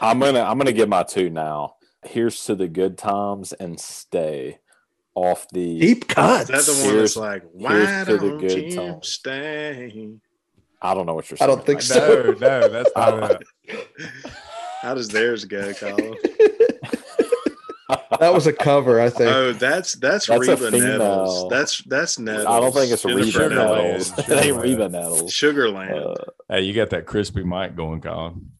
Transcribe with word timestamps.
I'm 0.00 0.18
gonna 0.18 0.40
I'm 0.42 0.58
gonna 0.58 0.72
give 0.72 0.88
my 0.88 1.02
two 1.02 1.30
now. 1.30 1.74
Here's 2.04 2.44
to 2.44 2.54
the 2.54 2.68
good 2.68 2.96
times 2.96 3.52
and 3.52 3.78
stay 3.78 4.58
off 5.14 5.46
the 5.52 5.78
Deep 5.80 6.08
cuts. 6.08 6.48
Is 6.50 6.66
that 6.66 6.72
the 6.72 6.78
one 6.86 6.94
Here's- 6.94 7.14
that's 7.14 7.16
like, 7.16 7.42
here's 7.58 7.86
why 7.86 8.04
to 8.04 8.16
the 8.18 8.36
good 8.36 8.72
you 8.72 8.76
times." 8.76 9.08
stay? 9.08 10.08
I 10.82 10.94
don't 10.94 11.04
know 11.04 11.12
what 11.14 11.30
you're 11.30 11.36
I 11.42 11.46
don't 11.46 11.64
think 11.66 11.82
so. 11.82 12.34
no, 12.40 12.68
that's 12.68 12.90
not 12.96 13.42
it. 13.68 13.86
How 14.80 14.94
does 14.94 15.08
theirs 15.08 15.44
go, 15.44 15.74
Colin? 15.74 16.16
That 18.20 18.32
was 18.34 18.46
a 18.46 18.52
cover, 18.52 19.00
I 19.00 19.08
think. 19.10 19.30
Oh, 19.30 19.52
that's 19.52 19.94
that's, 19.94 20.26
That's 20.26 20.48
Reba. 20.48 20.70
Nettles. 20.70 21.48
That's 21.48 21.82
that's 21.84 22.18
Nettles. 22.18 22.46
I 22.46 22.60
don't 22.60 22.72
think 22.72 22.92
it's 22.92 23.02
Jennifer 23.02 23.18
Reba 23.48 23.54
Sugarland. 23.54 23.82
Nettles. 23.92 24.10
Nettles. 24.10 24.28
it 24.30 24.44
ain't 24.46 24.56
Sugarland. 24.56 24.62
Reba 24.62 24.88
Nettles. 24.88 25.32
Sugarland. 25.32 26.10
Uh, 26.10 26.24
Hey, 26.48 26.60
you 26.62 26.72
got 26.74 26.90
that 26.90 27.06
crispy 27.06 27.44
mic 27.44 27.76
going, 27.76 28.00
Colin. 28.00 28.52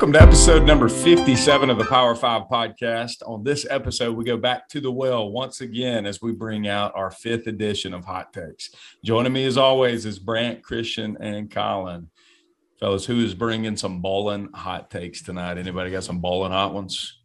Welcome 0.00 0.14
to 0.14 0.22
episode 0.22 0.62
number 0.62 0.88
57 0.88 1.68
of 1.68 1.76
the 1.76 1.84
Power 1.84 2.14
5 2.14 2.44
podcast. 2.44 3.16
On 3.26 3.44
this 3.44 3.66
episode, 3.68 4.16
we 4.16 4.24
go 4.24 4.38
back 4.38 4.66
to 4.70 4.80
the 4.80 4.90
well 4.90 5.30
once 5.30 5.60
again 5.60 6.06
as 6.06 6.22
we 6.22 6.32
bring 6.32 6.66
out 6.68 6.90
our 6.94 7.10
fifth 7.10 7.46
edition 7.46 7.92
of 7.92 8.06
Hot 8.06 8.32
Takes. 8.32 8.70
Joining 9.04 9.34
me 9.34 9.44
as 9.44 9.58
always 9.58 10.06
is 10.06 10.18
Brant, 10.18 10.62
Christian, 10.62 11.18
and 11.20 11.50
Colin. 11.50 12.08
Fellas, 12.78 13.04
who 13.04 13.22
is 13.22 13.34
bringing 13.34 13.76
some 13.76 14.00
bowling 14.00 14.48
hot 14.54 14.90
takes 14.90 15.20
tonight? 15.20 15.58
Anybody 15.58 15.90
got 15.90 16.04
some 16.04 16.20
bowling 16.20 16.52
hot 16.52 16.72
ones? 16.72 17.18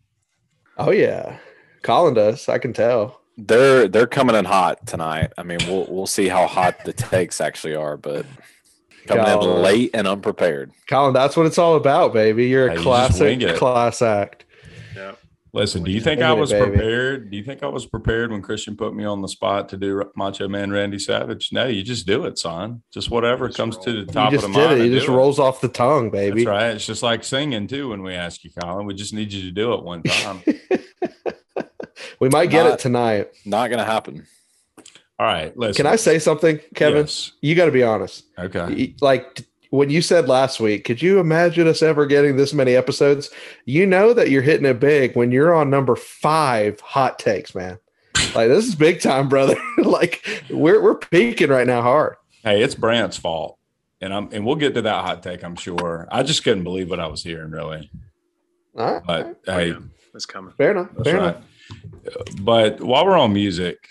oh 0.78 0.92
yeah, 0.92 1.38
Colin 1.82 2.14
does. 2.14 2.50
I 2.50 2.58
can 2.58 2.74
tell. 2.74 3.22
they're 3.38 3.88
they're 3.88 4.06
coming 4.06 4.36
in 4.36 4.44
hot 4.44 4.86
tonight. 4.86 5.32
I 5.38 5.44
mean, 5.44 5.60
we'll 5.66 5.88
we'll 5.90 6.08
see 6.08 6.28
how 6.28 6.46
hot 6.46 6.84
the 6.84 6.92
takes 6.92 7.40
actually 7.40 7.76
are, 7.76 7.96
but 7.96 8.26
coming 9.08 9.26
Colin. 9.26 9.58
in 9.58 9.62
late 9.64 9.92
and 9.94 10.08
unprepared. 10.08 10.72
Colin, 10.90 11.14
that's 11.14 11.36
what 11.38 11.46
it's 11.46 11.58
all 11.58 11.76
about, 11.76 12.14
baby. 12.14 12.48
You're 12.48 12.68
Hey, 12.70 12.76
a 12.76 12.78
you 12.80 12.84
just 12.84 12.86
classic 12.86 13.42
it. 13.42 13.56
class 13.58 14.02
act. 14.02 14.46
yeah. 14.96 15.14
Listen, 15.54 15.84
do 15.84 15.92
you 15.92 16.02
think 16.02 16.22
I 16.22 16.34
was 16.34 16.52
baby. 16.52 16.66
prepared? 16.72 17.32
Do 17.32 17.38
you 17.38 17.44
think 17.44 17.64
I 17.64 17.68
was 17.68 17.86
prepared 17.86 18.30
when 18.30 18.42
Christian 18.42 18.76
put 18.76 18.94
me 18.94 19.06
on 19.06 19.22
the 19.22 19.30
spot 19.30 19.70
to 19.70 19.78
do 19.78 20.04
Macho 20.18 20.50
Man 20.50 20.70
Randy 20.70 21.00
Savage? 21.00 21.50
No, 21.54 21.66
you 21.66 21.82
just 21.82 22.06
do 22.06 22.26
it, 22.26 22.38
son. 22.38 22.82
Just 22.94 23.10
whatever 23.10 23.48
Just 23.48 23.58
comes 23.58 23.76
roll. 23.78 23.86
to 23.86 23.92
the 23.94 24.00
You 24.00 24.06
top 24.08 24.34
of 24.34 24.42
the 24.42 24.48
mind. 24.50 24.82
it. 24.82 24.88
It 24.88 24.90
just 24.90 25.06
do 25.08 25.16
rolls 25.16 25.40
off 25.40 25.62
the 25.62 25.70
tongue, 25.70 26.10
baby. 26.10 26.44
That's 26.44 26.48
right. 26.48 26.68
It's 26.76 26.86
just 26.86 27.04
like 27.04 27.24
singing 27.24 27.68
too. 27.68 27.88
When 27.88 28.04
we 28.04 28.14
ask 28.16 28.44
you, 28.44 28.52
Colin, 28.62 28.86
we 28.86 28.94
just 28.96 29.14
need 29.14 29.32
you 29.32 29.44
to 29.44 29.52
do 29.52 29.74
it 29.76 29.84
one 29.84 30.04
time. 30.04 30.42
we 32.20 32.28
might 32.28 32.50
get 32.50 32.64
Not- 32.64 32.74
it 32.74 32.80
tonight. 32.80 33.30
Not 33.46 33.70
gonna 33.70 33.86
happen. 33.86 34.26
All 35.18 35.26
right, 35.26 35.56
listen. 35.58 35.84
Can 35.84 35.92
I 35.92 35.96
say 35.96 36.20
something, 36.20 36.60
Kevin? 36.74 37.04
Yes. 37.04 37.32
You 37.42 37.56
got 37.56 37.66
to 37.66 37.72
be 37.72 37.84
honest. 37.84 38.26
Okay. 38.38 38.94
Like 39.00 39.46
when 39.70 39.90
you 39.90 40.02
said 40.02 40.28
last 40.28 40.60
week, 40.60 40.84
could 40.84 41.02
you 41.02 41.20
imagine 41.20 41.68
us 41.68 41.82
ever 41.82 42.06
getting 42.06 42.36
this 42.36 42.54
many 42.54 42.76
episodes? 42.76 43.30
You 43.66 43.86
know 43.86 44.14
that 44.14 44.30
you're 44.30 44.42
hitting 44.42 44.66
it 44.66 44.80
big 44.80 45.16
when 45.16 45.32
you're 45.32 45.54
on 45.54 45.70
number 45.70 45.96
five 45.96 46.80
hot 46.82 47.18
takes, 47.18 47.56
man. 47.56 47.80
Like 48.34 48.50
this 48.50 48.68
is 48.68 48.76
big 48.76 49.00
time, 49.00 49.30
brother. 49.30 49.56
like 49.78 50.44
we're 50.50 50.82
we're 50.82 50.96
peaking 50.96 51.50
right 51.50 51.68
now 51.68 51.82
hard. 51.82 52.18
Hey, 52.44 52.62
it's 52.62 52.76
Brant's 52.76 53.18
fault, 53.18 53.58
and 54.02 54.14
I'm 54.14 54.30
and 54.34 54.46
we'll 54.46 54.56
get 54.56 54.74
to 54.76 54.82
that 54.82 55.06
hot 55.06 55.24
take. 55.24 55.44
I'm 55.44 55.56
sure. 55.56 56.08
I 56.12 56.24
just 56.24 56.44
couldn't 56.44 56.64
believe 56.64 56.90
what 56.90 57.00
I 57.00 57.08
was 57.08 57.24
hearing, 57.24 57.52
really. 57.52 57.90
All 58.78 58.96
right. 58.96 59.04
But 59.06 59.42
hey. 59.46 59.76
It's 60.14 60.26
coming. 60.26 60.54
Fair 60.58 60.72
enough. 60.72 60.90
That's 60.96 61.10
Fair 61.10 61.20
right. 61.20 61.36
enough. 61.36 61.44
But 62.42 62.82
while 62.82 63.06
we're 63.06 63.18
on 63.18 63.34
music 63.34 63.86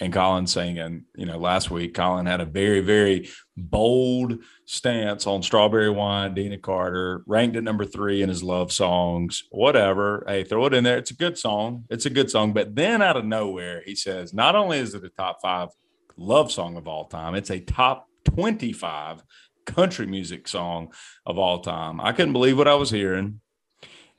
and 0.00 0.12
Colin 0.12 0.46
saying, 0.46 0.78
and 0.78 1.04
you 1.14 1.24
know, 1.24 1.38
last 1.38 1.70
week 1.70 1.94
Colin 1.94 2.26
had 2.26 2.40
a 2.40 2.46
very, 2.46 2.80
very 2.80 3.28
bold 3.56 4.38
stance 4.64 5.26
on 5.26 5.42
Strawberry 5.42 5.90
Wine, 5.90 6.34
Deana 6.34 6.58
Carter, 6.58 7.22
ranked 7.26 7.56
at 7.56 7.62
number 7.62 7.84
three 7.84 8.22
in 8.22 8.28
his 8.28 8.42
love 8.42 8.72
songs, 8.72 9.44
whatever. 9.50 10.24
Hey, 10.26 10.42
throw 10.42 10.66
it 10.66 10.74
in 10.74 10.82
there. 10.82 10.98
It's 10.98 11.12
a 11.12 11.16
good 11.16 11.38
song. 11.38 11.84
It's 11.90 12.06
a 12.06 12.10
good 12.10 12.30
song. 12.30 12.52
But 12.52 12.74
then 12.74 13.02
out 13.02 13.16
of 13.16 13.24
nowhere, 13.24 13.82
he 13.86 13.94
says, 13.94 14.34
not 14.34 14.56
only 14.56 14.78
is 14.78 14.94
it 14.94 15.04
a 15.04 15.10
top 15.10 15.40
five 15.40 15.68
love 16.16 16.50
song 16.50 16.76
of 16.76 16.88
all 16.88 17.04
time, 17.04 17.36
it's 17.36 17.50
a 17.50 17.60
top 17.60 18.08
25 18.24 19.22
country 19.64 20.06
music 20.06 20.48
song 20.48 20.92
of 21.24 21.38
all 21.38 21.60
time. 21.60 22.00
I 22.00 22.12
couldn't 22.12 22.32
believe 22.32 22.58
what 22.58 22.68
I 22.68 22.74
was 22.74 22.90
hearing. 22.90 23.40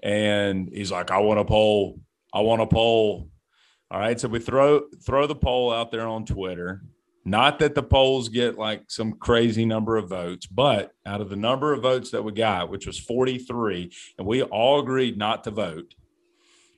And 0.01 0.69
he's 0.71 0.91
like, 0.91 1.11
I 1.11 1.17
want 1.19 1.39
a 1.39 1.45
poll. 1.45 1.99
I 2.33 2.41
want 2.41 2.61
a 2.61 2.67
poll. 2.67 3.29
All 3.95 4.01
right. 4.01 4.19
So 4.19 4.27
we 4.27 4.39
throw 4.39 4.81
throw 5.05 5.25
the 5.25 5.35
poll 5.35 5.71
out 5.71 5.89
there 5.89 6.05
on 6.05 6.25
Twitter. 6.25 6.83
Not 7.23 7.59
that 7.59 7.75
the 7.75 7.81
polls 7.81 8.27
get 8.27 8.57
like 8.57 8.83
some 8.89 9.13
crazy 9.13 9.63
number 9.63 9.95
of 9.95 10.09
votes, 10.09 10.47
but 10.47 10.91
out 11.05 11.21
of 11.21 11.29
the 11.29 11.37
number 11.37 11.71
of 11.71 11.81
votes 11.81 12.11
that 12.11 12.21
we 12.21 12.33
got, 12.33 12.69
which 12.69 12.85
was 12.85 12.99
43, 12.99 13.89
and 14.17 14.27
we 14.27 14.43
all 14.43 14.81
agreed 14.81 15.17
not 15.17 15.45
to 15.45 15.51
vote. 15.51 15.95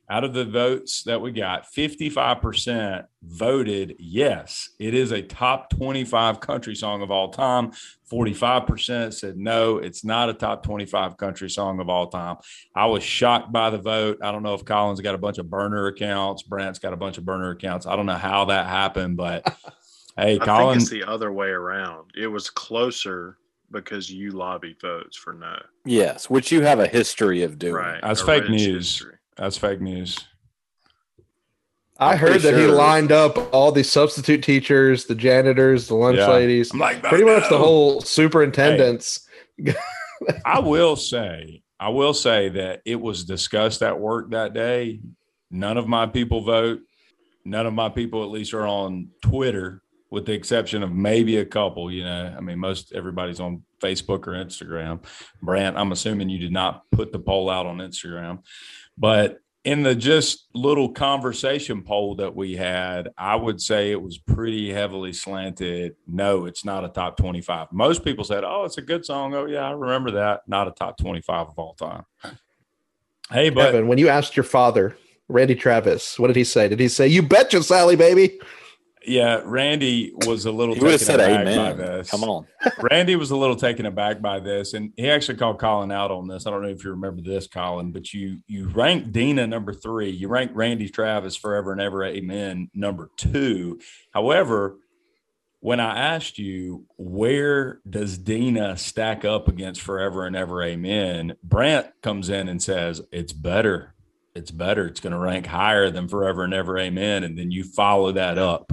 Out 0.08 0.22
of 0.22 0.32
the 0.32 0.44
votes 0.44 1.02
that 1.02 1.20
we 1.20 1.32
got, 1.32 1.66
55% 1.66 3.06
voted 3.24 3.96
yes, 3.98 4.70
it 4.78 4.94
is 4.94 5.10
a 5.10 5.20
top 5.20 5.70
25 5.70 6.38
country 6.38 6.76
song 6.76 7.02
of 7.02 7.10
all 7.10 7.30
time. 7.30 7.72
45% 8.10 9.12
said 9.14 9.36
no, 9.36 9.78
it's 9.78 10.04
not 10.04 10.28
a 10.28 10.34
top 10.34 10.62
25 10.62 11.16
country 11.16 11.50
song 11.50 11.80
of 11.80 11.88
all 11.88 12.08
time. 12.08 12.36
I 12.74 12.86
was 12.86 13.02
shocked 13.02 13.52
by 13.52 13.70
the 13.70 13.78
vote. 13.78 14.18
I 14.22 14.32
don't 14.32 14.42
know 14.42 14.54
if 14.54 14.64
Colin's 14.64 15.00
got 15.00 15.14
a 15.14 15.18
bunch 15.18 15.38
of 15.38 15.48
burner 15.50 15.86
accounts, 15.86 16.42
Brant's 16.42 16.78
got 16.78 16.92
a 16.92 16.96
bunch 16.96 17.18
of 17.18 17.24
burner 17.24 17.50
accounts. 17.50 17.86
I 17.86 17.96
don't 17.96 18.06
know 18.06 18.14
how 18.14 18.46
that 18.46 18.66
happened, 18.66 19.16
but 19.16 19.46
hey, 20.16 20.38
I 20.40 20.44
Colin, 20.44 20.78
think 20.78 20.82
it's 20.82 20.90
the 20.90 21.04
other 21.04 21.32
way 21.32 21.48
around. 21.48 22.10
It 22.16 22.26
was 22.28 22.50
closer 22.50 23.38
because 23.70 24.10
you 24.10 24.30
lobbied 24.30 24.80
votes 24.80 25.16
for 25.16 25.34
no. 25.34 25.60
Yes, 25.84 26.30
which 26.30 26.50
you 26.50 26.62
have 26.62 26.80
a 26.80 26.86
history 26.86 27.42
of 27.42 27.58
doing. 27.58 27.74
Right. 27.74 28.00
That's 28.02 28.22
A 28.22 28.26
fake 28.26 28.48
news. 28.48 28.64
history. 28.98 29.14
that's 29.36 29.58
fake 29.58 29.80
news. 29.82 30.18
I 31.98 32.12
I'm 32.12 32.18
heard 32.18 32.30
pretty 32.40 32.50
that 32.50 32.60
he 32.60 32.66
lined 32.66 33.10
up 33.10 33.52
all 33.52 33.72
the 33.72 33.82
substitute 33.82 34.42
teachers, 34.42 35.06
the 35.06 35.14
janitors, 35.14 35.88
the 35.88 35.96
lunch 35.96 36.18
Yeah. 36.18 36.28
ladies, 36.28 36.72
I'm 36.72 36.78
like, 36.78 37.02
pretty 37.02 37.24
much 37.24 37.48
the 37.48 37.58
whole 37.58 38.00
superintendents. 38.00 39.26
I 40.44 40.60
will 40.60 40.96
say, 40.96 41.62
I 41.80 41.88
will 41.88 42.14
say 42.14 42.48
that 42.50 42.82
it 42.84 43.00
was 43.00 43.24
discussed 43.24 43.82
at 43.82 43.98
work 43.98 44.30
that 44.30 44.54
day. 44.54 45.00
None 45.50 45.76
of 45.76 45.88
my 45.88 46.06
people 46.06 46.42
vote. 46.42 46.80
None 47.44 47.66
of 47.66 47.72
my 47.72 47.88
people, 47.88 48.22
at 48.24 48.30
least, 48.30 48.52
are 48.52 48.66
on 48.66 49.08
Twitter, 49.22 49.82
with 50.10 50.26
the 50.26 50.32
exception 50.32 50.82
of 50.82 50.92
maybe 50.92 51.38
a 51.38 51.46
couple. 51.46 51.90
You 51.90 52.04
know, 52.04 52.34
I 52.36 52.40
mean, 52.40 52.58
most 52.58 52.92
everybody's 52.92 53.40
on 53.40 53.62
Facebook 53.80 54.26
or 54.26 54.32
Instagram. 54.32 55.02
Brant, 55.42 55.76
I'm 55.76 55.92
assuming 55.92 56.28
you 56.28 56.38
did 56.38 56.52
not 56.52 56.82
put 56.92 57.10
the 57.12 57.18
poll 57.18 57.48
out 57.48 57.66
on 57.66 57.78
Instagram, 57.78 58.42
but 58.98 59.38
in 59.64 59.82
the 59.82 59.94
just 59.94 60.46
little 60.54 60.90
conversation 60.90 61.82
poll 61.82 62.14
that 62.16 62.34
we 62.34 62.56
had, 62.56 63.10
I 63.18 63.36
would 63.36 63.60
say 63.60 63.90
it 63.90 64.00
was 64.00 64.18
pretty 64.18 64.72
heavily 64.72 65.12
slanted. 65.12 65.96
No, 66.06 66.46
it's 66.46 66.64
not 66.64 66.84
a 66.84 66.88
top 66.88 67.16
25. 67.16 67.72
Most 67.72 68.04
people 68.04 68.24
said, 68.24 68.44
Oh, 68.44 68.64
it's 68.64 68.78
a 68.78 68.82
good 68.82 69.04
song. 69.04 69.34
Oh, 69.34 69.46
yeah, 69.46 69.68
I 69.68 69.72
remember 69.72 70.12
that. 70.12 70.42
Not 70.46 70.68
a 70.68 70.72
top 70.72 70.96
25 70.98 71.48
of 71.48 71.58
all 71.58 71.74
time. 71.74 72.04
Hey, 73.30 73.50
but 73.50 73.86
when 73.86 73.98
you 73.98 74.08
asked 74.08 74.36
your 74.36 74.44
father, 74.44 74.96
Randy 75.28 75.54
Travis, 75.54 76.18
what 76.18 76.28
did 76.28 76.36
he 76.36 76.44
say? 76.44 76.68
Did 76.68 76.80
he 76.80 76.88
say, 76.88 77.06
"You 77.06 77.22
betcha, 77.22 77.62
Sally, 77.62 77.96
baby"? 77.96 78.38
Yeah, 79.08 79.40
Randy 79.44 80.12
was 80.26 80.44
a 80.44 80.52
little 80.52 80.74
He 80.74 80.80
would 80.80 80.92
have 80.92 81.00
taken 81.00 81.18
said 81.18 81.20
aback 81.20 81.44
by 81.44 81.50
amen. 81.50 81.76
this. 81.78 82.10
Come 82.10 82.24
on. 82.24 82.46
Randy 82.90 83.16
was 83.16 83.30
a 83.30 83.36
little 83.36 83.56
taken 83.56 83.86
aback 83.86 84.20
by 84.20 84.38
this, 84.38 84.74
and 84.74 84.92
he 84.96 85.10
actually 85.10 85.38
called 85.38 85.58
Colin 85.58 85.90
out 85.90 86.10
on 86.10 86.28
this. 86.28 86.46
I 86.46 86.50
don't 86.50 86.62
know 86.62 86.68
if 86.68 86.84
you 86.84 86.90
remember 86.90 87.22
this, 87.22 87.46
Colin, 87.46 87.90
but 87.90 88.12
you 88.12 88.38
you 88.46 88.68
ranked 88.68 89.12
Deana 89.12 89.46
number 89.46 89.72
three. 89.72 90.10
You 90.10 90.28
ranked 90.28 90.54
Randy 90.54 90.88
Travis 90.88 91.36
forever 91.36 91.72
and 91.72 91.80
ever, 91.80 92.04
amen, 92.04 92.70
number 92.74 93.10
two. 93.16 93.80
However, 94.12 94.76
when 95.60 95.80
I 95.80 95.98
asked 95.98 96.38
you 96.38 96.86
where 96.96 97.80
does 97.88 98.18
Deana 98.18 98.76
stack 98.76 99.24
up 99.24 99.48
against 99.48 99.80
forever 99.80 100.24
and 100.26 100.36
ever, 100.36 100.62
amen, 100.62 101.34
Brant 101.42 101.88
comes 102.02 102.28
in 102.28 102.48
and 102.48 102.62
says 102.62 103.00
it's 103.10 103.32
better. 103.32 103.94
It's 104.38 104.50
better. 104.52 104.86
It's 104.86 105.00
going 105.00 105.12
to 105.12 105.18
rank 105.18 105.46
higher 105.46 105.90
than 105.90 106.08
forever 106.08 106.44
and 106.44 106.54
ever, 106.54 106.78
amen. 106.78 107.24
And 107.24 107.36
then 107.36 107.50
you 107.50 107.64
follow 107.64 108.12
that 108.12 108.38
up. 108.38 108.72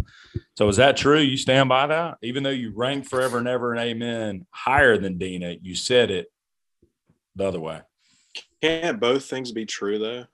So 0.55 0.69
is 0.69 0.77
that 0.77 0.95
true? 0.95 1.19
You 1.19 1.37
stand 1.37 1.69
by 1.69 1.87
that? 1.87 2.17
Even 2.21 2.43
though 2.43 2.49
you 2.51 2.71
rank 2.73 3.09
forever 3.09 3.39
and 3.39 3.47
ever 3.47 3.73
and 3.73 3.81
amen 3.81 4.45
higher 4.51 4.97
than 4.97 5.17
Deana, 5.17 5.55
you 5.61 5.75
said 5.75 6.11
it 6.11 6.31
the 7.35 7.45
other 7.45 7.59
way. 7.59 7.81
Can't 8.61 8.99
both 8.99 9.25
things 9.25 9.51
be 9.51 9.65
true 9.65 9.99
though? 9.99 10.25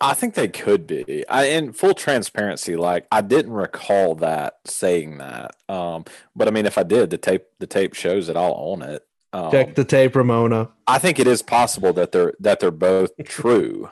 I 0.00 0.14
think 0.14 0.34
they 0.34 0.48
could 0.48 0.86
be. 0.86 1.26
I 1.28 1.46
in 1.46 1.72
full 1.72 1.94
transparency, 1.94 2.76
like 2.76 3.06
I 3.10 3.20
didn't 3.20 3.52
recall 3.52 4.14
that 4.16 4.58
saying 4.64 5.18
that. 5.18 5.56
Um, 5.68 6.04
but 6.36 6.46
I 6.46 6.52
mean, 6.52 6.66
if 6.66 6.78
I 6.78 6.84
did, 6.84 7.10
the 7.10 7.18
tape 7.18 7.46
the 7.58 7.66
tape 7.66 7.94
shows 7.94 8.28
it. 8.28 8.36
I'll 8.36 8.54
own 8.56 8.82
it. 8.82 9.04
Um, 9.32 9.50
Check 9.50 9.74
the 9.74 9.84
tape, 9.84 10.14
Ramona. 10.14 10.70
I 10.86 10.98
think 10.98 11.18
it 11.18 11.26
is 11.26 11.42
possible 11.42 11.92
that 11.94 12.12
they're 12.12 12.34
that 12.40 12.60
they're 12.60 12.70
both 12.70 13.10
true, 13.24 13.90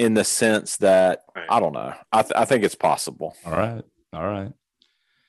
in 0.00 0.14
the 0.14 0.24
sense 0.24 0.78
that 0.78 1.24
Right. 1.36 1.46
I 1.50 1.60
don't 1.60 1.74
know. 1.74 1.92
I 2.10 2.22
th- 2.22 2.32
I 2.34 2.46
think 2.46 2.64
it's 2.64 2.74
possible. 2.74 3.36
All 3.44 3.52
right. 3.52 3.84
All 4.14 4.26
right. 4.26 4.50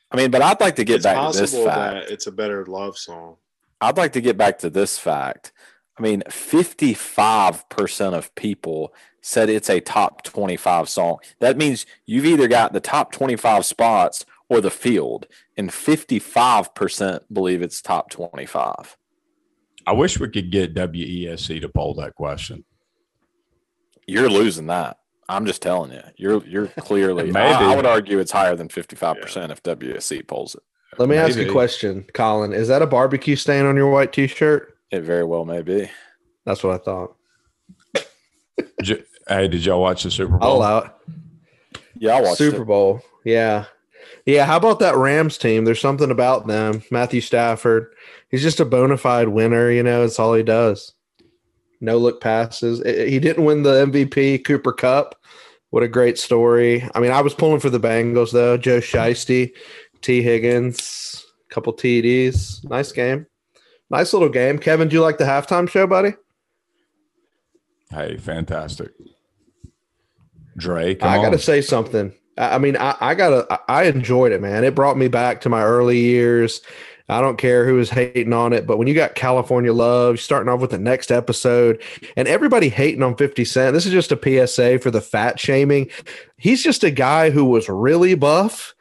I 0.10 0.18
mean, 0.18 0.32
but 0.32 0.42
I'd 0.42 0.60
like 0.62 0.78
to 0.78 0.84
get 0.86 0.96
it's 0.98 1.04
back 1.04 1.18
to 1.34 1.38
this 1.38 1.52
possible 1.52 1.66
fact. 1.66 1.94
that 2.08 2.14
it's 2.14 2.26
a 2.28 2.32
better 2.32 2.66
love 2.66 2.98
song. 2.98 3.36
I'd 3.82 3.98
like 3.98 4.14
to 4.14 4.22
get 4.22 4.38
back 4.38 4.60
to 4.60 4.70
this 4.70 4.98
fact. 4.98 5.52
I 5.98 6.02
mean, 6.02 6.24
55% 6.30 8.14
of 8.14 8.34
people 8.36 8.94
said 9.22 9.50
it's 9.50 9.70
a 9.70 9.80
top 9.82 10.24
25 10.24 10.90
song. 10.90 11.18
That 11.40 11.58
means 11.58 11.86
you've 12.06 12.26
either 12.26 12.48
got 12.48 12.74
the 12.74 12.80
top 12.80 13.12
25 13.12 13.66
spots 13.66 14.26
or 14.50 14.62
the 14.62 14.72
field, 14.72 15.28
and 15.58 15.70
55% 15.70 17.22
believe 17.32 17.62
it's 17.62 17.82
top 17.82 18.10
25. 18.10 18.98
I 19.86 19.92
wish 19.94 20.20
we 20.20 20.30
could 20.30 20.52
get 20.52 20.74
WESC 20.74 21.62
to 21.62 21.70
poll 21.70 21.94
that 21.96 22.16
question. 22.16 22.64
You're 24.08 24.30
losing 24.30 24.68
that. 24.68 24.98
I'm 25.30 25.46
just 25.46 25.62
telling 25.62 25.92
you. 25.92 26.02
You're 26.18 26.46
you're 26.46 26.68
clearly. 26.80 27.26
Maybe. 27.32 27.38
I, 27.38 27.72
I 27.72 27.76
would 27.76 27.86
argue 27.86 28.20
it's 28.20 28.32
higher 28.32 28.56
than 28.56 28.68
55% 28.68 29.50
if 29.52 29.64
WSC 29.64 30.28
pulls 30.28 30.56
it. 30.56 30.64
Let 30.98 31.08
me 31.08 31.16
ask 31.16 31.38
you 31.38 31.48
a 31.48 31.52
question, 31.52 32.06
Colin. 32.14 32.52
Is 32.52 32.68
that 32.68 32.82
a 32.82 32.88
barbecue 32.88 33.38
stain 33.38 33.66
on 33.66 33.78
your 33.78 33.90
white 33.90 34.12
t-shirt? 34.12 34.78
It 34.92 35.02
very 35.02 35.24
well 35.24 35.46
may 35.46 35.62
be. 35.62 35.90
That's 36.46 36.64
what 36.64 36.74
I 36.74 36.84
thought. 36.84 37.16
Did 38.58 38.88
you- 38.88 39.04
hey, 39.28 39.48
did 39.48 39.64
y'all 39.66 39.82
watch 39.82 40.04
the 40.04 40.12
Super 40.12 40.38
Bowl? 40.38 40.58
allow 40.58 40.80
it. 40.80 40.92
Yeah, 41.98 42.16
I 42.18 42.22
watched 42.22 42.38
Super 42.38 42.64
it. 42.64 42.66
Bowl. 42.66 43.02
Yeah. 43.24 43.66
Yeah. 44.26 44.46
How 44.46 44.58
about 44.58 44.80
that 44.80 44.96
Rams 44.98 45.38
team? 45.38 45.64
There's 45.66 45.80
something 45.80 46.12
about 46.12 46.48
them. 46.48 46.84
Matthew 46.92 47.22
Stafford. 47.22 47.94
He's 48.30 48.42
just 48.42 48.60
a 48.60 48.66
bona 48.66 48.98
fide 48.98 49.30
winner. 49.30 49.70
You 49.72 49.84
know, 49.84 50.04
it's 50.04 50.20
all 50.20 50.34
he 50.34 50.44
does. 50.44 50.94
No 51.82 51.98
look 51.98 52.22
passes. 52.22 52.82
I- 52.84 53.08
He 53.10 53.20
didn't 53.20 53.44
win 53.44 53.64
the 53.64 53.82
MVP 53.88 54.44
Cooper 54.46 54.72
Kupp. 54.72 55.16
What 55.72 55.84
a 55.84 55.88
great 55.88 56.18
story. 56.18 56.88
I 56.96 57.00
mean, 57.00 57.12
I 57.12 57.22
was 57.22 57.34
pulling 57.34 57.60
for 57.60 57.70
the 57.70 57.80
Bengals 57.80 58.32
though. 58.32 58.58
Joe 58.58 58.80
Shiesty, 58.80 59.52
T. 60.02 60.22
Higgins, 60.22 61.26
couple 61.50 61.74
TDs. 61.74 62.64
Nice 62.70 62.92
game. 62.92 63.26
Nice 63.90 64.14
little 64.14 64.30
game. 64.30 64.58
Kevin, 64.60 64.88
do 64.88 64.96
you 64.96 65.02
like 65.02 65.18
the 65.18 65.24
halftime 65.26 65.70
show, 65.70 65.88
buddy? 65.88 66.14
Hey, 67.90 68.18
fantastic. 68.18 68.92
Drake. 70.58 71.04
I 71.04 71.18
on. 71.18 71.24
got 71.24 71.30
to 71.32 71.40
say 71.40 71.62
something. 71.62 72.14
I 72.38 72.58
mean, 72.58 72.78
I, 72.78 72.96
I 73.02 73.16
gotta. 73.16 73.60
I 73.70 73.84
enjoyed 73.84 74.32
it, 74.32 74.42
man. 74.42 74.64
It 74.64 74.74
brought 74.76 74.98
me 74.98 75.08
back 75.10 75.42
to 75.42 75.50
my 75.50 75.64
early 75.64 76.00
years. 76.00 76.62
I 77.12 77.20
don't 77.20 77.38
care 77.38 77.66
who 77.66 77.78
is 77.78 77.90
hating 77.90 78.32
on 78.32 78.54
it, 78.54 78.66
but 78.66 78.78
when 78.78 78.88
you 78.88 78.94
got 78.94 79.16
California 79.16 79.74
Love 79.74 80.18
starting 80.20 80.48
off 80.48 80.62
with 80.62 80.72
the 80.72 80.78
next 80.78 81.12
episode, 81.12 81.84
and 82.16 82.26
everybody 82.26 82.70
hating 82.70 83.04
on 83.04 83.18
Fifty 83.18 83.44
Cent, 83.44 83.74
this 83.74 83.86
is 83.86 83.92
just 83.92 84.14
a 84.14 84.48
PSA 84.48 84.80
for 84.80 84.92
the 84.92 85.02
fat 85.02 85.38
shaming. 85.38 85.90
He's 86.38 86.64
just 86.64 86.86
a 86.86 86.90
guy 86.90 87.30
who 87.30 87.44
was 87.44 87.68
really 87.68 88.16
buff, 88.16 88.74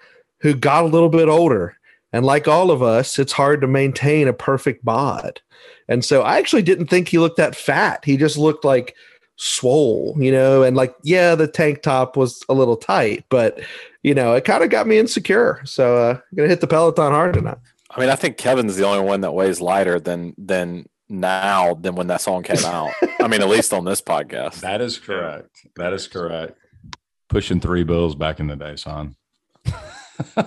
who 0.43 0.55
got 0.55 0.85
a 0.85 0.89
little 0.89 1.09
bit 1.09 1.29
older, 1.29 1.77
and 2.13 2.25
like 2.25 2.47
all 2.47 2.71
of 2.71 2.85
us, 2.85 3.19
it's 3.19 3.33
hard 3.33 3.61
to 3.63 3.67
maintain 3.67 4.29
a 4.29 4.33
perfect 4.33 4.85
bod. 4.85 5.41
And 5.89 6.05
so 6.05 6.23
I 6.23 6.39
actually 6.39 6.63
didn't 6.63 6.87
think 6.87 7.09
he 7.09 7.19
looked 7.19 7.39
that 7.39 7.57
fat. 7.57 8.05
He 8.05 8.17
just 8.17 8.39
looked 8.39 8.65
like 8.65 8.95
swole, 9.35 10.15
you 10.21 10.31
know, 10.31 10.63
and 10.63 10.77
like, 10.77 10.95
yeah, 11.03 11.35
the 11.35 11.49
tank 11.49 11.83
top 11.83 12.17
was 12.17 12.45
a 12.49 12.55
little 12.55 12.77
tight, 12.77 13.25
but 13.29 13.59
you 14.05 14.15
know, 14.15 14.35
it 14.35 14.45
kind 14.45 14.63
of 14.63 14.71
got 14.71 14.87
me 14.87 14.99
insecure. 14.99 15.61
So 15.65 15.97
uh 15.97 16.15
I'm 16.15 16.37
gonna 16.37 16.49
hit 16.49 16.61
the 16.61 16.69
Peloton 16.69 17.11
hard 17.11 17.35
tonight. 17.35 17.59
I 17.91 18.01
mean, 18.01 18.09
I 18.09 18.15
think 18.17 18.37
Kevin's 18.37 18.77
the 18.77 18.87
only 18.87 19.05
one 19.05 19.23
that 19.23 19.33
weighs 19.33 19.61
lighter 19.61 19.99
than 19.99 20.35
than 20.39 20.87
now 21.09 21.75
than 21.75 21.97
when 21.97 22.07
that 22.07 22.21
song 22.21 22.43
came 22.45 22.65
out. 22.65 22.93
I 23.21 23.27
mean, 23.27 23.43
at 23.43 23.49
least 23.57 23.73
on 23.73 23.85
this 23.85 24.01
podcast. 24.01 24.61
That 24.61 24.81
is 24.81 24.99
correct. 24.99 25.67
That 25.77 25.93
is 25.93 26.07
correct. 26.07 26.57
Pushing 27.29 27.61
three 27.61 27.83
bills 27.85 28.15
back 28.15 28.39
in 28.41 28.47
the 28.47 28.57
day, 28.57 28.77
son. 28.77 29.17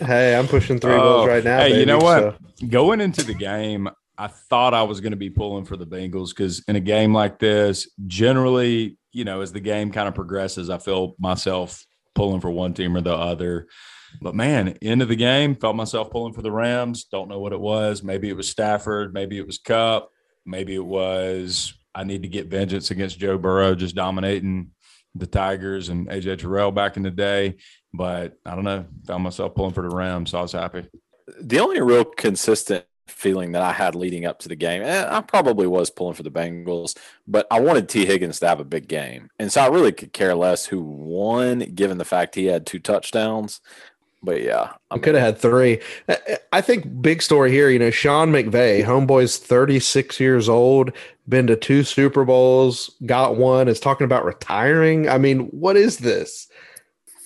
Hey, 0.00 0.34
I'm 0.34 0.46
pushing 0.48 0.78
three 0.78 0.94
Oh, 0.94 1.00
bills 1.02 1.26
right 1.28 1.44
now. 1.44 1.58
hey, 1.58 1.78
you 1.78 1.84
know 1.84 1.98
what? 1.98 2.38
so- 2.60 2.66
Going 2.66 3.02
into 3.02 3.22
the 3.22 3.34
game, 3.34 3.90
I 4.16 4.28
thought 4.28 4.72
I 4.72 4.84
was 4.84 5.02
going 5.02 5.10
to 5.10 5.18
be 5.18 5.28
pulling 5.28 5.66
for 5.66 5.76
the 5.76 5.86
Bengals 5.86 6.30
because 6.30 6.64
in 6.66 6.76
a 6.76 6.80
game 6.80 7.12
like 7.12 7.38
this, 7.38 7.86
generally, 8.06 8.96
you 9.12 9.24
know, 9.26 9.42
as 9.42 9.52
the 9.52 9.60
game 9.60 9.92
kind 9.92 10.08
of 10.08 10.14
progresses, 10.14 10.70
I 10.70 10.78
feel 10.78 11.14
myself 11.18 11.84
pulling 12.14 12.40
for 12.40 12.50
one 12.50 12.72
team 12.72 12.96
or 12.96 13.02
the 13.02 13.14
other. 13.14 13.66
But 14.20 14.34
man, 14.34 14.76
end 14.82 15.02
of 15.02 15.08
the 15.08 15.16
game, 15.16 15.54
felt 15.54 15.76
myself 15.76 16.10
pulling 16.10 16.32
for 16.32 16.42
the 16.42 16.52
Rams. 16.52 17.04
Don't 17.04 17.28
know 17.28 17.40
what 17.40 17.52
it 17.52 17.60
was. 17.60 18.02
Maybe 18.02 18.28
it 18.28 18.36
was 18.36 18.48
Stafford. 18.48 19.14
Maybe 19.14 19.38
it 19.38 19.46
was 19.46 19.58
Kupp. 19.58 20.10
Maybe 20.44 20.74
it 20.74 20.84
was 20.84 21.74
I 21.96 22.04
need 22.04 22.22
to 22.22 22.28
get 22.28 22.48
vengeance 22.48 22.90
against 22.90 23.18
Joe 23.18 23.38
Burrow 23.38 23.74
just 23.74 23.94
dominating 23.94 24.70
the 25.14 25.26
Tigers 25.26 25.88
and 25.88 26.08
AJ 26.08 26.40
Terrell 26.40 26.70
back 26.70 26.98
in 26.98 27.02
the 27.02 27.10
day. 27.10 27.56
But 27.94 28.38
I 28.44 28.54
don't 28.54 28.64
know. 28.64 28.84
Found 29.06 29.24
myself 29.24 29.54
pulling 29.54 29.72
for 29.72 29.88
the 29.88 29.94
Rams, 29.94 30.30
so 30.30 30.38
I 30.38 30.42
was 30.42 30.52
happy. 30.52 30.86
the 31.40 31.58
only 31.60 31.80
real 31.80 32.04
consistent 32.04 32.84
feeling 33.06 33.52
that 33.52 33.62
I 33.62 33.72
had 33.72 33.94
leading 33.94 34.26
up 34.26 34.40
to 34.40 34.48
the 34.48 34.56
game, 34.56 34.82
and 34.82 35.08
I 35.08 35.20
probably 35.20 35.66
was 35.66 35.90
pulling 35.90 36.14
for 36.14 36.22
the 36.22 36.30
Bengals, 36.30 36.98
but 37.26 37.46
I 37.50 37.60
wanted 37.60 37.88
T. 37.88 38.04
Higgins 38.04 38.40
to 38.40 38.48
have 38.48 38.60
a 38.60 38.64
big 38.64 38.88
game. 38.88 39.30
And 39.38 39.50
so 39.50 39.62
I 39.62 39.68
really 39.68 39.92
could 39.92 40.12
care 40.12 40.34
less 40.34 40.66
who 40.66 40.82
won, 40.82 41.60
given 41.60 41.98
the 41.98 42.04
fact 42.04 42.34
he 42.34 42.46
had 42.46 42.66
two 42.66 42.80
touchdowns. 42.80 43.60
But 44.26 44.42
yeah, 44.42 44.72
I 44.90 44.98
could 44.98 45.14
have 45.14 45.22
had 45.24 45.38
three. 45.38 45.78
I- 46.08 46.38
I 46.52 46.60
think 46.60 47.00
big 47.00 47.22
story 47.22 47.50
here, 47.52 47.70
you 47.70 47.78
know, 47.78 47.90
Sean 47.90 48.32
McVay, 48.32 48.82
homeboy's 48.84 49.36
36 49.38 50.18
years 50.18 50.48
old, 50.48 50.90
been 51.28 51.46
to 51.46 51.54
two 51.56 51.82
Super 51.84 52.24
Bowls, 52.24 52.90
got 53.06 53.36
one, 53.36 53.68
is 53.68 53.78
talking 53.78 54.04
about 54.04 54.24
retiring. 54.24 55.08
I 55.08 55.18
mean, 55.18 55.40
what 55.50 55.76
is 55.76 55.98
this? 55.98 56.48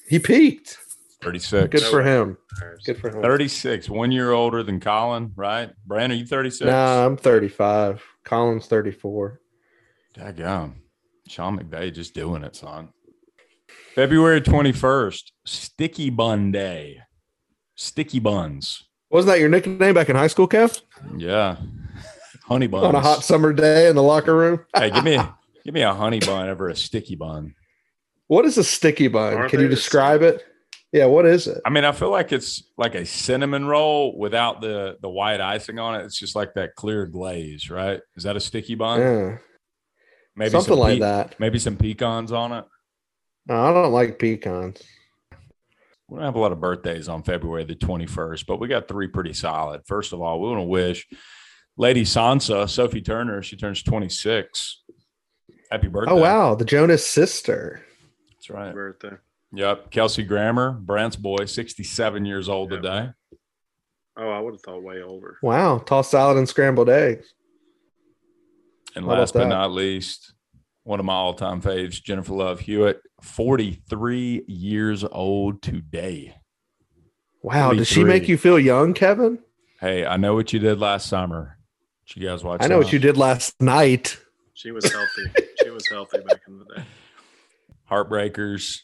He 0.08 0.18
peaked. 0.18 0.76
36. 1.22 1.68
Good 1.70 1.88
for 1.90 2.02
him. 2.02 2.36
Good 2.84 2.98
for 3.00 3.08
him. 3.10 3.22
36, 3.22 3.88
one 3.88 4.10
year 4.12 4.32
older 4.32 4.62
than 4.62 4.78
Colin, 4.80 5.32
right? 5.36 5.70
Brandon, 5.86 6.18
are 6.18 6.20
you 6.20 6.26
36? 6.26 6.66
Nah, 6.66 7.06
I'm 7.06 7.16
35. 7.16 8.02
Colin's 8.24 8.66
34. 8.66 9.40
Daggone. 10.16 10.74
Sean 11.28 11.58
McVay 11.58 11.94
just 11.94 12.14
doing 12.14 12.42
it, 12.42 12.56
son. 12.56 12.88
February 13.94 14.40
21st, 14.40 15.32
Sticky 15.46 16.10
Bun 16.10 16.52
Day. 16.52 17.00
Sticky 17.74 18.20
Buns. 18.20 18.84
Wasn't 19.10 19.32
that 19.32 19.40
your 19.40 19.48
nickname 19.48 19.94
back 19.94 20.08
in 20.08 20.14
high 20.16 20.28
school, 20.28 20.46
Kev? 20.46 20.80
Yeah. 21.16 21.56
Honey 22.44 22.68
buns. 22.68 22.84
On 22.84 22.94
a 22.94 23.00
hot 23.00 23.24
summer 23.24 23.52
day 23.52 23.88
in 23.88 23.96
the 23.96 24.02
locker 24.02 24.36
room? 24.36 24.60
hey, 24.74 24.90
give 24.90 25.04
me 25.04 25.18
give 25.64 25.74
me 25.74 25.82
a 25.82 25.94
honey 25.94 26.20
bun 26.20 26.48
over 26.48 26.68
a 26.68 26.76
sticky 26.76 27.16
bun. 27.16 27.54
What 28.28 28.44
is 28.44 28.58
a 28.58 28.64
sticky 28.64 29.08
bun? 29.08 29.34
Aren't 29.34 29.50
Can 29.50 29.60
you 29.60 29.68
describe 29.68 30.22
it? 30.22 30.44
Yeah, 30.92 31.06
what 31.06 31.26
is 31.26 31.46
it? 31.46 31.60
I 31.64 31.70
mean, 31.70 31.84
I 31.84 31.92
feel 31.92 32.10
like 32.10 32.32
it's 32.32 32.64
like 32.76 32.94
a 32.96 33.06
cinnamon 33.06 33.66
roll 33.66 34.18
without 34.18 34.60
the 34.60 34.96
the 35.00 35.08
white 35.08 35.40
icing 35.40 35.78
on 35.78 36.00
it. 36.00 36.04
It's 36.04 36.18
just 36.18 36.36
like 36.36 36.54
that 36.54 36.74
clear 36.76 37.06
glaze, 37.06 37.70
right? 37.70 38.00
Is 38.16 38.24
that 38.24 38.36
a 38.36 38.40
sticky 38.40 38.74
bun? 38.76 39.00
Yeah, 39.00 39.36
Maybe 40.36 40.50
something 40.50 40.72
some 40.72 40.78
like 40.78 40.94
pe- 40.94 41.00
that. 41.00 41.38
Maybe 41.38 41.58
some 41.58 41.76
pecans 41.76 42.32
on 42.32 42.52
it. 42.52 42.64
No, 43.46 43.62
I 43.62 43.72
don't 43.72 43.92
like 43.92 44.18
pecans. 44.18 44.82
We 46.08 46.16
don't 46.16 46.24
have 46.24 46.34
a 46.34 46.40
lot 46.40 46.52
of 46.52 46.60
birthdays 46.60 47.08
on 47.08 47.22
February 47.22 47.64
the 47.64 47.76
21st, 47.76 48.46
but 48.46 48.58
we 48.58 48.68
got 48.68 48.88
three 48.88 49.06
pretty 49.06 49.32
solid. 49.32 49.82
First 49.86 50.12
of 50.12 50.20
all, 50.20 50.40
we 50.40 50.48
want 50.48 50.58
to 50.60 50.64
wish 50.64 51.06
Lady 51.76 52.02
Sansa, 52.02 52.68
Sophie 52.68 53.00
Turner, 53.00 53.42
she 53.42 53.56
turns 53.56 53.82
26. 53.82 54.82
Happy 55.70 55.86
oh, 55.86 55.90
birthday. 55.90 56.12
Oh 56.12 56.16
wow, 56.16 56.54
the 56.56 56.64
Jonas 56.64 57.06
sister. 57.06 57.82
That's 58.32 58.50
right. 58.50 58.74
birthday. 58.74 59.16
Yep. 59.52 59.90
Kelsey 59.90 60.24
Grammer, 60.24 60.72
Brant's 60.72 61.16
boy, 61.16 61.44
67 61.44 62.24
years 62.24 62.48
old 62.48 62.70
Yeah. 62.70 62.76
today. 62.76 63.10
Oh, 64.16 64.28
I 64.28 64.40
would 64.40 64.54
have 64.54 64.60
thought 64.62 64.82
way 64.82 65.02
older. 65.02 65.38
Wow, 65.42 65.78
tossed 65.78 66.10
salad 66.10 66.36
and 66.36 66.48
scrambled 66.48 66.88
eggs. 66.88 67.32
And 68.96 69.04
How 69.04 69.12
last 69.12 69.34
but 69.34 69.40
that? 69.40 69.48
not 69.48 69.70
least, 69.70 70.34
one 70.84 70.98
of 71.00 71.06
my 71.06 71.12
all 71.14 71.34
time 71.34 71.60
faves, 71.60 72.02
Jennifer 72.02 72.32
Love 72.32 72.60
Hewitt, 72.60 73.00
43 73.22 74.44
years 74.46 75.04
old 75.04 75.62
today. 75.62 76.34
Wow, 77.42 77.72
does 77.72 77.88
she 77.88 78.04
make 78.04 78.28
you 78.28 78.36
feel 78.36 78.58
young, 78.58 78.92
Kevin? 78.94 79.38
Hey, 79.80 80.04
I 80.04 80.16
know 80.18 80.34
what 80.34 80.52
you 80.52 80.58
did 80.58 80.78
last 80.78 81.06
summer. 81.08 81.58
Did 82.06 82.22
you 82.22 82.28
guys 82.28 82.44
watch 82.44 82.62
I 82.62 82.66
know 82.66 82.78
that? 82.78 82.84
what 82.84 82.92
you 82.92 82.98
did 82.98 83.16
last 83.16 83.60
night. 83.62 84.18
She 84.54 84.72
was 84.72 84.90
healthy. 84.92 85.46
she 85.62 85.70
was 85.70 85.88
healthy 85.88 86.18
back 86.18 86.40
in 86.46 86.58
the 86.58 86.64
day. 86.76 86.82
Heartbreakers. 87.90 88.80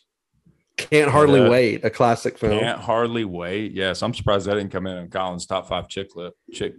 Can't 0.77 1.11
hardly 1.11 1.41
Yeah. 1.41 1.47
Uh, 1.47 1.51
wait. 1.51 1.85
A 1.85 1.91
classic 1.91 2.39
film. 2.39 2.59
Can't 2.59 2.79
hardly 2.79 3.25
wait. 3.25 3.73
Yes, 3.73 4.03
I'm 4.03 4.15
surprised 4.15 4.47
that 4.47 4.55
didn't 4.55 4.71
come 4.73 4.87
in 4.87 4.97
on 4.97 5.09
Colin's 5.09 5.47
top 5.47 5.69
five 5.69 5.89
chick 5.89 6.11
flip. 6.13 6.35
Chick 6.53 6.75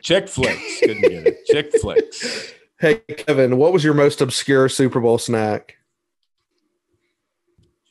chick 0.00 0.28
flicks. 0.28 0.80
Couldn't 0.80 1.02
get 1.02 1.26
it. 1.26 1.36
Chick 1.46 1.72
flicks. 1.80 2.52
Hey, 2.80 3.00
Kevin, 3.00 3.58
what 3.58 3.74
was 3.74 3.84
your 3.84 3.92
most 3.92 4.22
obscure 4.22 4.66
Super 4.70 5.00
Bowl 5.00 5.18
snack? 5.18 5.76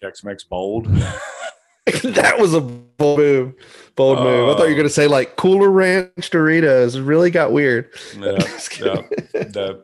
Chex 0.03 0.23
Mix 0.23 0.43
bold. 0.43 0.85
that 1.85 2.39
was 2.39 2.55
a 2.55 2.61
bold 2.61 3.19
move. 3.19 3.53
Bold 3.95 4.17
move. 4.17 4.49
I 4.49 4.53
thought 4.53 4.63
you 4.63 4.69
were 4.69 4.71
uh, 4.71 4.77
going 4.77 4.87
to 4.87 4.89
say 4.89 5.05
like 5.05 5.35
Cooler 5.35 5.69
Ranch 5.69 6.11
Doritos. 6.17 6.95
It 6.95 7.03
really 7.03 7.29
got 7.29 7.51
weird. 7.51 7.91
Yeah, 8.17 8.37
Just 8.39 8.79
yeah. 8.79 9.03
kidding. 9.31 9.81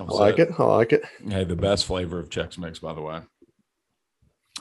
I 0.00 0.02
like 0.04 0.38
it. 0.38 0.48
I 0.58 0.64
like 0.64 0.94
it. 0.94 1.04
Hey, 1.28 1.44
the 1.44 1.54
best 1.54 1.84
flavor 1.84 2.18
of 2.18 2.30
Chex 2.30 2.56
Mix, 2.56 2.78
by 2.78 2.94
the 2.94 3.02
way. 3.02 3.20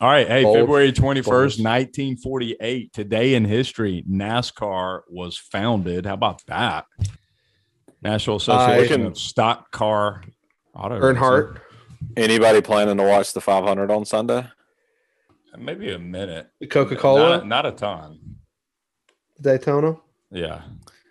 All 0.02 0.10
right. 0.10 0.28
Hey, 0.28 0.44
Bold. 0.44 0.58
February 0.58 0.92
21st, 0.92 1.24
Bold. 1.24 1.64
1948. 1.64 2.92
Today 2.92 3.36
in 3.36 3.46
history, 3.46 4.04
NASCAR 4.10 5.04
was 5.08 5.38
founded. 5.38 6.06
How 6.06 6.16
about 6.16 6.42
that? 6.48 6.86
National 8.04 8.38
Association 8.38 9.04
I- 9.04 9.06
of 9.08 9.18
Stock 9.18 9.72
Car 9.72 10.24
Auto. 10.76 11.00
Earnhardt, 11.00 11.60
Anybody 12.18 12.62
planning 12.62 12.98
to 12.98 13.04
watch 13.04 13.34
the 13.34 13.42
500 13.42 13.90
on 13.90 14.06
Sunday? 14.06 14.46
Maybe 15.58 15.92
a 15.92 15.98
minute. 16.00 16.50
Coca 16.70 16.96
Cola, 16.96 17.38
Not, 17.38 17.48
not 17.48 17.66
a 17.66 17.72
ton. 17.72 18.20
Daytona. 19.42 19.98
Yeah, 20.32 20.62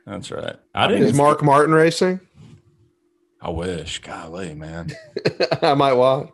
that's 0.07 0.31
right. 0.31 0.57
I 0.75 0.87
Is 0.87 0.91
didn't. 0.93 1.09
Is 1.09 1.15
Mark 1.15 1.43
Martin 1.43 1.75
racing? 1.75 2.21
I 3.41 3.51
wish. 3.51 4.01
Golly, 4.01 4.55
man. 4.55 4.91
I 5.63 5.75
might 5.75 5.95
watch. 5.95 6.29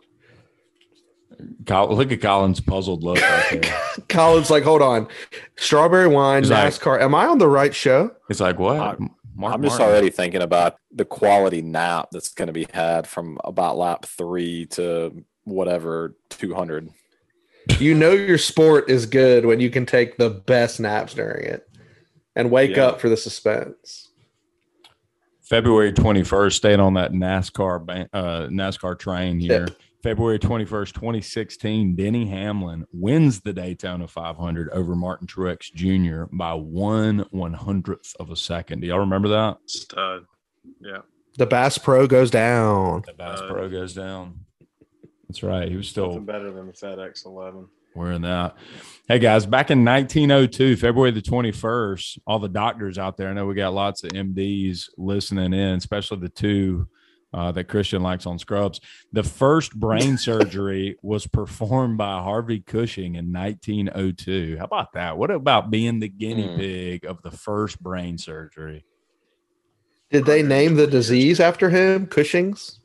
Col- 1.65 1.95
Look 1.95 2.11
at 2.11 2.21
Colin's 2.21 2.59
puzzled 2.59 3.03
look 3.03 3.21
right. 3.21 3.73
Colin's 4.09 4.49
like, 4.49 4.63
hold 4.63 4.81
on, 4.81 5.07
strawberry 5.57 6.07
wine, 6.07 6.43
He's 6.43 6.51
like- 6.51 6.73
NASCAR. 6.73 6.99
Am 7.01 7.15
I 7.15 7.25
on 7.27 7.37
the 7.37 7.47
right 7.47 7.73
show? 7.73 8.11
He's 8.27 8.41
like, 8.41 8.59
what? 8.59 8.77
I- 8.77 8.97
Mark 9.39 9.53
I'm 9.53 9.63
just 9.63 9.79
Martin. 9.79 9.93
already 9.93 10.09
thinking 10.09 10.41
about 10.41 10.75
the 10.91 11.05
quality 11.05 11.61
nap 11.61 12.09
that's 12.11 12.33
going 12.33 12.47
to 12.47 12.53
be 12.53 12.67
had 12.73 13.07
from 13.07 13.37
about 13.45 13.77
lap 13.77 14.05
three 14.05 14.65
to 14.71 15.23
whatever 15.45 16.17
200. 16.29 16.89
You 17.77 17.95
know 17.95 18.11
your 18.11 18.37
sport 18.37 18.89
is 18.89 19.05
good 19.05 19.45
when 19.45 19.61
you 19.61 19.69
can 19.69 19.85
take 19.85 20.17
the 20.17 20.29
best 20.29 20.81
naps 20.81 21.13
during 21.13 21.45
it 21.45 21.65
and 22.35 22.51
wake 22.51 22.75
Yeah. 22.75 22.87
up 22.87 22.99
for 22.99 23.07
the 23.07 23.15
suspense. 23.15 24.09
February 25.41 25.93
21st, 25.93 26.53
staying 26.53 26.79
on 26.81 26.95
that 26.95 27.13
NASCAR 27.13 28.07
uh, 28.11 28.47
NASCAR 28.49 28.99
train 28.99 29.39
here. 29.39 29.67
February 30.01 30.39
21st, 30.39 30.93
2016, 30.93 31.95
Denny 31.95 32.25
Hamlin 32.25 32.85
wins 32.93 33.41
the 33.41 33.51
Daytona 33.51 34.07
500 34.07 34.69
over 34.69 34.95
Martin 34.95 35.27
Truex 35.27 35.73
Jr. 35.73 36.33
by 36.35 36.53
one 36.53 37.25
one 37.31 37.53
hundredth 37.53 38.15
of 38.19 38.29
a 38.31 38.35
second. 38.35 38.79
Do 38.81 38.87
y'all 38.87 38.99
remember 38.99 39.27
that? 39.29 39.57
Stud. 39.65 40.25
Yeah. 40.79 40.99
The 41.37 41.45
Bass 41.45 41.77
Pro 41.77 42.07
goes 42.07 42.31
down. 42.31 43.03
The 43.05 43.13
Bass 43.13 43.39
Uh, 43.41 43.47
Pro 43.49 43.69
goes 43.69 43.93
down. 43.93 44.39
That's 45.27 45.43
right. 45.43 45.69
He 45.69 45.75
was 45.75 45.87
still 45.89 46.19
better 46.19 46.51
than 46.51 46.67
the 46.67 46.73
FedEx 46.73 47.25
11. 47.25 47.67
wearing 47.93 48.21
that. 48.21 48.55
Hey 49.07 49.19
guys, 49.19 49.45
back 49.45 49.69
in 49.69 49.83
1902, 49.83 50.77
February 50.77 51.11
the 51.11 51.21
21st, 51.21 52.19
all 52.25 52.39
the 52.39 52.47
doctors 52.47 52.97
out 52.97 53.17
there, 53.17 53.29
I 53.29 53.33
know 53.33 53.45
we 53.45 53.53
got 53.55 53.73
lots 53.73 54.03
of 54.03 54.11
MDs 54.11 54.89
listening 54.97 55.53
in, 55.53 55.75
especially 55.75 56.19
the 56.19 56.29
two 56.29 56.87
uh, 57.33 57.51
that 57.51 57.65
Christian 57.65 58.01
likes 58.01 58.25
on 58.25 58.39
Scrubs. 58.39 58.81
The 59.13 59.23
first 59.23 59.75
brain 59.79 60.17
surgery 60.29 60.97
was 61.01 61.27
performed 61.27 61.97
by 61.97 62.21
Harvey 62.21 62.59
Cushing 62.59 63.15
in 63.15 63.31
1902. 63.31 64.57
How 64.57 64.65
about 64.65 64.93
that? 64.93 65.17
What 65.17 65.31
about 65.31 65.69
being 65.71 65.99
the 65.99 66.09
guinea 66.09 66.47
Hmm. 66.47 66.57
pig 66.57 67.05
of 67.05 67.21
the 67.21 67.31
first 67.31 67.81
brain 67.81 68.17
surgery? 68.17 68.83
Did 70.11 70.25
they 70.25 70.41
name 70.41 70.75
the 70.75 70.87
disease 70.87 71.39
after 71.39 71.69
him? 71.69 72.07
Cushing's? 72.07 72.79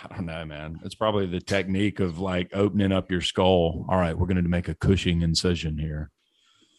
I 0.00 0.06
don't 0.14 0.26
know, 0.26 0.44
man. 0.44 0.78
It's 0.84 0.94
probably 0.94 1.26
the 1.26 1.40
technique 1.40 1.98
of 1.98 2.20
like 2.20 2.50
opening 2.54 2.92
up 2.92 3.10
your 3.10 3.20
skull. 3.20 3.84
All 3.88 3.98
right, 3.98 4.16
we're 4.16 4.28
going 4.28 4.40
to 4.40 4.48
make 4.48 4.68
a 4.68 4.74
Cushing 4.74 5.22
incision 5.22 5.76
here. 5.76 6.10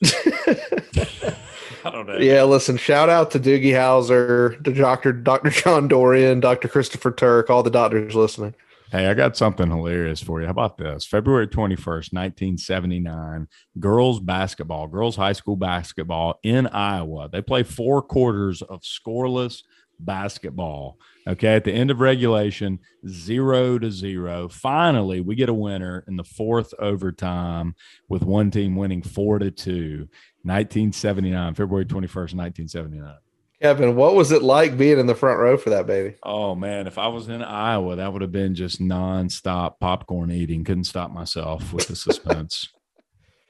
I 1.86 1.92
don't 1.92 2.08
know. 2.08 2.18
Yeah, 2.18 2.44
listen, 2.44 2.78
shout 2.78 3.10
out 3.10 3.32
to 3.32 3.40
Doogie 3.40 3.72
Howser, 3.72 4.64
to 4.64 4.74
Dr. 4.74 5.14
Dr. 5.14 5.50
John 5.50 5.88
Dorian, 5.88 6.40
Dr. 6.40 6.68
Christopher 6.68 7.12
Turk, 7.12 7.50
all 7.50 7.64
the 7.64 7.70
doctors 7.70 8.16
listening. 8.16 8.56
Hey, 8.92 9.06
I 9.06 9.14
got 9.14 9.38
something 9.38 9.70
hilarious 9.70 10.22
for 10.22 10.40
you. 10.40 10.48
How 10.48 10.52
about 10.52 10.80
this? 10.80 11.06
February 11.06 11.48
21st, 11.48 12.12
1979, 12.12 13.48
girls 13.80 14.20
basketball, 14.20 14.88
girls 14.88 15.16
high 15.16 15.34
school 15.34 15.56
basketball 15.56 16.40
in 16.42 16.66
Iowa. 16.66 17.30
They 17.32 17.44
play 17.44 17.62
four 17.62 18.02
quarters 18.02 18.64
of 18.64 18.82
scoreless 18.82 19.62
basketball. 20.00 20.98
Okay. 21.28 21.56
At 21.56 21.64
the 21.64 21.72
end 21.72 21.92
of 21.92 22.00
regulation, 22.00 22.80
zero 23.08 23.78
to 23.78 23.92
zero. 23.92 24.48
Finally, 24.48 25.22
we 25.22 25.36
get 25.36 25.50
a 25.50 25.54
winner 25.54 26.04
in 26.08 26.16
the 26.16 26.24
fourth 26.24 26.74
overtime 26.80 27.76
with 28.08 28.24
one 28.24 28.50
team 28.50 28.76
winning 28.76 29.04
four 29.04 29.38
to 29.40 29.52
two. 29.52 30.08
1979, 30.44 31.54
February 31.54 31.86
21st, 31.86 32.36
1979. 32.36 33.16
Kevin, 33.62 33.96
what 33.96 34.16
was 34.16 34.32
it 34.32 34.42
like 34.42 34.78
being 34.78 35.00
in 35.00 35.06
the 35.06 35.16
front 35.16 35.40
row 35.40 35.58
for 35.58 35.70
that 35.72 35.86
baby? 35.86 36.16
Oh 36.24 36.56
man, 36.56 36.88
if 36.88 36.98
I 36.98 37.08
was 37.08 37.28
in 37.28 37.44
Iowa, 37.44 37.98
that 37.98 38.14
would 38.14 38.22
have 38.22 38.32
been 38.32 38.56
just 38.56 38.82
nonstop 38.82 39.80
popcorn 39.80 40.32
eating. 40.32 40.64
Couldn't 40.64 40.86
stop 40.86 41.12
myself 41.12 41.74
with 41.74 41.88
the 41.88 41.96
suspense. 41.96 42.70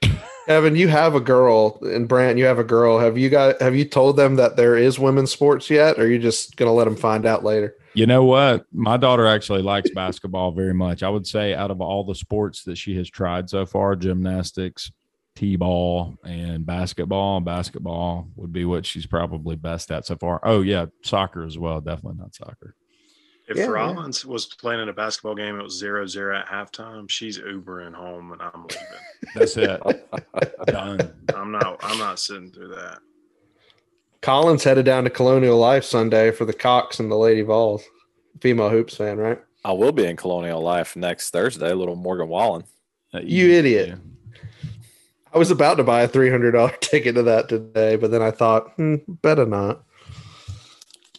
Kevin, 0.46 0.74
you 0.74 0.88
have 0.88 1.14
a 1.14 1.20
girl, 1.20 1.78
and 1.82 2.08
Brant, 2.08 2.38
you 2.38 2.44
have 2.46 2.58
a 2.58 2.64
girl. 2.64 2.98
Have 2.98 3.16
you 3.16 3.30
got? 3.30 3.60
Have 3.62 3.76
you 3.76 3.84
told 3.84 4.16
them 4.16 4.34
that 4.36 4.56
there 4.56 4.76
is 4.76 4.98
women's 4.98 5.30
sports 5.30 5.70
yet? 5.70 5.96
Or 5.96 6.02
are 6.02 6.06
you 6.08 6.18
just 6.18 6.56
gonna 6.56 6.72
let 6.72 6.86
them 6.86 6.96
find 6.96 7.24
out 7.24 7.44
later? 7.44 7.76
you 7.94 8.06
know 8.06 8.24
what? 8.24 8.66
My 8.72 8.96
daughter 8.96 9.26
actually 9.26 9.62
likes 9.62 9.90
basketball 9.90 10.52
very 10.52 10.74
much. 10.74 11.02
I 11.02 11.08
would 11.08 11.26
say 11.26 11.54
out 11.54 11.70
of 11.70 11.80
all 11.80 12.04
the 12.04 12.14
sports 12.14 12.62
that 12.64 12.78
she 12.78 12.96
has 12.96 13.10
tried 13.10 13.50
so 13.50 13.66
far, 13.66 13.96
gymnastics, 13.96 14.92
t-ball, 15.40 16.18
and 16.22 16.66
basketball, 16.66 17.40
basketball 17.40 18.28
would 18.36 18.52
be 18.52 18.66
what 18.66 18.84
she's 18.84 19.06
probably 19.06 19.56
best 19.56 19.90
at 19.90 20.04
so 20.04 20.14
far. 20.16 20.38
Oh 20.42 20.60
yeah, 20.60 20.86
soccer 21.02 21.44
as 21.44 21.56
well. 21.56 21.80
Definitely 21.80 22.18
not 22.18 22.34
soccer. 22.34 22.74
If 23.48 23.56
Yeah, 23.56 23.64
yeah. 23.64 23.70
Rollins 23.70 24.26
was 24.26 24.44
playing 24.44 24.82
in 24.82 24.90
a 24.90 24.92
basketball 24.92 25.34
game, 25.34 25.58
it 25.58 25.62
was 25.62 25.78
0 25.78 26.06
0 26.06 26.36
at 26.36 26.46
halftime. 26.46 27.08
She's 27.08 27.38
Ubering 27.38 27.94
home 27.94 28.32
and 28.32 28.42
I'm 28.42 28.66
leaving. 28.68 28.86
That's 29.34 29.56
it. 29.56 29.80
Done. 30.66 31.10
I'm 31.34 31.50
not 31.52 31.78
I'm 31.82 31.98
not 31.98 32.18
sitting 32.18 32.50
through 32.50 32.68
that. 32.74 32.98
Colin's 34.20 34.62
headed 34.62 34.84
down 34.84 35.04
to 35.04 35.10
Colonial 35.10 35.56
Life 35.56 35.84
Sunday 35.84 36.32
for 36.32 36.44
the 36.44 36.52
Cox 36.52 37.00
and 37.00 37.10
the 37.10 37.16
Lady 37.16 37.40
Vols. 37.40 37.82
Female 38.42 38.68
hoops 38.68 38.94
fan, 38.94 39.16
right? 39.16 39.40
I 39.64 39.72
will 39.72 39.92
be 39.92 40.04
in 40.04 40.16
Colonial 40.16 40.60
Life 40.60 40.96
next 40.96 41.30
Thursday, 41.30 41.72
little 41.72 41.96
Morgan 41.96 42.28
Wallen. 42.28 42.64
You 43.14 43.50
idiot. 43.52 43.98
I 45.32 45.38
was 45.38 45.50
about 45.50 45.74
to 45.76 45.84
buy 45.84 46.02
a 46.02 46.08
three 46.08 46.30
hundred 46.30 46.52
dollar 46.52 46.76
ticket 46.80 47.14
to 47.14 47.22
that 47.24 47.48
today, 47.48 47.96
but 47.96 48.10
then 48.10 48.22
I 48.22 48.30
thought, 48.30 48.72
hmm, 48.74 48.96
better 49.08 49.46
not. 49.46 49.84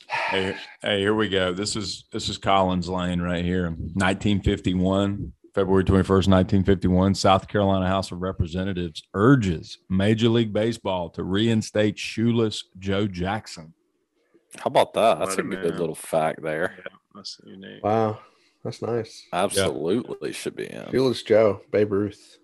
Hey, 0.08 0.56
hey, 0.82 1.00
here 1.00 1.16
we 1.16 1.30
go. 1.30 1.54
This 1.54 1.76
is 1.76 2.06
this 2.12 2.28
is 2.28 2.38
Colin's 2.38 2.90
Lane 2.90 3.22
right 3.22 3.46
here. 3.46 3.70
1951, 3.70 5.32
February 5.56 5.86
21st, 5.86 6.28
1951, 6.28 7.16
South 7.16 7.48
Carolina 7.48 7.88
House 7.88 8.12
of 8.12 8.22
Representatives 8.22 9.04
urges 9.14 9.78
Major 9.90 10.28
League 10.28 10.52
Baseball 10.52 11.10
to 11.12 11.24
reinstate 11.24 11.98
shoeless 11.98 12.66
Joe 12.78 13.08
Jackson. 13.08 13.74
How 14.58 14.68
about 14.68 14.94
that? 14.96 15.20
That's 15.20 15.38
a 15.38 15.44
What 15.44 15.62
good 15.62 15.80
little 15.80 15.96
fact 15.96 16.42
there. 16.42 16.76
Yeah, 16.78 16.98
that's 17.16 17.40
unique. 17.46 17.82
Wow, 17.82 18.20
that's 18.66 18.82
nice. 18.82 19.26
Absolutely 19.32 20.34
should 20.34 20.58
be 20.58 20.66
in. 20.66 20.88
Fearless 20.92 21.24
Joe, 21.24 21.62
Babe 21.72 21.94
Ruth. 21.94 22.38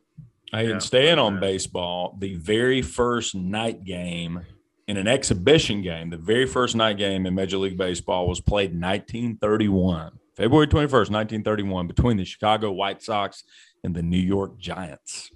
Hey, 0.52 0.66
Yeah, 0.66 0.74
and 0.74 0.84
staying 0.84 1.20
on 1.20 1.40
baseball, 1.40 2.16
the 2.20 2.36
very 2.36 2.82
first 2.82 3.36
night 3.36 3.84
game 3.84 4.46
in 4.88 4.96
an 4.98 5.08
exhibition 5.08 5.82
game, 5.82 6.10
the 6.10 6.18
very 6.18 6.46
first 6.46 6.76
night 6.76 6.98
game 6.98 7.26
in 7.26 7.36
Major 7.36 7.58
League 7.58 7.78
Baseball 7.78 8.28
was 8.28 8.40
played 8.40 8.72
in 8.72 8.80
1931, 8.80 10.12
February 10.36 10.68
21st, 10.68 11.10
1931, 11.12 11.88
between 11.88 12.18
the 12.18 12.24
Chicago 12.24 12.72
White 12.72 13.02
Sox 13.02 13.44
and 13.84 13.94
the 13.94 14.02
New 14.02 14.18
York 14.18 14.58
Giants. 14.58 15.32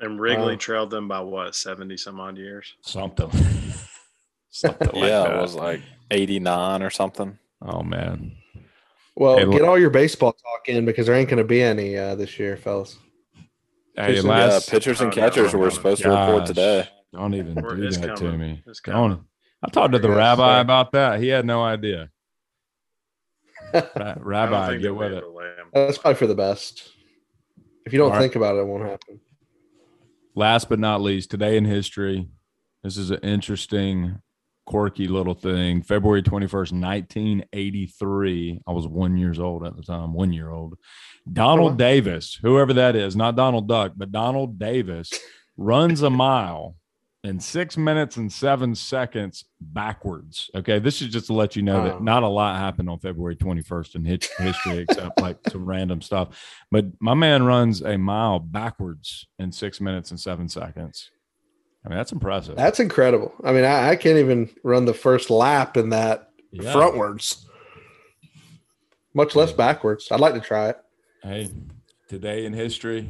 And 0.00 0.20
Wrigley 0.20 0.54
Wow. 0.54 0.58
trailed 0.58 0.90
them 0.90 1.06
by 1.08 1.20
what, 1.20 1.54
70 1.54 1.96
some 1.96 2.18
odd 2.20 2.36
years? 2.36 2.74
Something. 2.82 3.30
Something 4.50 4.88
like 4.88 4.96
yeah, 4.96 5.22
that. 5.22 5.36
it 5.36 5.40
was 5.40 5.54
like 5.54 5.82
89 6.10 6.82
or 6.82 6.90
something. 6.90 7.38
Oh 7.62 7.82
man. 7.82 8.32
Well, 9.14 9.38
Hey, 9.38 9.50
get 9.50 9.62
all 9.62 9.78
your 9.78 9.90
baseball 9.90 10.32
talk 10.32 10.68
in 10.68 10.84
because 10.84 11.06
there 11.06 11.14
ain't 11.14 11.28
going 11.28 11.38
to 11.38 11.44
be 11.44 11.62
any 11.62 11.96
uh, 11.96 12.14
this 12.14 12.38
year, 12.38 12.56
fellas. 12.56 12.96
Hey, 14.06 14.14
Jason, 14.14 14.30
last 14.30 14.68
yeah, 14.68 14.72
pitchers 14.72 15.00
and 15.00 15.10
Oh, 15.12 15.14
catchers 15.14 15.52
no, 15.52 15.58
were 15.58 15.66
no. 15.66 15.70
supposed 15.70 16.02
to 16.02 16.10
report 16.10 16.46
today. 16.46 16.88
Don't 17.12 17.34
even 17.34 17.54
We're- 17.54 17.76
do 17.76 17.86
it's 17.86 17.96
that 17.98 18.16
to 18.18 18.32
me. 18.36 18.62
Don't. 18.84 19.24
I 19.62 19.68
talked 19.70 19.92
to 19.92 19.98
the 19.98 20.08
rabbi 20.10 20.56
sir. 20.56 20.60
about 20.60 20.92
that. 20.92 21.20
He 21.20 21.28
had 21.28 21.44
no 21.44 21.62
idea. 21.64 22.10
Ra- 23.74 23.80
I 23.96 24.14
don't 24.14 24.24
rabbi, 24.24 24.76
get 24.76 24.94
with 24.94 25.12
it. 25.12 25.20
to. 25.20 25.68
That's 25.74 25.98
probably 25.98 26.14
for 26.16 26.26
the 26.28 26.34
best. 26.34 26.90
If 27.84 27.92
you 27.92 27.98
don't 27.98 28.08
All 28.08 28.12
right. 28.14 28.20
think 28.22 28.36
about 28.36 28.56
it, 28.56 28.60
it 28.60 28.66
won't 28.66 28.84
happen. 28.88 29.20
Last 30.34 30.68
but 30.68 30.78
not 30.78 31.00
least, 31.00 31.30
today 31.30 31.56
in 31.56 31.64
history, 31.64 32.28
this 32.84 32.96
is 32.96 33.10
an 33.10 33.18
interesting, 33.22 34.22
quirky 34.68 35.08
little 35.08 35.32
thing. 35.32 35.80
February 35.82 36.22
21st, 36.22 36.72
1983. 36.72 38.60
I 38.66 38.70
was 38.72 38.86
one 38.86 39.16
years 39.16 39.38
old 39.38 39.66
at 39.66 39.74
the 39.76 39.82
time, 39.82 40.12
one 40.12 40.30
year 40.30 40.50
old. 40.50 40.76
Donald 41.32 41.72
wow. 41.72 41.76
Davis, 41.76 42.38
whoever 42.42 42.74
that 42.74 42.94
is, 42.94 43.16
not 43.16 43.34
Donald 43.34 43.66
Duck, 43.66 43.92
but 43.96 44.12
Donald 44.12 44.58
Davis 44.58 45.10
runs 45.56 46.02
a 46.02 46.10
mile 46.10 46.76
in 47.24 47.40
six 47.40 47.78
minutes 47.78 48.18
and 48.18 48.30
seven 48.30 48.74
seconds 48.74 49.46
backwards. 49.58 50.50
Okay. 50.54 50.78
This 50.78 51.00
is 51.00 51.08
just 51.08 51.26
to 51.28 51.32
let 51.32 51.56
you 51.56 51.62
know 51.62 51.78
Wow. 51.78 51.84
that 51.84 52.02
not 52.02 52.22
a 52.22 52.28
lot 52.28 52.56
happened 52.58 52.90
on 52.90 52.98
February 52.98 53.36
21st 53.36 53.94
in 53.96 54.04
hit- 54.04 54.28
history 54.38 54.78
except 54.78 55.18
like 55.20 55.38
some 55.48 55.64
random 55.64 56.02
stuff. 56.02 56.28
But 56.70 56.84
my 57.00 57.14
man 57.14 57.42
runs 57.42 57.80
a 57.80 57.96
mile 57.96 58.38
backwards 58.38 59.26
in 59.38 59.50
six 59.50 59.80
minutes 59.80 60.10
and 60.10 60.20
seven 60.20 60.46
seconds. 60.48 61.10
I 61.84 61.88
mean, 61.90 61.98
that's 61.98 62.12
impressive. 62.12 62.56
That's 62.56 62.80
incredible. 62.80 63.32
I 63.44 63.52
mean, 63.52 63.64
I, 63.64 63.90
I 63.90 63.96
can't 63.96 64.18
even 64.18 64.50
run 64.64 64.84
the 64.84 64.94
first 64.94 65.30
lap 65.30 65.76
in 65.76 65.90
that 65.90 66.30
Yeah. 66.50 66.72
frontwards, 66.72 67.44
much 69.14 69.34
less 69.36 69.52
backwards. 69.52 70.08
I'd 70.10 70.20
like 70.20 70.34
to 70.34 70.40
try 70.40 70.70
it. 70.70 70.76
Hey, 71.22 71.50
today 72.08 72.44
in 72.44 72.52
history. 72.52 73.08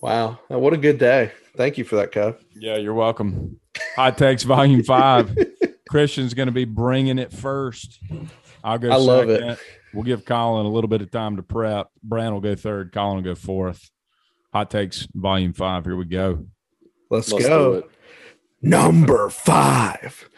Wow. 0.00 0.38
What 0.48 0.72
a 0.74 0.76
good 0.76 0.98
day. 0.98 1.32
Thank 1.56 1.76
you 1.78 1.84
for 1.84 1.96
that, 1.96 2.12
Cub. 2.12 2.38
Yeah, 2.54 2.76
you're 2.76 2.94
welcome. 2.94 3.58
Hot 3.96 4.16
Takes 4.16 4.44
Volume 4.44 4.84
5. 4.84 5.36
Christian's 5.88 6.34
going 6.34 6.46
to 6.46 6.52
be 6.52 6.64
bringing 6.64 7.18
it 7.18 7.32
first. 7.32 7.98
I'll 8.62 8.78
go 8.78 8.90
I 8.90 8.96
love 8.96 9.28
it. 9.30 9.58
We'll 9.94 10.04
give 10.04 10.24
Colin 10.24 10.66
a 10.66 10.68
little 10.68 10.88
bit 10.88 11.00
of 11.00 11.10
time 11.10 11.36
to 11.36 11.42
prep. 11.42 11.88
Brant 12.02 12.32
will 12.34 12.40
go 12.40 12.54
third. 12.54 12.92
Colin 12.92 13.16
will 13.16 13.22
go 13.24 13.34
fourth. 13.34 13.90
Hot 14.52 14.70
Takes 14.70 15.08
Volume 15.14 15.52
5. 15.52 15.84
Here 15.86 15.96
we 15.96 16.04
go. 16.04 16.46
Let's, 17.10 17.32
Let's 17.32 17.46
go. 17.46 17.88
Number 18.60 19.30
five. 19.30 20.28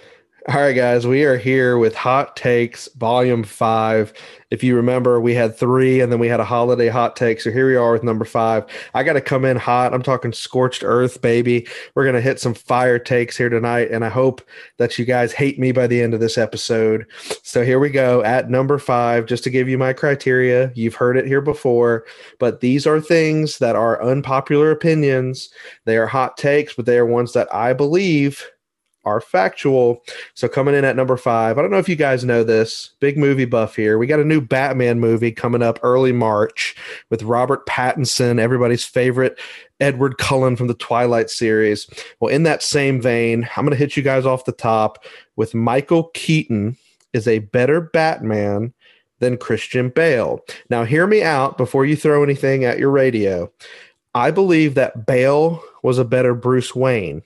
All 0.48 0.58
right, 0.58 0.72
guys, 0.72 1.06
we 1.06 1.24
are 1.24 1.36
here 1.36 1.76
with 1.76 1.94
Hot 1.94 2.34
Takes 2.34 2.88
Volume 2.94 3.44
5. 3.44 4.14
If 4.50 4.64
you 4.64 4.74
remember, 4.74 5.20
we 5.20 5.34
had 5.34 5.54
three 5.54 6.00
and 6.00 6.10
then 6.10 6.18
we 6.18 6.28
had 6.28 6.40
a 6.40 6.46
holiday 6.46 6.88
hot 6.88 7.14
take. 7.14 7.42
So 7.42 7.50
here 7.50 7.68
we 7.68 7.76
are 7.76 7.92
with 7.92 8.02
number 8.02 8.24
five. 8.24 8.64
I 8.94 9.02
got 9.02 9.12
to 9.12 9.20
come 9.20 9.44
in 9.44 9.58
hot. 9.58 9.92
I'm 9.92 10.02
talking 10.02 10.32
scorched 10.32 10.82
earth, 10.82 11.20
baby. 11.20 11.68
We're 11.94 12.04
going 12.04 12.14
to 12.14 12.22
hit 12.22 12.40
some 12.40 12.54
fire 12.54 12.98
takes 12.98 13.36
here 13.36 13.50
tonight. 13.50 13.90
And 13.90 14.02
I 14.02 14.08
hope 14.08 14.40
that 14.78 14.98
you 14.98 15.04
guys 15.04 15.34
hate 15.34 15.58
me 15.58 15.72
by 15.72 15.86
the 15.86 16.00
end 16.00 16.14
of 16.14 16.20
this 16.20 16.38
episode. 16.38 17.04
So 17.42 17.62
here 17.62 17.78
we 17.78 17.90
go 17.90 18.24
at 18.24 18.48
number 18.48 18.78
five, 18.78 19.26
just 19.26 19.44
to 19.44 19.50
give 19.50 19.68
you 19.68 19.76
my 19.76 19.92
criteria. 19.92 20.72
You've 20.74 20.94
heard 20.94 21.18
it 21.18 21.26
here 21.26 21.42
before, 21.42 22.06
but 22.38 22.60
these 22.60 22.86
are 22.86 22.98
things 22.98 23.58
that 23.58 23.76
are 23.76 24.02
unpopular 24.02 24.70
opinions. 24.70 25.50
They 25.84 25.98
are 25.98 26.06
hot 26.06 26.38
takes, 26.38 26.74
but 26.74 26.86
they 26.86 26.96
are 26.96 27.04
ones 27.04 27.34
that 27.34 27.54
I 27.54 27.74
believe 27.74 28.42
are 29.04 29.20
factual. 29.20 30.02
So 30.34 30.48
coming 30.48 30.74
in 30.74 30.84
at 30.84 30.96
number 30.96 31.16
five, 31.16 31.58
I 31.58 31.62
don't 31.62 31.70
know 31.70 31.78
if 31.78 31.88
you 31.88 31.96
guys 31.96 32.24
know 32.24 32.44
this. 32.44 32.90
Big 33.00 33.16
movie 33.16 33.44
buff 33.44 33.76
here. 33.76 33.98
We 33.98 34.06
got 34.06 34.20
a 34.20 34.24
new 34.24 34.40
Batman 34.40 35.00
movie 35.00 35.32
coming 35.32 35.62
up 35.62 35.78
early 35.82 36.12
March 36.12 36.76
with 37.08 37.22
Robert 37.22 37.66
Pattinson, 37.66 38.38
everybody's 38.38 38.84
favorite 38.84 39.38
Edward 39.80 40.18
Cullen 40.18 40.56
from 40.56 40.66
the 40.66 40.74
Twilight 40.74 41.30
series. 41.30 41.88
Well, 42.20 42.32
in 42.32 42.42
that 42.42 42.62
same 42.62 43.00
vein, 43.00 43.48
I'm 43.56 43.64
going 43.64 43.70
to 43.70 43.76
hit 43.76 43.96
you 43.96 44.02
guys 44.02 44.26
off 44.26 44.44
the 44.44 44.52
top 44.52 45.04
with 45.36 45.54
Michael 45.54 46.10
Keaton 46.14 46.76
is 47.12 47.26
a 47.26 47.40
better 47.40 47.80
Batman 47.80 48.72
than 49.18 49.36
Christian 49.36 49.90
Bale. 49.90 50.40
Now, 50.68 50.84
hear 50.84 51.06
me 51.06 51.22
out 51.22 51.58
before 51.58 51.84
you 51.84 51.96
throw 51.96 52.22
anything 52.22 52.64
at 52.64 52.78
your 52.78 52.90
radio. 52.90 53.50
I 54.14 54.30
believe 54.30 54.74
that 54.74 55.06
Bale 55.06 55.62
was 55.82 55.98
a 55.98 56.04
better 56.04 56.34
Bruce 56.34 56.74
Wayne, 56.74 57.22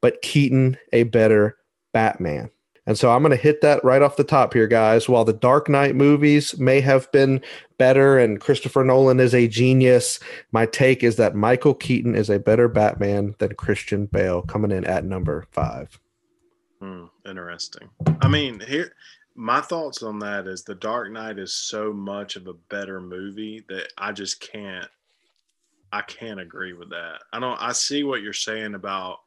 but 0.00 0.22
Keaton 0.22 0.78
a 0.92 1.04
better 1.04 1.56
Batman. 1.92 2.50
And 2.86 2.98
so 2.98 3.12
I'm 3.12 3.22
going 3.22 3.30
to 3.30 3.36
hit 3.36 3.60
that 3.60 3.84
right 3.84 4.02
off 4.02 4.16
the 4.16 4.24
top 4.24 4.52
here, 4.52 4.66
guys. 4.66 5.08
While 5.08 5.24
the 5.24 5.32
Dark 5.32 5.68
Knight 5.68 5.94
movies 5.94 6.58
may 6.58 6.80
have 6.80 7.10
been 7.12 7.40
better 7.78 8.18
and 8.18 8.40
Christopher 8.40 8.82
Nolan 8.82 9.20
is 9.20 9.34
a 9.34 9.46
genius, 9.46 10.18
my 10.50 10.66
take 10.66 11.04
is 11.04 11.16
that 11.16 11.36
Michael 11.36 11.74
Keaton 11.74 12.14
is 12.14 12.30
a 12.30 12.38
better 12.38 12.68
Batman 12.68 13.34
than 13.38 13.54
Christian 13.54 14.06
Bale, 14.06 14.42
coming 14.42 14.72
in 14.72 14.84
at 14.86 15.04
number 15.04 15.46
five. 15.52 16.00
Hmm, 16.80 17.04
interesting. 17.26 17.90
I 18.22 18.28
mean, 18.28 18.60
here 18.60 18.92
my 19.34 19.60
thoughts 19.60 20.02
on 20.02 20.18
that 20.18 20.46
is 20.46 20.64
the 20.64 20.74
Dark 20.74 21.10
Knight 21.10 21.38
is 21.38 21.54
so 21.54 21.92
much 21.92 22.36
of 22.36 22.46
a 22.46 22.54
better 22.68 23.00
movie 23.00 23.64
that 23.68 23.92
I 23.96 24.12
just 24.12 24.40
can't 24.40 24.88
I 25.92 26.02
can't 26.02 26.40
agree 26.40 26.72
with 26.72 26.90
that. 26.90 27.22
I 27.32 27.40
don't 27.40 27.60
I 27.60 27.72
see 27.72 28.04
what 28.04 28.22
you're 28.22 28.32
saying 28.32 28.74
about 28.74 29.20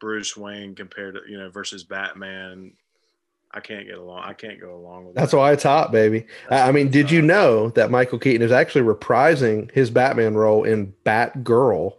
Bruce 0.00 0.36
Wayne 0.36 0.74
compared 0.74 1.14
to, 1.14 1.20
you 1.30 1.38
know, 1.38 1.50
versus 1.50 1.84
Batman. 1.84 2.72
I 3.50 3.60
can't 3.60 3.86
get 3.86 3.96
along. 3.96 4.24
I 4.24 4.34
can't 4.34 4.60
go 4.60 4.74
along 4.76 5.06
with 5.06 5.14
That's 5.14 5.30
that. 5.30 5.36
why 5.38 5.52
it's 5.52 5.62
hot, 5.62 5.90
baby. 5.90 6.26
I 6.50 6.68
I 6.68 6.72
mean, 6.72 6.90
did 6.90 7.10
you 7.10 7.22
know 7.22 7.70
that 7.70 7.90
Michael 7.90 8.18
Keaton 8.18 8.42
is 8.42 8.52
actually 8.52 8.82
reprising 8.84 9.70
his 9.72 9.90
Batman 9.90 10.34
role 10.34 10.64
in 10.64 10.92
Batgirl, 11.06 11.92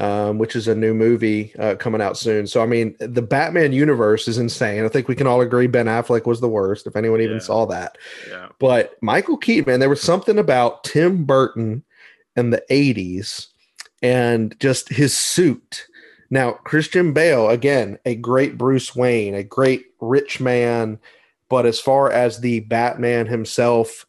um, 0.00 0.38
which 0.38 0.56
is 0.56 0.66
a 0.66 0.74
new 0.74 0.92
movie 0.92 1.54
uh, 1.56 1.76
coming 1.76 2.00
out 2.00 2.16
soon? 2.18 2.48
So, 2.48 2.60
I 2.60 2.66
mean, 2.66 2.96
the 2.98 3.22
Batman 3.22 3.72
universe 3.72 4.26
is 4.26 4.38
insane. 4.38 4.84
I 4.84 4.88
think 4.88 5.06
we 5.06 5.14
can 5.14 5.28
all 5.28 5.40
agree 5.40 5.68
Ben 5.68 5.86
Affleck 5.86 6.26
was 6.26 6.40
the 6.40 6.48
worst, 6.48 6.88
if 6.88 6.96
anyone 6.96 7.20
even 7.20 7.36
Yeah. 7.36 7.42
saw 7.42 7.64
that. 7.66 7.96
Yeah. 8.28 8.48
But 8.58 9.00
Michael 9.00 9.36
Keaton, 9.36 9.70
man, 9.70 9.78
there 9.80 9.88
was 9.88 10.02
something 10.02 10.36
about 10.36 10.82
Tim 10.82 11.24
Burton 11.24 11.84
in 12.34 12.50
the 12.50 12.62
80s 12.70 13.46
and 14.02 14.58
just 14.58 14.88
his 14.88 15.16
suit. 15.16 15.86
Now, 16.32 16.52
Christian 16.52 17.12
Bale, 17.12 17.50
again, 17.50 17.98
a 18.06 18.14
great 18.14 18.56
Bruce 18.56 18.96
Wayne, 18.96 19.34
a 19.34 19.44
great 19.44 19.84
rich 20.00 20.40
man. 20.40 20.98
But 21.50 21.66
as 21.66 21.78
far 21.78 22.10
as 22.10 22.40
the 22.40 22.60
Batman 22.60 23.26
himself, 23.26 24.06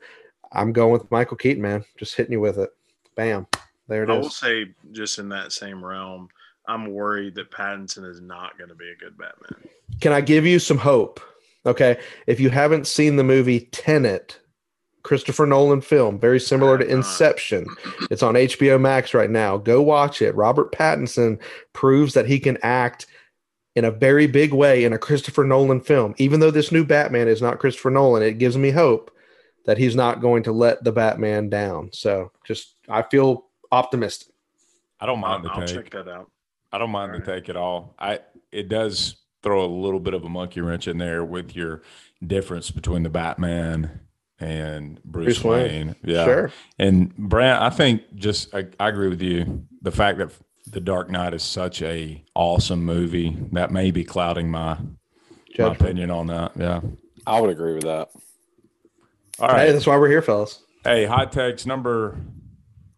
I'm 0.53 0.71
going 0.71 0.93
with 0.93 1.11
Michael 1.11 1.35
Keaton, 1.35 1.61
man. 1.61 1.83
Just 1.97 2.15
hitting 2.15 2.31
you 2.31 2.39
with 2.39 2.59
it. 2.59 2.69
Bam. 3.17 3.45
There 3.89 4.03
it 4.03 4.09
I 4.09 4.17
will 4.17 4.29
say, 4.29 4.67
just 4.93 5.19
in 5.19 5.27
that 5.29 5.51
same 5.51 5.83
realm, 5.83 6.29
I'm 6.65 6.93
worried 6.93 7.35
that 7.35 7.51
Pattinson 7.51 8.09
is 8.09 8.21
not 8.21 8.57
going 8.57 8.69
to 8.69 8.75
be 8.75 8.89
a 8.89 8.95
good 8.95 9.17
Batman. 9.17 9.69
Can 9.99 10.13
I 10.13 10.21
give 10.21 10.45
you 10.45 10.59
some 10.59 10.77
hope? 10.77 11.19
Okay. 11.65 11.99
If 12.25 12.39
you 12.39 12.49
haven't 12.49 12.87
seen 12.87 13.17
the 13.17 13.25
movie 13.25 13.67
Tenet, 13.73 14.39
Christopher 15.03 15.45
Nolan 15.45 15.81
film, 15.81 16.19
very 16.19 16.39
similar 16.39 16.77
to 16.77 16.83
I 16.85 16.87
have 16.87 16.97
not. 16.97 17.05
Inception. 17.05 17.67
It's 18.09 18.23
on 18.23 18.35
HBO 18.35 18.79
Max 18.79 19.13
right 19.13 19.29
now. 19.29 19.57
Go 19.57 19.81
watch 19.81 20.21
it. 20.21 20.33
Robert 20.35 20.71
Pattinson 20.71 21.39
proves 21.73 22.13
that 22.13 22.25
he 22.25 22.39
can 22.39 22.57
act 22.63 23.05
in 23.75 23.85
a 23.85 23.91
very 23.91 24.27
big 24.27 24.53
way 24.53 24.83
in 24.83 24.93
a 24.93 24.97
Christopher 24.97 25.43
Nolan 25.43 25.81
film. 25.81 26.13
Even 26.17 26.39
though 26.39 26.51
this 26.51 26.71
new 26.71 26.85
Batman 26.85 27.27
is 27.27 27.41
not 27.41 27.59
Christopher 27.59 27.89
Nolan, 27.91 28.23
it 28.23 28.37
gives 28.37 28.57
me 28.57 28.69
hope 28.71 29.11
that 29.65 29.77
he's 29.77 29.95
not 29.95 30.21
going 30.21 30.43
to 30.43 30.51
let 30.51 30.83
the 30.83 30.91
Batman 30.91 31.49
down. 31.49 31.89
So 31.91 32.31
just, 32.45 32.75
I 32.87 33.01
feel 33.01 33.45
optimistic. 33.71 34.33
I 34.99 35.05
don't 35.05 35.19
mind 35.19 35.43
the 35.43 35.49
I'll 35.49 35.65
take. 35.65 35.75
check 35.75 35.89
that 35.91 36.07
out. 36.07 36.29
I 36.71 36.77
don't 36.77 36.91
mind 36.91 37.13
the 37.13 37.19
Alright. 37.19 37.43
take 37.43 37.49
at 37.49 37.57
all. 37.57 37.93
I 37.99 38.19
it 38.51 38.69
does 38.69 39.17
throw 39.41 39.65
a 39.65 39.67
little 39.67 39.99
bit 39.99 40.13
of 40.13 40.23
a 40.23 40.29
monkey 40.29 40.61
wrench 40.61 40.87
in 40.87 40.97
there 40.97 41.23
with 41.25 41.55
your 41.55 41.81
difference 42.25 42.71
between 42.71 43.03
the 43.03 43.09
Batman 43.09 43.99
and 44.43 45.01
Bruce, 45.03 45.39
Bruce 45.39 45.43
Wayne. 45.43 45.87
Wayne. 45.87 45.95
Yeah. 46.03 46.25
Sure. 46.25 46.51
And 46.77 47.15
Brant, 47.15 47.61
I 47.61 47.69
think 47.69 48.15
just 48.15 48.53
I, 48.53 48.67
I 48.79 48.89
agree 48.89 49.09
with 49.09 49.21
you. 49.21 49.65
The 49.81 49.91
fact 49.91 50.17
that 50.17 50.31
The 50.67 50.81
Dark 50.81 51.09
Knight 51.09 51.33
is 51.33 51.43
such 51.43 51.81
a 51.81 52.23
awesome 52.35 52.83
movie 52.83 53.37
that 53.51 53.71
may 53.71 53.91
be 53.91 54.03
clouding 54.03 54.49
my 54.49 54.77
my 55.57 55.71
opinion 55.71 56.11
on 56.11 56.27
that. 56.27 56.51
Yeah. 56.57 56.81
I 57.25 57.39
would 57.39 57.49
agree 57.49 57.73
with 57.73 57.83
that. 57.83 58.09
All 59.39 59.47
right. 59.47 59.67
Hey, 59.67 59.71
that's 59.71 59.87
why 59.87 59.97
we're 59.97 60.09
here, 60.09 60.21
fellas. 60.21 60.61
Hey, 60.83 61.05
hot 61.05 61.31
takes 61.31 61.65
number 61.65 62.17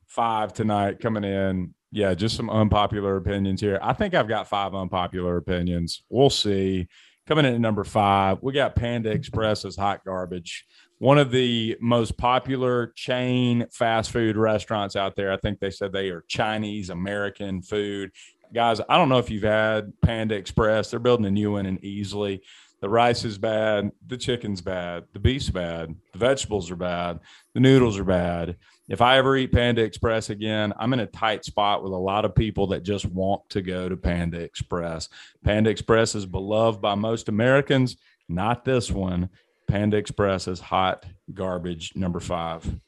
five 0.07 0.53
tonight 0.53 0.99
coming 0.99 1.23
in. 1.23 1.73
Yeah, 1.91 2.13
just 2.13 2.35
some 2.35 2.49
unpopular 2.49 3.15
opinions 3.15 3.61
here. 3.61 3.79
I 3.81 3.93
think 3.93 4.13
I've 4.13 4.27
got 4.27 4.49
five 4.49 4.73
unpopular 4.73 5.37
opinions. 5.37 6.03
We'll 6.09 6.29
see. 6.29 6.87
Coming 7.27 7.45
in 7.45 7.55
at 7.55 7.61
number 7.61 7.83
five, 7.83 8.39
we 8.41 8.53
got 8.53 8.75
Panda 8.75 9.11
Express 9.11 9.65
as 9.65 9.75
hot 9.75 10.03
garbage. 10.05 10.65
One 10.99 11.17
of 11.17 11.29
the 11.29 11.77
most 11.81 12.17
popular 12.17 12.93
chain 12.95 13.67
fast 13.71 14.11
food 14.11 14.37
restaurants 14.37 14.95
out 14.95 15.15
there. 15.15 15.31
I 15.31 15.37
think 15.37 15.59
they 15.59 15.71
said 15.71 15.91
they 15.91 16.09
are 16.09 16.23
Chinese 16.27 16.89
American 16.89 17.61
food. 17.61 18.11
Guys, 18.53 18.79
I 18.87 18.97
don't 18.97 19.09
know 19.09 19.17
if 19.17 19.29
you've 19.29 19.43
had 19.43 19.91
Panda 20.01 20.35
Express. 20.35 20.89
They're 20.89 20.99
building 20.99 21.25
a 21.25 21.31
new 21.31 21.51
one 21.51 21.65
in 21.65 21.79
Easley. 21.79 22.39
The 22.79 22.89
rice 22.89 23.25
is 23.25 23.37
bad. 23.37 23.91
The 24.07 24.17
chicken's 24.17 24.61
bad. 24.61 25.05
The 25.11 25.19
beef's 25.19 25.49
bad. 25.49 25.95
The 26.13 26.19
vegetables 26.19 26.71
are 26.71 26.75
bad. 26.75 27.19
The 27.53 27.59
noodles 27.59 27.97
are 27.97 28.03
bad. 28.05 28.57
If 28.87 29.01
I 29.01 29.17
ever 29.17 29.35
eat 29.35 29.51
Panda 29.51 29.81
Express 29.81 30.29
again, 30.29 30.71
I'm 30.77 30.93
in 30.93 30.99
a 30.99 31.07
tight 31.07 31.43
spot 31.43 31.83
with 31.83 31.91
a 31.91 31.97
lot 31.97 32.25
of 32.25 32.35
people 32.35 32.67
that 32.67 32.83
just 32.83 33.05
want 33.05 33.49
to 33.49 33.61
go 33.61 33.89
to 33.89 33.97
Panda 33.97 34.39
Express. 34.39 35.09
Panda 35.43 35.69
Express 35.69 36.15
is 36.15 36.25
beloved 36.25 36.81
by 36.81 36.95
most 36.95 37.27
Americans, 37.27 37.97
not 38.29 38.63
this 38.63 38.91
one. 38.91 39.29
Panda 39.67 39.97
Express 39.97 40.47
is 40.47 40.59
hot 40.59 41.05
garbage 41.33 41.93
number 41.95 42.19
five. 42.19 42.79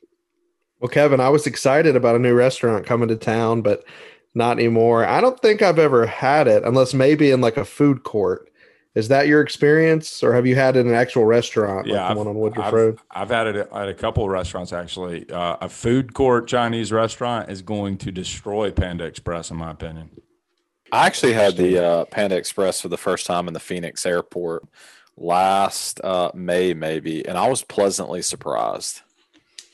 Well, 0.79 0.89
Kevin, 0.89 1.19
I 1.19 1.29
was 1.29 1.47
excited 1.47 1.95
about 1.95 2.15
a 2.15 2.19
new 2.19 2.35
restaurant 2.35 2.85
coming 2.85 3.07
to 3.07 3.15
town, 3.15 3.61
but 3.61 3.83
not 4.35 4.59
anymore. 4.59 5.05
I 5.05 5.21
don't 5.21 5.39
think 5.39 5.61
I've 5.61 5.79
ever 5.79 6.05
had 6.05 6.47
it 6.47 6.63
unless 6.63 6.93
maybe 6.93 7.31
in 7.31 7.41
like 7.41 7.57
a 7.57 7.65
food 7.65 8.03
court. 8.03 8.51
Is 8.93 9.09
that 9.09 9.27
your 9.27 9.41
experience, 9.41 10.23
or 10.23 10.33
have 10.33 10.47
you 10.47 10.55
had 10.55 10.75
it 10.75 10.79
in 10.79 10.87
an 10.87 10.95
actual 10.95 11.23
restaurant, 11.25 11.85
like 11.85 11.93
Yeah, 11.93 12.11
the 12.11 12.17
one 12.17 12.27
on 12.27 12.35
Woodruff 12.35 12.67
I've, 12.67 12.73
Road? 12.73 12.99
I've 13.11 13.29
had 13.29 13.45
it 13.45 13.55
at 13.55 13.71
at 13.71 13.89
a 13.89 13.93
couple 13.93 14.23
of 14.23 14.31
restaurants 14.31 14.73
actually. 14.73 15.29
Uh, 15.29 15.57
a 15.61 15.69
food 15.69 16.15
court 16.15 16.47
Chinese 16.47 16.91
restaurant 16.91 17.51
is 17.51 17.61
going 17.61 17.97
to 17.99 18.11
destroy 18.11 18.71
Panda 18.71 19.03
Express, 19.05 19.51
in 19.51 19.57
my 19.57 19.69
opinion. 19.69 20.09
I 20.91 21.05
actually 21.05 21.33
had 21.33 21.57
the 21.57 21.83
uh, 21.83 22.05
Panda 22.05 22.37
Express 22.37 22.81
for 22.81 22.87
the 22.87 22.97
first 22.97 23.27
time 23.27 23.47
in 23.47 23.53
the 23.53 23.59
Phoenix 23.59 24.03
airport 24.03 24.63
last 25.17 25.99
uh, 26.03 26.31
May, 26.33 26.73
maybe, 26.73 27.27
and 27.27 27.37
I 27.37 27.47
was 27.49 27.63
pleasantly 27.63 28.21
surprised. 28.21 29.01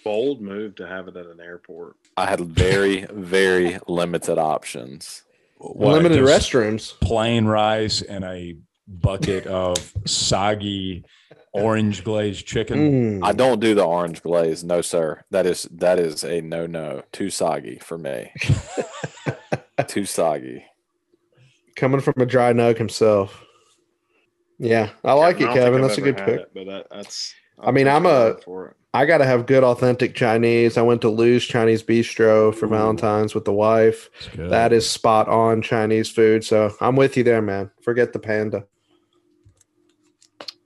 Bold 0.04 0.42
move 0.42 0.76
to 0.76 0.88
have 0.88 1.08
it 1.08 1.16
at 1.16 1.26
an 1.28 1.40
airport. 1.40 1.96
I 2.18 2.26
had 2.26 2.42
very, 2.42 3.06
very 3.12 3.78
limited 3.88 4.38
options. 4.38 5.24
What, 5.58 5.94
Limited 5.94 6.20
restrooms. 6.20 7.00
plain 7.00 7.46
rice 7.46 8.02
and 8.02 8.26
a 8.26 8.58
bucket 8.88 9.48
of 9.48 9.94
soggy 10.06 11.06
orange 11.54 12.04
glazed 12.04 12.46
chicken. 12.46 13.20
Mm. 13.22 13.26
I 13.26 13.32
don't 13.32 13.62
do 13.62 13.74
the 13.74 13.86
orange 13.86 14.22
glaze, 14.22 14.64
no, 14.64 14.82
sir. 14.82 15.24
That 15.32 15.46
is 15.46 15.64
that 15.72 16.00
is 16.00 16.24
a 16.24 16.42
no 16.42 16.68
no. 16.68 17.04
Too 17.14 17.30
soggy 17.30 17.78
for 17.80 17.98
me. 17.98 18.32
Too 19.88 20.06
soggy. 20.06 20.66
Coming 21.76 22.02
from 22.02 22.16
a 22.18 22.26
dry 22.26 22.52
nug 22.52 22.78
himself. 22.78 23.44
Yeah, 24.60 24.90
I 25.04 25.14
like 25.14 25.42
it, 25.42 25.50
Kevin. 25.54 25.82
I've 25.82 25.88
That's 25.88 25.98
a 25.98 26.02
good 26.02 26.18
pick. 26.18 26.40
it, 26.42 26.52
but 26.54 26.66
that, 26.68 26.88
that's. 26.92 27.34
I 27.60 27.72
mean, 27.72 27.88
I'm 27.88 28.06
a- 28.06 28.36
for. 28.44 28.76
I 28.96 29.08
got 29.08 29.18
to 29.18 29.26
have 29.26 29.48
good, 29.48 29.64
authentic 29.64 30.14
Chinese. 30.14 30.78
I 30.78 30.84
went 30.84 31.02
to 31.02 31.10
Lieu's 31.10 31.44
Chinese 31.44 31.82
Bistro 31.82 32.54
for 32.54 32.68
Ooh. 32.68 32.70
Valentine's 32.70 33.34
with 33.34 33.44
the 33.44 33.54
wife. 33.54 34.08
That 34.36 34.72
is 34.72 34.88
spot 34.88 35.28
on 35.28 35.64
Chinese 35.64 36.12
food. 36.12 36.46
So 36.46 36.72
I'm 36.80 36.96
with 36.96 37.18
you 37.18 37.24
there, 37.24 37.42
man. 37.42 37.72
Forget 37.82 38.14
the 38.14 38.20
panda. 38.20 38.66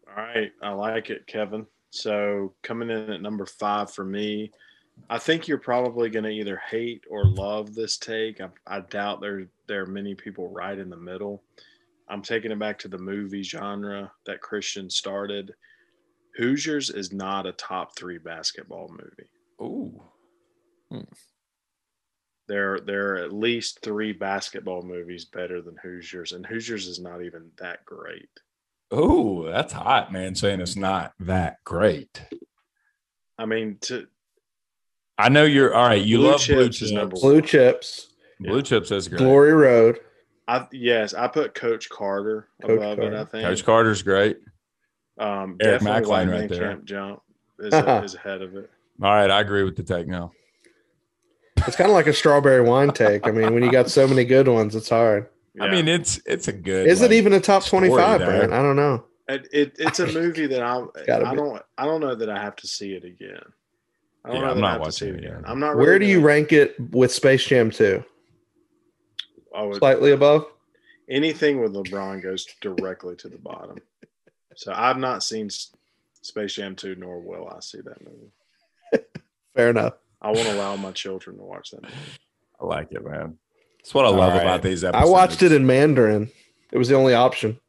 All 0.10 0.24
right, 0.24 0.52
I 0.62 0.72
like 0.72 1.10
it, 1.10 1.26
Kevin. 1.26 1.66
So 1.90 2.54
coming 2.64 2.90
in 2.90 3.10
at 3.12 3.22
number 3.22 3.46
five 3.46 3.92
for 3.94 4.04
me, 4.04 4.52
I 5.10 5.20
think 5.20 5.48
you're 5.48 5.58
probably 5.58 6.10
going 6.10 6.26
to 6.26 6.32
either 6.32 6.62
hate 6.70 7.06
or 7.10 7.24
love 7.26 7.76
this 7.76 7.98
take. 7.98 8.42
I, 8.42 8.50
I 8.66 8.82
doubt 8.82 9.22
there 9.22 9.48
there 9.68 9.84
are 9.84 9.88
many 9.88 10.16
people 10.16 10.50
right 10.50 10.78
in 10.78 10.90
the 10.90 10.98
middle. 10.98 11.44
I'm 12.10 12.22
taking 12.22 12.52
it 12.52 12.60
back 12.60 12.80
to 12.80 12.88
the 12.88 12.98
movie 12.98 13.44
genre 13.44 14.12
that 14.26 14.42
Christian 14.42 14.90
started. 14.90 15.54
Hoosiers 16.38 16.90
is 16.90 17.12
not 17.12 17.46
a 17.46 17.52
top 17.52 17.96
three 17.98 18.18
basketball 18.18 18.90
movie. 18.90 19.30
Ooh. 19.62 20.02
Hmm. 20.90 21.12
There, 22.48 22.80
there 22.80 23.14
are 23.14 23.18
at 23.18 23.34
least 23.34 23.80
three 23.82 24.14
basketball 24.14 24.82
movies 24.82 25.26
better 25.26 25.62
than 25.62 25.76
Hoosiers, 25.84 26.32
and 26.32 26.46
Hoosiers 26.46 26.88
is 26.88 27.00
not 27.00 27.22
even 27.22 27.52
that 27.60 27.84
great. 27.84 28.30
Ooh, 28.94 29.44
that's 29.48 29.74
hot, 29.74 30.14
man. 30.14 30.34
Saying 30.34 30.62
it's 30.62 30.78
not 30.78 31.12
that 31.20 31.58
great. 31.66 32.22
I 33.38 33.46
mean, 33.46 33.78
to 33.82 34.08
I 35.18 35.30
know 35.30 35.44
you're 35.44 35.74
all 35.76 35.88
right. 35.88 36.04
You 36.04 36.18
Blue 36.20 36.32
love 36.32 36.46
blue 36.46 36.64
Chips 36.66 36.82
is 36.82 36.90
chips. 36.90 36.92
number 36.92 37.16
Blue 37.18 37.42
chips, 37.42 38.08
Blue 38.40 38.62
chips 38.62 38.92
is 38.92 39.08
great. 39.08 39.18
Glory 39.20 39.54
Road. 39.54 40.00
I 40.48 40.66
yes, 40.72 41.14
I 41.14 41.28
put 41.28 41.54
Coach 41.54 41.90
Carter 41.90 42.48
Coach 42.62 42.72
above 42.78 43.00
it. 43.00 43.14
I 43.14 43.26
think 43.26 43.44
Coach 43.46 43.66
Carter's 43.66 44.02
great. 44.02 44.38
Um, 45.20 45.58
Eric 45.62 45.82
McLean 45.82 46.30
right 46.30 46.48
there. 46.50 46.70
Camp 46.70 46.86
Jump 46.86 47.22
is, 47.60 47.74
is 48.06 48.16
ahead 48.16 48.42
of 48.42 48.56
it. 48.56 48.70
All 49.02 49.12
right, 49.14 49.30
I 49.30 49.42
agree 49.42 49.64
with 49.64 49.76
the 49.76 49.84
take 49.84 50.08
now. 50.08 50.32
It's 51.68 51.76
kind 51.76 51.90
of 51.90 51.96
like 51.96 52.08
a 52.08 52.14
strawberry 52.14 52.62
wine 52.62 52.92
take. 52.92 53.28
I 53.28 53.32
mean, 53.32 53.54
when 53.54 53.64
you 53.64 53.72
got 53.72 53.90
so 53.90 54.08
many 54.08 54.24
good 54.26 54.48
ones, 54.48 54.76
it's 54.76 54.90
hard. 54.90 55.28
I 55.60 55.70
mean, 55.70 55.88
it's 55.88 56.22
it's 56.26 56.48
a 56.48 56.54
good. 56.54 56.88
Is 56.88 57.02
like, 57.02 57.12
it 57.12 57.16
even 57.16 57.34
a 57.34 57.40
top 57.40 57.66
25. 57.66 58.20
Brent? 58.20 58.54
I 58.54 58.62
don't 58.62 58.76
know. 58.76 59.06
it, 59.28 59.48
it, 59.52 59.76
it's 59.80 60.00
a 60.00 60.06
movie 60.14 60.46
that 60.48 60.62
I 60.62 60.78
I 61.12 61.32
be. 61.32 61.36
don't 61.36 61.62
I 61.80 61.86
don't 61.86 62.00
know 62.00 62.14
that 62.16 62.30
I 62.30 62.40
have 62.40 62.56
to 62.58 62.68
see 62.68 62.94
it 62.94 63.04
again. 63.04 63.42
I 64.24 64.30
don't 64.30 64.36
Yeah, 64.38 64.42
know 64.46 64.52
I'm 64.52 64.56
that 64.58 64.62
not 64.62 64.68
I 64.68 64.72
have 64.74 64.78
to 64.78 64.82
watching 64.84 64.92
see 64.92 65.06
it 65.08 65.16
it 65.16 65.18
again. 65.18 65.32
again. 65.32 65.44
I'm 65.48 65.60
not. 65.60 65.76
Where 65.78 65.88
really 65.94 66.00
do 66.00 66.06
you 66.06 66.18
gonna- 66.18 66.28
rank 66.28 66.54
it 66.54 66.76
with 66.92 67.12
Space 67.12 67.44
Jam 67.44 67.72
2? 67.72 68.04
Oh, 69.54 69.72
it- 69.72 69.78
Slightly 69.78 70.12
above? 70.12 70.48
anything 71.10 71.62
with 71.62 71.74
LeBron 71.74 72.22
goes 72.22 72.46
directly 72.62 73.16
to 73.18 73.30
the 73.30 73.38
bottom. 73.38 73.78
So 74.56 74.74
I've 74.76 74.98
not 74.98 75.24
seen 75.24 75.50
Space 76.22 76.56
Jam 76.56 76.76
2, 76.76 76.96
nor 76.96 77.20
will 77.20 77.48
I 77.48 77.60
see 77.62 77.80
that 77.82 78.02
movie. 78.04 79.06
Fair 79.56 79.70
enough. 79.70 79.94
I 80.22 80.32
won't 80.32 80.48
allow 80.48 80.76
my 80.76 80.92
children 80.92 81.38
to 81.38 81.44
watch 81.44 81.72
that 81.72 81.84
movie. 81.84 81.96
I 82.60 82.66
like 82.66 82.92
it, 82.92 83.06
man. 83.06 83.38
That's 83.78 83.94
what 83.94 84.06
I 84.06 84.10
love 84.10 84.34
right. 84.34 84.42
about 84.42 84.64
these 84.64 84.84
episodes. 84.84 85.08
I 85.08 85.12
watched 85.12 85.44
it 85.44 85.52
in 85.52 85.66
Mandarin. 85.66 86.32
It 86.72 86.78
was 86.78 86.90
the 86.90 86.96
only 86.96 87.14
option. 87.14 87.60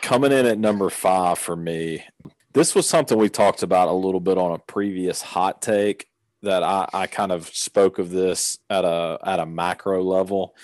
Coming 0.00 0.32
in 0.32 0.46
at 0.46 0.58
number 0.58 0.88
five 0.88 1.38
for 1.38 1.54
me, 1.54 2.04
this 2.52 2.74
was 2.74 2.88
something 2.88 3.18
we 3.18 3.28
talked 3.28 3.62
about 3.62 3.88
a 3.88 3.92
little 3.92 4.20
bit 4.20 4.38
on 4.38 4.52
a 4.52 4.58
previous 4.58 5.20
hot 5.20 5.60
take 5.60 6.06
that 6.42 6.62
I, 6.62 6.88
I 6.92 7.06
kind 7.06 7.32
of 7.32 7.48
spoke 7.48 7.98
of 7.98 8.10
this 8.10 8.58
at 8.70 8.84
a 8.84 9.18
at 9.22 9.40
a 9.40 9.46
macro 9.46 10.02
level. 10.02 10.54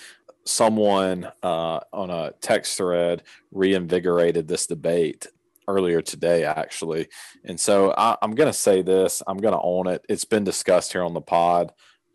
Someone 0.47 1.29
uh, 1.43 1.79
on 1.91 2.09
a 2.09 2.31
text 2.41 2.77
thread 2.77 3.23
reinvigorated 3.51 4.47
this 4.47 4.65
debate 4.65 5.27
earlier 5.67 6.01
today, 6.01 6.45
actually, 6.45 7.09
and 7.43 7.59
so 7.59 7.93
I, 7.97 8.15
I'm 8.21 8.33
going 8.33 8.47
to 8.49 8.57
say 8.57 8.81
this. 8.81 9.21
I'm 9.27 9.37
going 9.37 9.53
to 9.53 9.61
own 9.61 9.87
it. 9.87 10.05
It's 10.07 10.23
been 10.25 10.45
discussed 10.45 10.93
here 10.93 11.03
on 11.03 11.13
the 11.13 11.21
pod. 11.21 11.73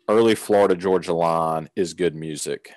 Early 0.09 0.33
Florida 0.35 0.75
Georgia 0.75 1.13
line 1.13 1.69
is 1.75 1.93
good 1.93 2.15
music. 2.15 2.71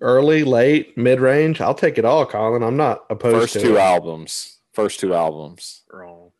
Early, 0.00 0.44
late, 0.44 0.96
mid 0.98 1.20
range. 1.20 1.60
I'll 1.60 1.74
take 1.74 1.98
it 1.98 2.04
all, 2.04 2.26
Colin. 2.26 2.62
I'm 2.62 2.76
not 2.76 3.04
opposed 3.10 3.36
First 3.36 3.52
to 3.54 3.60
two 3.60 3.76
it. 3.76 3.80
albums. 3.80 4.58
First 4.72 4.98
two 5.00 5.14
albums 5.14 5.82
Wrong. 5.92 6.30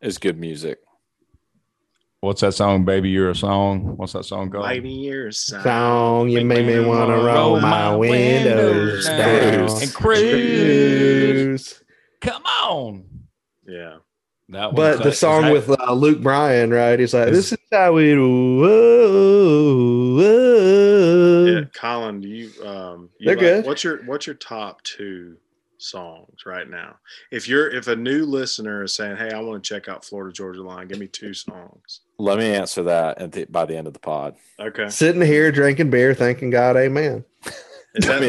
is 0.00 0.18
good 0.18 0.38
music. 0.38 0.78
What's 2.24 2.40
that 2.40 2.54
song, 2.54 2.84
Baby? 2.84 3.10
You're 3.10 3.30
a 3.30 3.34
song. 3.36 3.96
What's 3.98 4.14
that 4.14 4.24
song 4.24 4.50
called? 4.50 4.64
Mighty 4.64 4.88
years. 4.90 5.38
Song, 5.40 5.62
song 5.62 6.28
you 6.30 6.44
made 6.44 6.66
me 6.66 6.80
want 6.84 7.10
to 7.10 7.16
roll 7.16 7.60
my 7.60 7.94
windows 7.94 9.06
down. 9.06 9.58
Cruise. 9.68 9.82
and 9.82 9.94
cruise. 9.94 10.32
Cruise. 10.32 11.84
Come 12.20 12.42
on. 12.46 13.04
Yeah. 13.66 13.96
That 14.48 14.66
one- 14.68 14.74
But 14.74 15.02
the 15.02 15.08
is 15.10 15.18
song 15.18 15.42
that- 15.42 15.52
with 15.52 15.68
uh, 15.70 15.92
Luke 15.92 16.20
Bryan, 16.22 16.70
right? 16.70 16.98
He's 16.98 17.12
like, 17.14 17.30
"This 17.30 17.52
is 17.52 17.58
how 17.72 17.92
we 17.92 18.06
do." 18.14 18.58
Whoa, 18.60 20.16
whoa. 20.16 21.44
Yeah, 21.46 21.64
Colin, 21.74 22.20
do 22.20 22.28
you 22.28 22.50
um 22.66 23.10
you 23.18 23.26
They're 23.26 23.36
like- 23.36 23.40
good. 23.40 23.66
What's 23.66 23.84
your 23.84 23.98
what's 24.04 24.26
your 24.26 24.36
top 24.36 24.82
two 24.82 25.36
songs 25.78 26.44
right 26.46 26.68
now? 26.68 26.96
If 27.30 27.48
you're 27.48 27.68
if 27.70 27.86
a 27.88 27.96
new 27.96 28.24
listener 28.26 28.82
is 28.84 28.94
saying, 28.94 29.16
"Hey, 29.16 29.30
I 29.32 29.40
want 29.40 29.62
to 29.64 29.68
check 29.74 29.88
out 29.88 30.04
Florida 30.04 30.32
Georgia 30.32 30.62
Line," 30.62 30.88
give 30.88 30.98
me 30.98 31.06
two 31.06 31.32
songs. 31.34 32.00
Let 32.18 32.38
me 32.38 32.46
answer 32.54 32.84
that 32.84 33.20
at 33.20 33.32
the, 33.32 33.44
by 33.46 33.64
the 33.64 33.76
end 33.76 33.86
of 33.86 33.92
the 33.92 33.98
pod. 33.98 34.36
Okay, 34.60 34.88
Sitting 34.88 35.20
here 35.22 35.50
drinking 35.50 35.90
beer, 35.90 36.14
thanking 36.14 36.50
God, 36.50 36.76
Amen. 36.76 37.24
is 37.94 38.06
that 38.06 38.20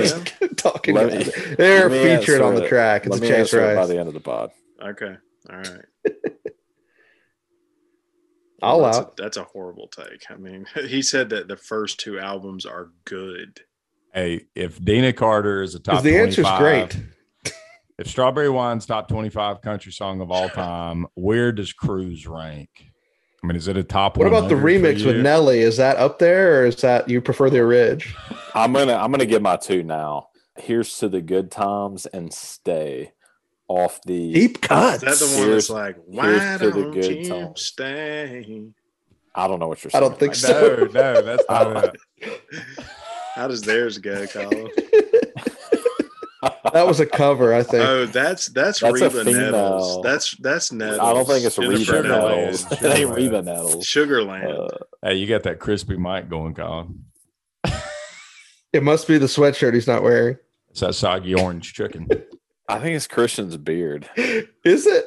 me- 0.42 0.48
Talking 0.58 0.96
Let 0.96 1.06
about 1.06 1.20
me- 1.20 1.26
it. 1.32 1.58
They're 1.58 1.90
let 1.90 1.92
me 2.04 2.18
featured 2.18 2.42
on 2.42 2.56
the 2.56 2.64
it. 2.66 2.70
track. 2.70 3.06
It's 3.06 3.12
Let 3.12 3.20
a 3.20 3.22
me 3.22 3.28
Chase 3.28 3.38
answer 3.54 3.72
it 3.72 3.76
by 3.76 3.86
the 3.86 4.00
end 4.00 4.08
of 4.08 4.14
the 4.16 4.20
pod. 4.20 4.50
Okay, 4.84 5.16
all 5.50 5.56
right. 5.58 5.86
I'll 8.62 8.82
that's 8.82 8.98
allow. 8.98 9.08
A, 9.08 9.12
that's 9.22 9.38
a 9.38 9.44
horrible 9.44 9.88
take. 9.88 10.24
I 10.30 10.36
mean, 10.36 10.66
he 10.88 11.02
said 11.02 11.30
that 11.30 11.48
the 11.48 11.58
first 11.58 12.00
two 12.00 12.20
albums 12.20 12.66
are 12.66 12.90
good. 13.06 13.60
Hey, 14.14 14.46
if 14.56 14.84
Deana 14.84 15.14
Carter 15.14 15.62
is 15.62 15.76
a 15.76 15.80
top 15.80 15.96
Because 15.96 16.04
the 16.04 16.18
answer's 16.18 16.46
25 16.48 16.60
great. 16.60 16.98
If 17.98 18.08
Strawberry 18.08 18.50
Wine's 18.50 18.86
top 18.86 19.08
25 19.08 19.62
country 19.62 19.92
song 19.92 20.20
of 20.22 20.30
all 20.32 20.50
time, 20.50 21.06
where 21.14 21.52
does 21.54 21.72
Cruise 21.72 22.28
rank? 22.28 22.70
I 23.46 23.48
mean, 23.48 23.58
is 23.58 23.68
it 23.68 23.78
a 23.78 23.84
top 23.84 24.18
What 24.18 24.26
about 24.28 24.50
the 24.50 24.56
remix 24.56 25.06
with? 25.06 25.18
Nelly? 25.18 25.60
Is 25.60 25.78
that 25.78 25.98
up 25.98 26.18
there, 26.18 26.62
or 26.62 26.66
is 26.66 26.78
that 26.78 27.08
you 27.08 27.22
prefer 27.22 27.52
the 27.52 27.64
Ridge? 27.64 28.16
I'm 28.56 28.74
gonna 28.74 28.96
I'm 28.96 29.12
gonna 29.12 29.28
give 29.28 29.44
my 29.44 29.56
two 29.56 29.84
now. 29.84 30.30
Here's 30.58 30.98
to 30.98 31.10
the 31.10 31.22
good 31.22 31.52
times 31.52 32.08
and 32.08 32.34
stay 32.34 33.12
off 33.68 34.00
the 34.04 34.34
Deep 34.34 34.52
Is 34.56 34.62
cuts. 34.62 35.04
that 35.04 35.18
the 35.20 35.26
one 35.38 35.48
Here's- 35.48 35.68
that's 35.68 35.70
like, 35.70 35.96
here's 36.10 36.40
"Why 36.40 36.58
to 36.58 36.72
the 36.72 36.82
don't 36.82 36.92
good 36.92 37.16
you 37.18 37.30
times." 37.30 37.62
stay?" 37.62 38.64
I 39.36 39.48
don't 39.48 39.60
know 39.60 39.68
what 39.68 39.84
you're 39.84 39.92
saying. 39.92 40.04
I 40.04 40.08
don't 40.08 40.18
think 40.18 40.34
so. 40.34 40.88
No, 40.92 41.14
no, 41.14 41.22
that's 41.22 41.44
not 41.48 41.96
it. 42.20 42.42
How 43.36 43.48
does 43.48 43.62
theirs 43.62 44.00
go, 44.00 44.26
Colin? 44.26 44.70
that 46.74 46.86
was 46.88 47.00
a 47.00 47.06
cover, 47.06 47.54
I 47.54 47.64
think. 47.64 47.84
Oh, 47.84 48.06
that's 48.06 48.48
that's, 48.48 48.80
That's 48.80 49.02
a 49.02 49.06
Reba. 49.20 49.24
Nettles. 49.24 50.02
That's 50.04 50.36
that's 50.38 50.72
Nettles. 50.72 51.00
I 51.00 51.14
don't 51.14 51.26
think 51.26 51.46
it's 51.46 51.56
Jennifer 51.56 51.94
Reba 52.02 52.08
Nettles. 52.08 52.64
Nettles. 52.64 52.80
Sugar 52.80 52.88
It 52.88 52.98
ain't 53.00 53.10
Land. 53.10 53.18
Reba 53.18 53.42
Nettles. 53.42 53.86
Sugarland. 53.86 54.60
Uh, 54.74 54.78
Hey, 55.04 55.16
you 55.16 55.28
got 55.28 55.44
that 55.44 55.60
crispy 55.60 55.98
mic 55.98 56.30
going, 56.30 56.54
Colin. 56.56 57.06
it 58.74 58.84
must 58.84 59.08
be 59.08 59.18
the 59.18 59.28
sweatshirt 59.28 59.74
he's 59.74 59.88
not 59.88 60.04
wearing. 60.04 60.38
It's 60.72 60.80
that 60.82 60.96
soggy 60.96 61.34
orange 61.36 61.74
chicken. 61.74 62.08
I 62.68 62.80
think 62.80 62.96
it's 62.96 63.08
Christian's 63.08 63.56
beard. 63.58 64.10
Is 64.18 64.88
it? 64.88 65.06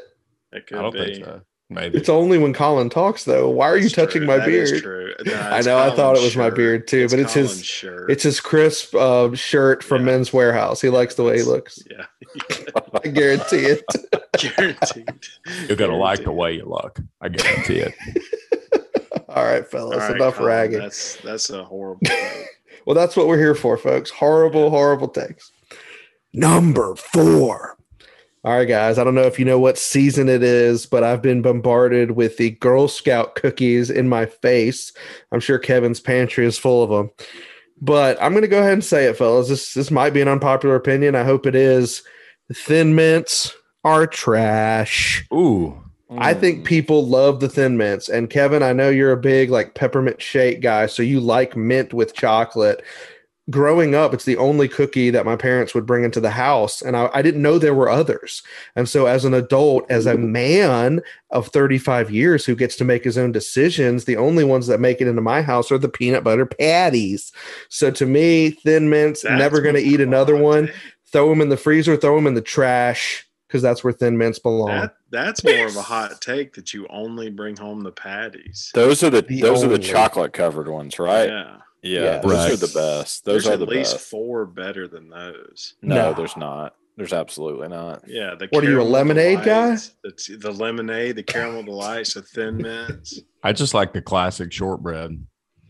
it 0.52 0.66
could 0.66 0.78
I 0.78 0.82
don't 0.82 0.92
be. 0.94 1.04
think 1.14 1.24
so. 1.24 1.40
Maybe. 1.70 1.98
It's 1.98 2.08
only 2.08 2.38
when 2.38 2.54
Colin 2.54 2.88
talks, 2.88 3.24
though. 3.24 3.50
Why 3.50 3.68
are 3.68 3.76
you 3.76 3.90
touching 3.90 4.20
true. 4.22 4.26
my 4.26 4.38
That 4.38 4.48
is 4.48 4.70
beard? 4.70 4.82
true. 4.82 5.12
No, 5.26 5.34
I 5.38 5.58
it's 5.58 5.66
know, 5.66 5.76
I 5.78 5.94
thought 5.94 6.16
it 6.16 6.22
was 6.22 6.34
my 6.36 6.48
beard 6.48 6.88
too, 6.88 7.08
but 7.10 7.18
it's 7.18 7.34
his- 7.34 7.62
shirt. 7.62 8.10
It's 8.10 8.22
his 8.22 8.40
crisp 8.40 8.94
uh, 8.94 9.34
shirt 9.34 9.84
from 9.84 10.00
Yeah. 10.06 10.12
Men's 10.12 10.30
Wearhouse. 10.30 10.80
He 10.80 10.88
likes 10.88 11.16
the 11.16 11.24
way 11.24 11.36
he 11.36 11.42
looks. 11.42 11.78
yeah, 11.90 12.06
I 13.04 13.08
guarantee 13.08 13.66
it. 13.66 13.84
guaranteed. 14.56 15.08
You're 15.66 15.76
gonna 15.76 15.96
like 15.96 16.24
the 16.24 16.32
way 16.32 16.54
you 16.54 16.64
look. 16.64 17.00
I 17.20 17.28
guarantee 17.28 17.80
it. 17.80 17.94
All 19.28 19.44
right, 19.44 19.66
fellas, 19.66 19.94
All 20.00 20.08
right, 20.08 20.16
enough 20.16 20.34
Colin, 20.36 20.48
ragging. 20.48 20.78
That's 20.78 21.16
that's 21.16 21.50
a 21.50 21.64
horrible. 21.64 22.00
Well, 22.86 22.94
that's 22.94 23.14
what 23.14 23.26
we're 23.28 23.38
here 23.38 23.54
for, 23.54 23.76
folks. 23.76 24.08
Horrible, 24.10 24.70
horrible 24.70 25.08
takes. 25.08 25.52
Number 26.32 26.94
four. 26.96 27.76
All 28.44 28.56
right, 28.56 28.68
guys. 28.68 28.98
I 28.98 29.04
don't 29.04 29.16
know 29.16 29.22
if 29.22 29.38
you 29.38 29.44
know 29.44 29.58
what 29.58 29.76
season 29.76 30.28
it 30.28 30.42
is, 30.42 30.86
but 30.86 31.02
I've 31.02 31.20
been 31.20 31.42
bombarded 31.42 32.12
with 32.12 32.36
the 32.36 32.50
Girl 32.50 32.86
Scout 32.86 33.34
cookies 33.34 33.90
in 33.90 34.08
my 34.08 34.26
face. 34.26 34.92
I'm 35.32 35.40
sure 35.40 35.58
Kevin's 35.58 36.00
pantry 36.00 36.46
is 36.46 36.56
full 36.56 36.82
of 36.82 36.90
them. 36.90 37.10
But 37.80 38.20
I'm 38.22 38.32
going 38.32 38.42
to 38.42 38.48
go 38.48 38.60
ahead 38.60 38.74
and 38.74 38.84
say 38.84 39.06
it, 39.06 39.16
fellas. 39.16 39.48
This 39.48 39.74
this 39.74 39.90
might 39.90 40.12
be 40.12 40.20
an 40.20 40.28
unpopular 40.28 40.76
opinion. 40.76 41.14
I 41.14 41.24
hope 41.24 41.46
it 41.46 41.54
is. 41.54 42.02
Thin 42.52 42.94
mints 42.94 43.54
are 43.84 44.06
trash. 44.06 45.26
Ooh, 45.32 45.76
I 46.16 46.32
think 46.34 46.60
mm. 46.60 46.64
people 46.64 47.06
love 47.06 47.40
the 47.40 47.48
thin 47.48 47.76
mints. 47.76 48.08
And 48.08 48.30
Kevin, 48.30 48.62
I 48.62 48.72
know 48.72 48.88
you're 48.88 49.12
a 49.12 49.16
big 49.16 49.50
like 49.50 49.74
peppermint 49.74 50.22
shake 50.22 50.60
guy, 50.60 50.86
so 50.86 51.02
you 51.02 51.20
like 51.20 51.56
mint 51.56 51.92
with 51.92 52.14
chocolate. 52.14 52.82
Growing 53.50 53.94
up, 53.94 54.12
it's 54.12 54.24
the 54.24 54.36
only 54.36 54.68
cookie 54.68 55.08
that 55.10 55.24
my 55.24 55.34
parents 55.34 55.74
would 55.74 55.86
bring 55.86 56.04
into 56.04 56.20
the 56.20 56.30
house, 56.30 56.82
and 56.82 56.96
I, 56.96 57.08
I 57.14 57.22
didn't 57.22 57.40
know 57.40 57.58
there 57.58 57.74
were 57.74 57.88
others. 57.88 58.42
And 58.76 58.88
so, 58.88 59.06
as 59.06 59.24
an 59.24 59.32
adult, 59.32 59.90
as 59.90 60.04
a 60.04 60.18
man 60.18 61.00
of 61.30 61.48
35 61.48 62.10
years 62.10 62.44
who 62.44 62.54
gets 62.54 62.76
to 62.76 62.84
make 62.84 63.04
his 63.04 63.16
own 63.16 63.32
decisions, 63.32 64.04
the 64.04 64.16
only 64.16 64.44
ones 64.44 64.66
that 64.66 64.80
make 64.80 65.00
it 65.00 65.08
into 65.08 65.22
my 65.22 65.40
house 65.40 65.72
are 65.72 65.78
the 65.78 65.88
peanut 65.88 66.24
butter 66.24 66.44
patties. 66.44 67.32
So, 67.70 67.90
to 67.92 68.04
me, 68.04 68.50
thin 68.50 68.90
mints, 68.90 69.22
That's 69.22 69.38
never 69.38 69.62
going 69.62 69.76
to 69.76 69.82
eat 69.82 70.00
another 70.00 70.34
hot 70.34 70.42
one. 70.42 70.66
take. 70.66 70.76
Throw 71.10 71.30
them 71.30 71.40
in 71.40 71.48
the 71.48 71.56
freezer, 71.56 71.96
throw 71.96 72.16
them 72.16 72.26
in 72.26 72.34
the 72.34 72.42
trash 72.42 73.26
because 73.48 73.62
that's 73.62 73.82
where 73.82 73.94
thin 73.94 74.18
mints 74.18 74.38
belong. 74.38 74.68
That, 74.68 74.94
that's 75.10 75.42
more 75.42 75.66
of 75.66 75.74
a 75.76 75.82
hot 75.82 76.20
take 76.20 76.52
that 76.54 76.74
you 76.74 76.86
only 76.90 77.30
bring 77.30 77.56
home 77.56 77.80
the 77.80 77.92
patties. 77.92 78.70
Those 78.74 79.02
are 79.02 79.08
the, 79.08 79.22
The 79.22 79.40
those 79.40 79.64
are 79.64 79.68
the 79.68 79.78
chocolate 79.78 80.34
covered 80.34 80.68
ones, 80.68 80.98
right? 80.98 81.30
Yeah. 81.30 81.56
Yeah, 81.82 82.00
Yeah. 82.02 82.18
those 82.20 82.32
Right. 82.32 82.52
are 82.52 82.56
the 82.56 82.72
best. 82.74 83.24
Those 83.24 83.44
There's 83.44 83.46
are 83.48 83.52
at 83.54 83.58
the 83.60 83.66
least 83.66 83.94
best. 83.94 84.10
four 84.10 84.46
better 84.46 84.88
than 84.88 85.08
those. 85.10 85.74
No, 85.82 85.94
No. 85.94 86.14
there's 86.14 86.36
not. 86.36 86.74
There's 86.96 87.12
absolutely 87.12 87.68
not. 87.68 88.02
Yeah. 88.08 88.34
The 88.36 88.48
What 88.50 88.64
are 88.64 88.66
you, 88.66 88.72
a 88.72 88.82
caramel 88.82 88.88
lemonade 88.90 89.44
guy? 89.44 89.64
delights, 89.66 89.92
The, 90.02 90.36
the 90.36 90.50
lemonade, 90.52 91.14
the 91.16 91.22
caramel 91.22 91.62
delights, 91.62 92.14
the 92.14 92.22
thin 92.22 92.56
mints. 92.56 93.20
I 93.44 93.52
just 93.52 93.72
like 93.74 93.92
the 93.92 94.02
classic 94.02 94.52
shortbread. 94.52 95.24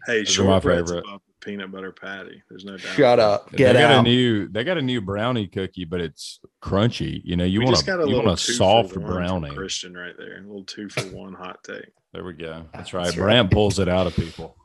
Hey, 0.07 0.21
Those 0.25 0.39
are 0.39 0.45
my 0.45 0.61
favorite. 0.61 1.05
above 1.05 1.21
peanut 1.43 1.71
butter 1.71 1.93
patty. 1.93 2.43
There's 2.49 2.65
no 2.65 2.79
doubt. 2.79 2.95
Shut 2.97 3.21
up. 3.21 3.53
Get 3.53 3.75
they 3.75 3.81
got 3.81 3.99
a 3.99 4.03
new 4.03 4.49
they 4.49 4.65
got 4.65 4.79
a 4.79 4.83
new 4.83 5.03
brownie 5.03 5.47
cookie, 5.49 5.85
but 5.85 6.01
it's 6.01 6.41
crunchy. 6.63 7.21
You 7.25 7.37
know, 7.37 7.45
you 7.45 7.59
We 7.59 7.67
want 7.67 7.77
just 7.77 7.87
got 7.87 8.01
a 8.01 8.05
a 8.05 8.07
you 8.07 8.17
little 8.17 8.25
want 8.31 8.41
a 8.41 8.47
two 8.47 8.53
soft 8.55 8.95
brownie. 8.95 9.55
Christian 9.55 9.95
right 9.95 10.15
there. 10.17 10.39
A 10.39 10.41
little 10.41 10.65
two 10.65 10.89
for 10.89 11.03
one 11.15 11.35
hot 11.35 11.63
take. 11.63 11.91
There 12.15 12.25
we 12.25 12.33
go. 12.33 12.65
That's 12.73 12.91
That's 12.91 12.95
right. 12.95 13.07
right. 13.09 13.17
Brant 13.17 13.51
pulls 13.51 13.79
it 13.79 13.89
out 13.89 14.07
of 14.07 14.17
people. 14.17 14.57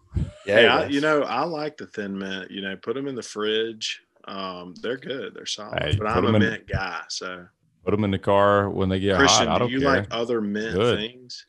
Yeah, 0.45 0.55
Hey, 0.55 0.67
I, 0.67 0.85
you 0.87 1.01
know, 1.01 1.21
I 1.23 1.43
like 1.43 1.77
the 1.77 1.87
thin 1.87 2.17
mint. 2.17 2.51
You 2.51 2.61
know, 2.61 2.75
put 2.75 2.95
them 2.95 3.07
in 3.07 3.15
the 3.15 3.23
fridge. 3.23 4.01
Um, 4.25 4.73
they're 4.81 4.97
good. 4.97 5.33
They're 5.33 5.45
solid. 5.45 5.81
Hey, 5.81 5.95
but 5.97 6.07
I'm 6.07 6.25
a 6.25 6.33
in- 6.33 6.39
mint 6.39 6.67
guy. 6.67 7.01
So, 7.09 7.45
Put 7.85 7.91
them 7.91 8.03
in 8.05 8.11
the 8.11 8.19
car 8.19 8.69
when 8.69 8.87
they 8.89 8.99
get 8.99 9.17
Christian, 9.17 9.47
hot. 9.47 9.55
I 9.55 9.57
do 9.57 9.59
don't 9.59 9.71
you 9.71 9.79
care. 9.81 9.89
like 9.89 10.07
other 10.11 10.39
mint 10.39 10.73
Good. 10.73 10.97
things? 10.99 11.45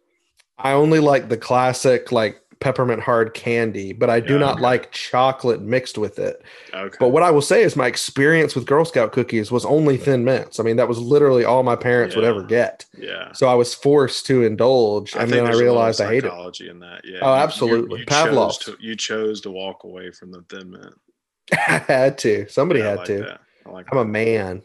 I 0.59 0.73
only 0.73 0.99
like 1.01 1.29
the 1.29 1.37
classic 1.37 2.11
like 2.13 2.41
peppermint 2.61 3.01
hard 3.03 3.35
candy, 3.35 3.93
but 3.93 4.09
I 4.11 4.21
do 4.21 4.35
Yeah, 4.35 4.39
not 4.41 4.53
okay. 4.55 4.63
like 4.63 4.91
chocolate 4.93 5.61
mixed 5.61 5.99
with 5.99 6.19
it. 6.19 6.43
Okay. 6.73 6.97
But 7.01 7.09
what 7.11 7.23
I 7.23 7.31
will 7.31 7.43
say 7.43 7.63
is 7.63 7.77
my 7.77 7.87
experience 7.87 8.55
with 8.55 8.67
Girl 8.67 8.85
Scout 8.85 9.13
cookies 9.13 9.51
was 9.51 9.65
only 9.65 9.97
thin 9.97 10.25
mints. 10.25 10.59
I 10.61 10.63
mean, 10.63 10.77
that 10.77 10.89
was 10.89 10.99
literally 10.99 11.45
all 11.45 11.63
my 11.63 11.77
parents 11.77 12.15
would 12.17 12.25
ever 12.25 12.43
get. 12.43 12.87
yeah. 12.97 13.33
So 13.33 13.49
I 13.49 13.55
was 13.55 13.75
forced 13.75 14.27
to 14.27 14.43
indulge, 14.45 15.13
and 15.15 15.23
think 15.23 15.31
then 15.33 15.41
I 15.43 15.45
there's 15.47 15.57
a 15.57 15.59
little 15.59 15.75
realized 15.75 16.01
I 16.01 16.07
hated 16.09 16.25
it. 16.27 16.31
psychology 16.31 16.69
in 16.69 16.79
that. 16.81 17.03
Yeah. 17.05 17.19
Oh, 17.23 17.33
You- 17.33 17.37
you- 17.39 17.43
absolutely. 17.45 18.01
You, 18.01 18.07
Pavlov's. 18.07 18.59
chose 18.59 18.77
to, 18.77 18.83
you 18.83 18.97
chose 18.97 19.41
to 19.43 19.51
walk 19.51 19.85
away 19.85 20.11
from 20.11 20.31
the 20.33 20.43
thin 20.49 20.71
mint. 20.71 20.95
I 21.53 21.79
had 21.87 22.19
to. 22.19 22.47
Somebody 22.49 22.81
Yeah, 22.81 22.87
I 22.87 22.91
had 22.91 22.99
like 22.99 23.07
to. 23.09 23.19
that. 23.19 23.41
I 23.67 23.71
like 23.71 23.87
I'm 23.93 23.99
a 23.99 24.05
man. 24.05 24.63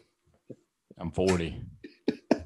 I'm 0.98 1.10
40. 1.12 1.62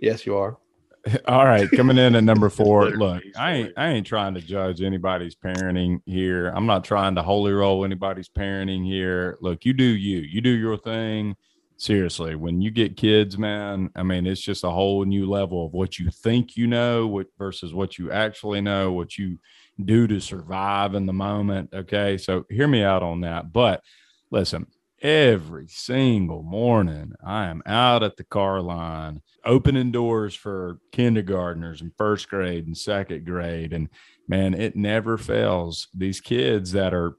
Yes, 0.00 0.26
you 0.26 0.36
are. 0.36 0.58
All 1.28 1.44
right, 1.44 1.70
coming 1.70 1.98
in 1.98 2.14
at 2.14 2.24
number 2.24 2.50
four. 2.50 2.90
Look, 2.90 3.22
I 3.38 3.52
ain't 3.52 3.72
I 3.76 3.88
ain't 3.88 4.06
trying 4.06 4.34
to 4.34 4.40
judge 4.40 4.82
anybody's 4.82 5.34
parenting 5.34 6.00
here. 6.06 6.48
I'm 6.48 6.66
not 6.66 6.84
trying 6.84 7.14
to 7.16 7.22
holy 7.22 7.52
roll 7.52 7.84
anybody's 7.84 8.28
parenting 8.28 8.84
here. 8.84 9.38
Look, 9.40 9.64
you 9.64 9.72
do 9.72 9.84
you. 9.84 10.18
You 10.18 10.40
do 10.40 10.50
your 10.50 10.76
thing. 10.76 11.36
Seriously, 11.78 12.34
when 12.34 12.62
you 12.62 12.70
get 12.70 12.96
kids, 12.96 13.36
man, 13.36 13.90
I 13.94 14.02
mean, 14.02 14.26
it's 14.26 14.40
just 14.40 14.64
a 14.64 14.70
whole 14.70 15.04
new 15.04 15.28
level 15.28 15.66
of 15.66 15.72
what 15.72 15.98
you 15.98 16.10
think 16.10 16.56
you 16.56 16.66
know 16.66 17.06
what 17.06 17.26
versus 17.38 17.74
what 17.74 17.98
you 17.98 18.10
actually 18.10 18.62
know, 18.62 18.92
what 18.92 19.18
you 19.18 19.38
do 19.84 20.06
to 20.06 20.20
survive 20.20 20.94
in 20.94 21.04
the 21.04 21.12
moment. 21.12 21.70
Okay. 21.74 22.16
So 22.16 22.46
hear 22.48 22.66
me 22.66 22.82
out 22.82 23.02
on 23.02 23.20
that. 23.20 23.52
But 23.52 23.82
listen, 24.30 24.66
every 25.06 25.68
single 25.68 26.42
morning 26.42 27.12
I 27.24 27.46
am 27.46 27.62
out 27.64 28.02
at 28.02 28.16
the 28.16 28.24
car 28.24 28.60
line 28.60 29.22
opening 29.44 29.92
doors 29.92 30.34
for 30.34 30.80
kindergartners 30.90 31.80
and 31.80 31.92
first 31.96 32.28
grade 32.28 32.66
and 32.66 32.76
second 32.76 33.24
grade. 33.24 33.72
And 33.72 33.88
man, 34.26 34.52
it 34.52 34.74
never 34.74 35.16
fails. 35.16 35.86
These 35.94 36.20
kids 36.20 36.72
that 36.72 36.92
are, 36.92 37.14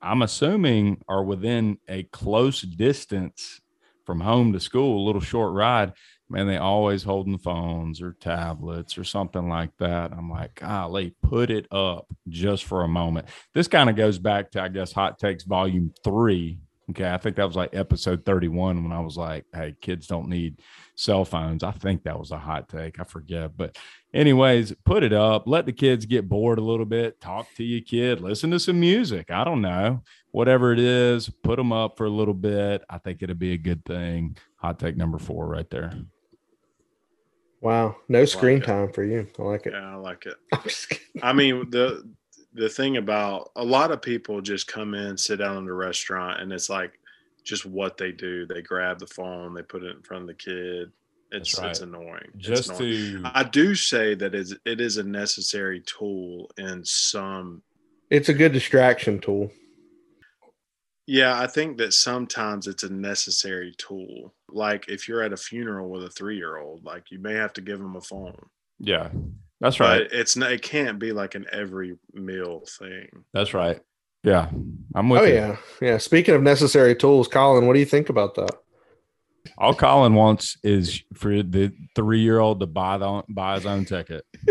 I'm 0.00 0.22
assuming, 0.22 1.02
are 1.06 1.22
within 1.22 1.76
a 1.86 2.04
close 2.04 2.62
distance 2.62 3.60
from 4.06 4.20
home 4.20 4.54
to 4.54 4.60
school, 4.60 5.04
a 5.04 5.06
little 5.06 5.20
short 5.20 5.52
ride. 5.52 5.92
Man, 6.30 6.46
they 6.46 6.56
always 6.56 7.02
holding 7.02 7.36
phones 7.36 8.00
or 8.00 8.16
tablets 8.20 8.96
or 8.96 9.04
something 9.04 9.50
like 9.50 9.76
that. 9.80 10.12
I'm 10.12 10.30
like, 10.30 10.54
golly, 10.54 11.14
put 11.22 11.50
it 11.50 11.66
up 11.70 12.06
just 12.26 12.64
for 12.64 12.84
a 12.84 12.88
moment. 12.88 13.28
This 13.52 13.68
kind 13.68 13.90
of 13.90 13.96
goes 13.96 14.18
back 14.18 14.50
to, 14.52 14.62
I 14.62 14.68
guess, 14.68 14.92
Hot 14.92 15.18
Takes 15.18 15.44
Volume 15.44 15.92
Three. 16.02 16.60
Okay, 16.90 17.10
I 17.10 17.18
think 17.18 17.36
that 17.36 17.46
was 17.46 17.56
like 17.56 17.74
episode 17.74 18.24
31 18.24 18.82
when 18.82 18.92
I 18.92 19.00
was 19.00 19.16
like, 19.18 19.44
hey, 19.54 19.74
kids 19.80 20.06
don't 20.06 20.28
need 20.28 20.62
cell 20.94 21.24
phones. 21.24 21.62
I 21.62 21.70
think 21.70 22.04
that 22.04 22.18
was 22.18 22.30
a 22.30 22.38
hot 22.38 22.68
take. 22.68 22.98
I 22.98 23.04
forget. 23.04 23.54
But, 23.56 23.76
anyways, 24.14 24.72
put 24.86 25.02
it 25.02 25.12
up. 25.12 25.46
Let 25.46 25.66
the 25.66 25.72
kids 25.72 26.06
get 26.06 26.30
bored 26.30 26.58
a 26.58 26.62
little 26.62 26.86
bit. 26.86 27.20
Talk 27.20 27.46
to 27.56 27.64
your 27.64 27.82
kid. 27.82 28.22
Listen 28.22 28.50
to 28.52 28.58
some 28.58 28.80
music. 28.80 29.30
I 29.30 29.44
don't 29.44 29.60
know. 29.60 30.02
Whatever 30.30 30.72
it 30.72 30.78
is, 30.78 31.28
put 31.28 31.56
them 31.56 31.72
up 31.72 31.98
for 31.98 32.06
a 32.06 32.10
little 32.10 32.32
bit. 32.32 32.82
I 32.88 32.96
think 32.96 33.22
it'll 33.22 33.36
be 33.36 33.52
a 33.52 33.58
good 33.58 33.84
thing. 33.84 34.38
Hot 34.56 34.78
take 34.78 34.96
number 34.96 35.18
four 35.18 35.46
right 35.46 35.68
there. 35.68 35.92
Wow. 37.60 37.96
No 38.08 38.24
screen 38.24 38.58
it. 38.58 38.64
time 38.64 38.92
for 38.92 39.04
you. 39.04 39.26
I 39.38 39.42
like 39.42 39.66
it. 39.66 39.74
Yeah, 39.74 39.92
I 39.92 39.96
like 39.96 40.24
it. 40.24 40.36
I'm 40.54 40.62
just 40.62 40.88
kidding. 40.88 41.22
I 41.22 41.32
mean, 41.34 41.68
the 41.70 42.08
the 42.58 42.68
thing 42.68 42.96
about 42.96 43.50
a 43.56 43.64
lot 43.64 43.90
of 43.90 44.02
people 44.02 44.40
just 44.40 44.66
come 44.66 44.94
in, 44.94 45.16
sit 45.16 45.36
down 45.38 45.58
in 45.58 45.68
a 45.68 45.72
restaurant, 45.72 46.40
and 46.40 46.52
it's 46.52 46.68
like 46.68 46.98
just 47.44 47.64
what 47.64 47.96
they 47.96 48.12
do. 48.12 48.46
They 48.46 48.62
grab 48.62 48.98
the 48.98 49.06
phone, 49.06 49.54
they 49.54 49.62
put 49.62 49.82
it 49.82 49.96
in 49.96 50.02
front 50.02 50.22
of 50.22 50.28
the 50.28 50.34
kid. 50.34 50.92
It's 51.30 51.58
right. 51.58 51.70
it's 51.70 51.80
annoying. 51.80 52.30
It's 52.36 52.46
Just 52.48 52.70
annoying. 52.70 53.22
to 53.22 53.30
I 53.34 53.42
do 53.44 53.74
say 53.74 54.14
that 54.14 54.34
is 54.34 54.56
it 54.64 54.80
is 54.80 54.96
a 54.96 55.02
necessary 55.02 55.80
tool 55.80 56.50
in 56.56 56.84
some. 56.84 57.62
It's 58.10 58.30
a 58.30 58.34
good 58.34 58.52
distraction 58.52 59.20
tool. 59.20 59.50
Yeah, 61.06 61.38
I 61.40 61.46
think 61.46 61.78
that 61.78 61.92
sometimes 61.94 62.66
it's 62.66 62.82
a 62.82 62.92
necessary 62.92 63.74
tool. 63.78 64.34
Like 64.50 64.88
if 64.88 65.08
you're 65.08 65.22
at 65.22 65.32
a 65.32 65.36
funeral 65.38 65.88
with 65.90 66.04
a 66.04 66.10
three 66.10 66.36
year 66.36 66.58
old, 66.58 66.84
like 66.84 67.10
you 67.10 67.18
may 67.18 67.34
have 67.34 67.52
to 67.54 67.60
give 67.60 67.78
them 67.78 67.96
a 67.96 68.00
phone. 68.00 68.36
yeah, 68.78 69.10
that's 69.60 69.80
right. 69.80 70.08
But 70.10 70.18
it's 70.18 70.36
not. 70.36 70.52
It 70.52 70.62
can't 70.62 70.98
be 70.98 71.12
like 71.12 71.34
an 71.34 71.46
every 71.52 71.96
meal 72.12 72.64
thing. 72.78 73.08
That's 73.32 73.54
right. 73.54 73.80
Yeah, 74.24 74.48
I'm 74.94 75.08
with 75.08 75.22
Oh 75.22 75.24
you. 75.24 75.34
yeah. 75.34 75.56
Yeah. 75.80 75.98
Speaking 75.98 76.34
of 76.34 76.42
necessary 76.42 76.94
tools, 76.96 77.28
Colin, 77.28 77.66
what 77.66 77.74
do 77.74 77.78
you 77.80 77.86
think 77.86 78.08
about 78.08 78.34
that? 78.34 78.50
All 79.56 79.74
Colin 79.74 80.14
wants 80.14 80.56
is 80.62 81.02
for 81.14 81.42
the 81.42 81.72
three 81.94 82.20
year 82.20 82.38
old 82.38 82.60
to 82.60 82.66
buy 82.66 82.98
the 82.98 83.22
buy 83.28 83.54
his 83.54 83.66
own 83.66 83.84
ticket. 83.84 84.24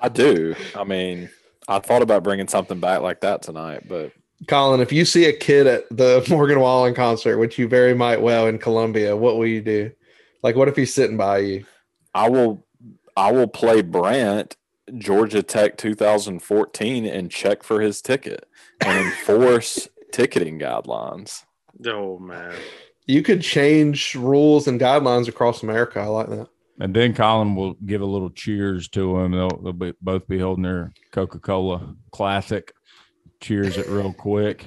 I 0.00 0.08
do. 0.08 0.54
I 0.74 0.84
mean, 0.84 1.28
I 1.68 1.78
thought 1.78 2.02
about 2.02 2.22
bringing 2.22 2.48
something 2.48 2.80
back 2.80 3.02
like 3.02 3.20
that 3.20 3.42
tonight, 3.42 3.84
but 3.88 4.12
Colin, 4.48 4.80
if 4.80 4.92
you 4.92 5.04
see 5.04 5.26
a 5.26 5.32
kid 5.32 5.66
at 5.66 5.84
the 5.90 6.24
Morgan 6.30 6.60
Wallen 6.60 6.94
concert, 6.94 7.38
which 7.38 7.58
you 7.58 7.68
very 7.68 7.94
might 7.94 8.20
well 8.20 8.46
in 8.46 8.58
Columbia, 8.58 9.16
what 9.16 9.36
will 9.36 9.46
you 9.46 9.60
do? 9.62 9.90
Like, 10.42 10.56
what 10.56 10.68
if 10.68 10.76
he's 10.76 10.92
sitting 10.92 11.16
by 11.16 11.38
you? 11.38 11.66
I 12.14 12.28
will 12.28 12.65
I 13.16 13.32
will 13.32 13.46
play 13.46 13.82
Brant 13.82 14.56
Georgia 14.98 15.42
Tech 15.42 15.76
2014 15.78 17.06
and 17.06 17.30
check 17.30 17.62
for 17.62 17.80
his 17.80 18.02
ticket 18.02 18.46
and 18.80 19.06
enforce 19.06 19.88
ticketing 20.12 20.58
guidelines. 20.58 21.44
Oh 21.86 22.18
man. 22.18 22.54
You 23.06 23.22
could 23.22 23.40
change 23.40 24.14
rules 24.14 24.66
and 24.66 24.80
guidelines 24.80 25.28
across 25.28 25.62
America. 25.62 26.00
I 26.00 26.06
like 26.06 26.28
that. 26.28 26.48
And 26.78 26.94
then 26.94 27.14
Colin 27.14 27.54
will 27.54 27.74
give 27.74 28.02
a 28.02 28.06
little 28.06 28.30
cheers 28.30 28.88
to 28.90 29.18
him. 29.18 29.32
They'll, 29.32 29.60
they'll 29.62 29.72
be, 29.72 29.94
both 30.02 30.28
be 30.28 30.38
holding 30.38 30.64
their 30.64 30.92
Coca 31.10 31.38
Cola 31.38 31.94
Classic. 32.10 32.72
Cheers 33.40 33.78
it 33.78 33.88
real 33.88 34.12
quick. 34.12 34.64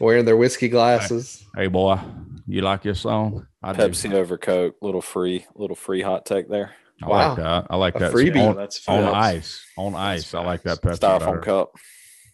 Wearing 0.00 0.24
their 0.24 0.36
whiskey 0.36 0.68
glasses. 0.68 1.44
Hey 1.54 1.68
boy, 1.68 2.00
you 2.46 2.62
like 2.62 2.84
your 2.84 2.94
song? 2.94 3.46
I 3.62 3.72
do. 3.72 3.82
Pepsi 3.82 4.12
over 4.12 4.38
Coke, 4.38 4.76
little 4.80 5.02
free, 5.02 5.46
little 5.54 5.76
free 5.76 6.02
hot 6.02 6.26
take 6.26 6.48
there. 6.48 6.72
I 7.02 7.08
Wow. 7.08 7.28
like 7.28 7.36
that. 7.38 7.66
I 7.70 7.76
like 7.76 7.96
A 7.96 7.98
that. 8.00 8.12
freebie. 8.12 8.36
Yeah, 8.36 8.48
on, 8.50 8.56
that's 8.56 8.88
on 8.88 9.04
ice. 9.04 9.64
On 9.76 9.92
That's 9.92 10.24
ice. 10.26 10.34
I 10.34 10.44
like 10.44 10.62
that. 10.62 10.80
Pepsi. 10.82 10.98
Styrofoam 10.98 11.20
better. 11.26 11.38
cup. 11.40 11.76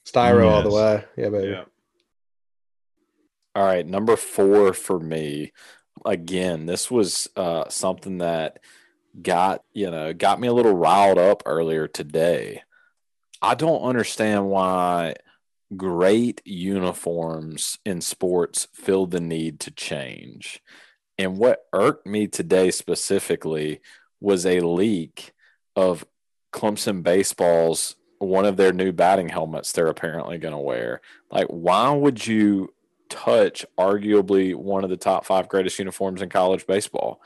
Styro 0.07 0.50
all 0.50 0.62
the 0.62 0.70
way. 0.70 1.04
Yeah, 1.16 1.28
baby. 1.31 1.48
Yeah. 1.48 1.64
All 3.54 3.64
right, 3.64 3.87
number 3.87 4.16
four 4.16 4.72
for 4.72 5.00
me. 5.00 5.52
Again, 6.04 6.66
this 6.66 6.90
was 6.90 7.28
uh, 7.37 7.68
something 7.68 8.18
that 8.18 8.61
got 9.20 9.64
you 9.72 9.90
know 9.90 10.12
got 10.12 10.38
me 10.40 10.46
a 10.46 10.52
little 10.52 10.74
riled 10.76 11.18
up 11.18 11.42
earlier 11.44 11.88
today. 11.88 12.62
I 13.42 13.54
don't 13.54 13.83
understand 13.83 14.48
why 14.48 15.14
great 15.76 16.40
uniforms 16.44 17.78
in 17.85 18.00
sports 18.00 18.68
feel 18.72 19.07
the 19.07 19.20
need 19.20 19.61
to 19.61 19.70
change. 19.70 20.62
And 21.18 21.37
what 21.37 21.64
irked 21.72 22.07
me 22.07 22.28
today 22.28 22.70
specifically 22.70 23.81
was 24.20 24.46
a 24.46 24.61
leak 24.61 25.33
of 25.76 26.04
Clemson 26.52 27.02
baseball's 27.02 27.96
one 28.18 28.44
of 28.44 28.57
their 28.57 28.72
new 28.72 28.92
batting 28.92 29.28
helmets 29.28 29.72
they're 29.72 29.87
apparently 29.87 30.38
going 30.38 30.52
to 30.52 30.59
wear. 30.59 31.00
Like, 31.31 31.46
why 31.48 31.90
would 31.90 32.26
you 32.26 32.74
touch 33.09 33.64
arguably 33.78 34.54
one 34.54 34.85
of 34.85 34.90
the 34.90 34.96
top 34.96 35.24
five 35.24 35.48
greatest 35.48 35.78
uniforms 35.78 36.20
in 36.20 36.28
college 36.28 36.66
baseball? 36.66 37.22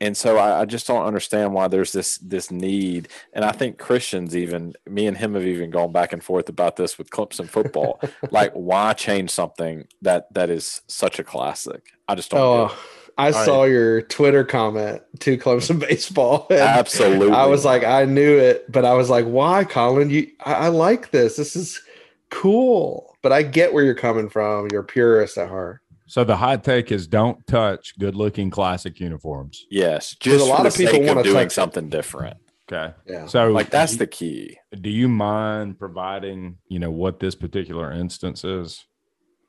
And 0.00 0.16
so 0.16 0.36
I, 0.36 0.62
I, 0.62 0.64
just 0.64 0.88
don't 0.88 1.06
understand 1.06 1.54
why 1.54 1.68
there's 1.68 1.92
this 1.92 2.18
this 2.18 2.50
need. 2.50 3.06
And 3.32 3.44
I 3.44 3.52
think 3.52 3.78
Christians 3.78 4.34
even 4.34 4.74
me 4.84 5.06
and 5.06 5.16
him 5.16 5.34
have 5.34 5.46
even 5.46 5.70
gone 5.70 5.92
back 5.92 6.12
and 6.12 6.22
forth 6.22 6.48
about 6.48 6.74
this 6.74 6.98
with 6.98 7.10
Clemson 7.10 7.48
football. 7.48 8.00
like, 8.32 8.52
why 8.52 8.94
change 8.94 9.30
something 9.30 9.86
that 10.02 10.32
that 10.34 10.50
is 10.50 10.82
such 10.88 11.20
a 11.20 11.24
classic? 11.24 11.92
I 12.08 12.16
just 12.16 12.32
don't. 12.32 12.40
Oh, 12.40 12.76
I 13.18 13.26
All 13.26 13.44
saw 13.44 13.62
right. 13.62 13.70
your 13.70 14.02
Twitter 14.02 14.44
comment 14.44 15.02
to 15.20 15.36
Clemson 15.36 15.78
baseball. 15.78 16.46
Absolutely. 16.50 17.30
I 17.30 17.46
was 17.46 17.64
like, 17.64 17.84
I 17.84 18.04
knew 18.04 18.38
it, 18.38 18.70
but 18.70 18.84
I 18.84 18.94
was 18.94 19.10
like, 19.10 19.26
why, 19.26 19.64
Colin? 19.64 20.10
You, 20.10 20.30
I, 20.44 20.54
I 20.54 20.68
like 20.68 21.10
this. 21.10 21.36
This 21.36 21.56
is 21.56 21.82
cool. 22.30 23.16
But 23.22 23.32
I 23.32 23.42
get 23.42 23.72
where 23.72 23.84
you're 23.84 23.94
coming 23.94 24.28
from. 24.28 24.68
You're 24.72 24.82
a 24.82 24.84
purist 24.84 25.38
at 25.38 25.48
heart. 25.48 25.80
So 26.06 26.24
the 26.24 26.36
hot 26.36 26.62
take 26.62 26.92
is 26.92 27.06
don't 27.06 27.46
touch 27.46 27.98
good-looking 27.98 28.50
classic 28.50 29.00
uniforms. 29.00 29.66
Yes, 29.70 30.14
just 30.20 30.44
a 30.44 30.48
lot 30.48 30.66
of 30.66 30.74
people 30.74 31.02
want 31.02 31.18
to 31.18 31.22
doing 31.22 31.48
something 31.48 31.88
different. 31.88 32.36
Okay. 32.70 32.92
Yeah. 33.06 33.26
So 33.26 33.50
like 33.50 33.70
that's 33.70 33.92
you, 33.92 33.98
the 33.98 34.06
key. 34.06 34.58
Do 34.78 34.90
you 34.90 35.08
mind 35.08 35.78
providing, 35.78 36.58
you 36.68 36.78
know, 36.78 36.90
what 36.90 37.20
this 37.20 37.34
particular 37.34 37.92
instance 37.92 38.44
is? 38.44 38.84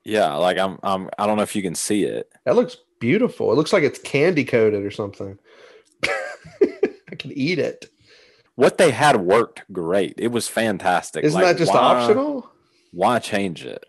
Yeah, 0.03 0.33
like 0.35 0.57
I'm 0.57 0.79
I'm 0.83 1.09
I 1.17 1.25
don't 1.25 1.37
know 1.37 1.43
if 1.43 1.55
you 1.55 1.61
can 1.61 1.75
see 1.75 2.03
it. 2.03 2.29
That 2.45 2.55
looks 2.55 2.77
beautiful. 2.99 3.51
It 3.51 3.55
looks 3.55 3.73
like 3.73 3.83
it's 3.83 3.99
candy 3.99 4.45
coated 4.45 4.83
or 4.83 4.91
something. 4.91 5.37
I 6.03 7.15
can 7.17 7.31
eat 7.31 7.59
it. 7.59 7.89
What 8.55 8.77
they 8.77 8.91
had 8.91 9.17
worked 9.17 9.63
great. 9.71 10.15
It 10.17 10.27
was 10.27 10.47
fantastic. 10.47 11.23
Isn't 11.23 11.41
like, 11.41 11.51
that 11.51 11.57
just 11.57 11.73
why, 11.73 11.79
optional? 11.79 12.51
Why 12.91 13.19
change 13.19 13.65
it? 13.65 13.83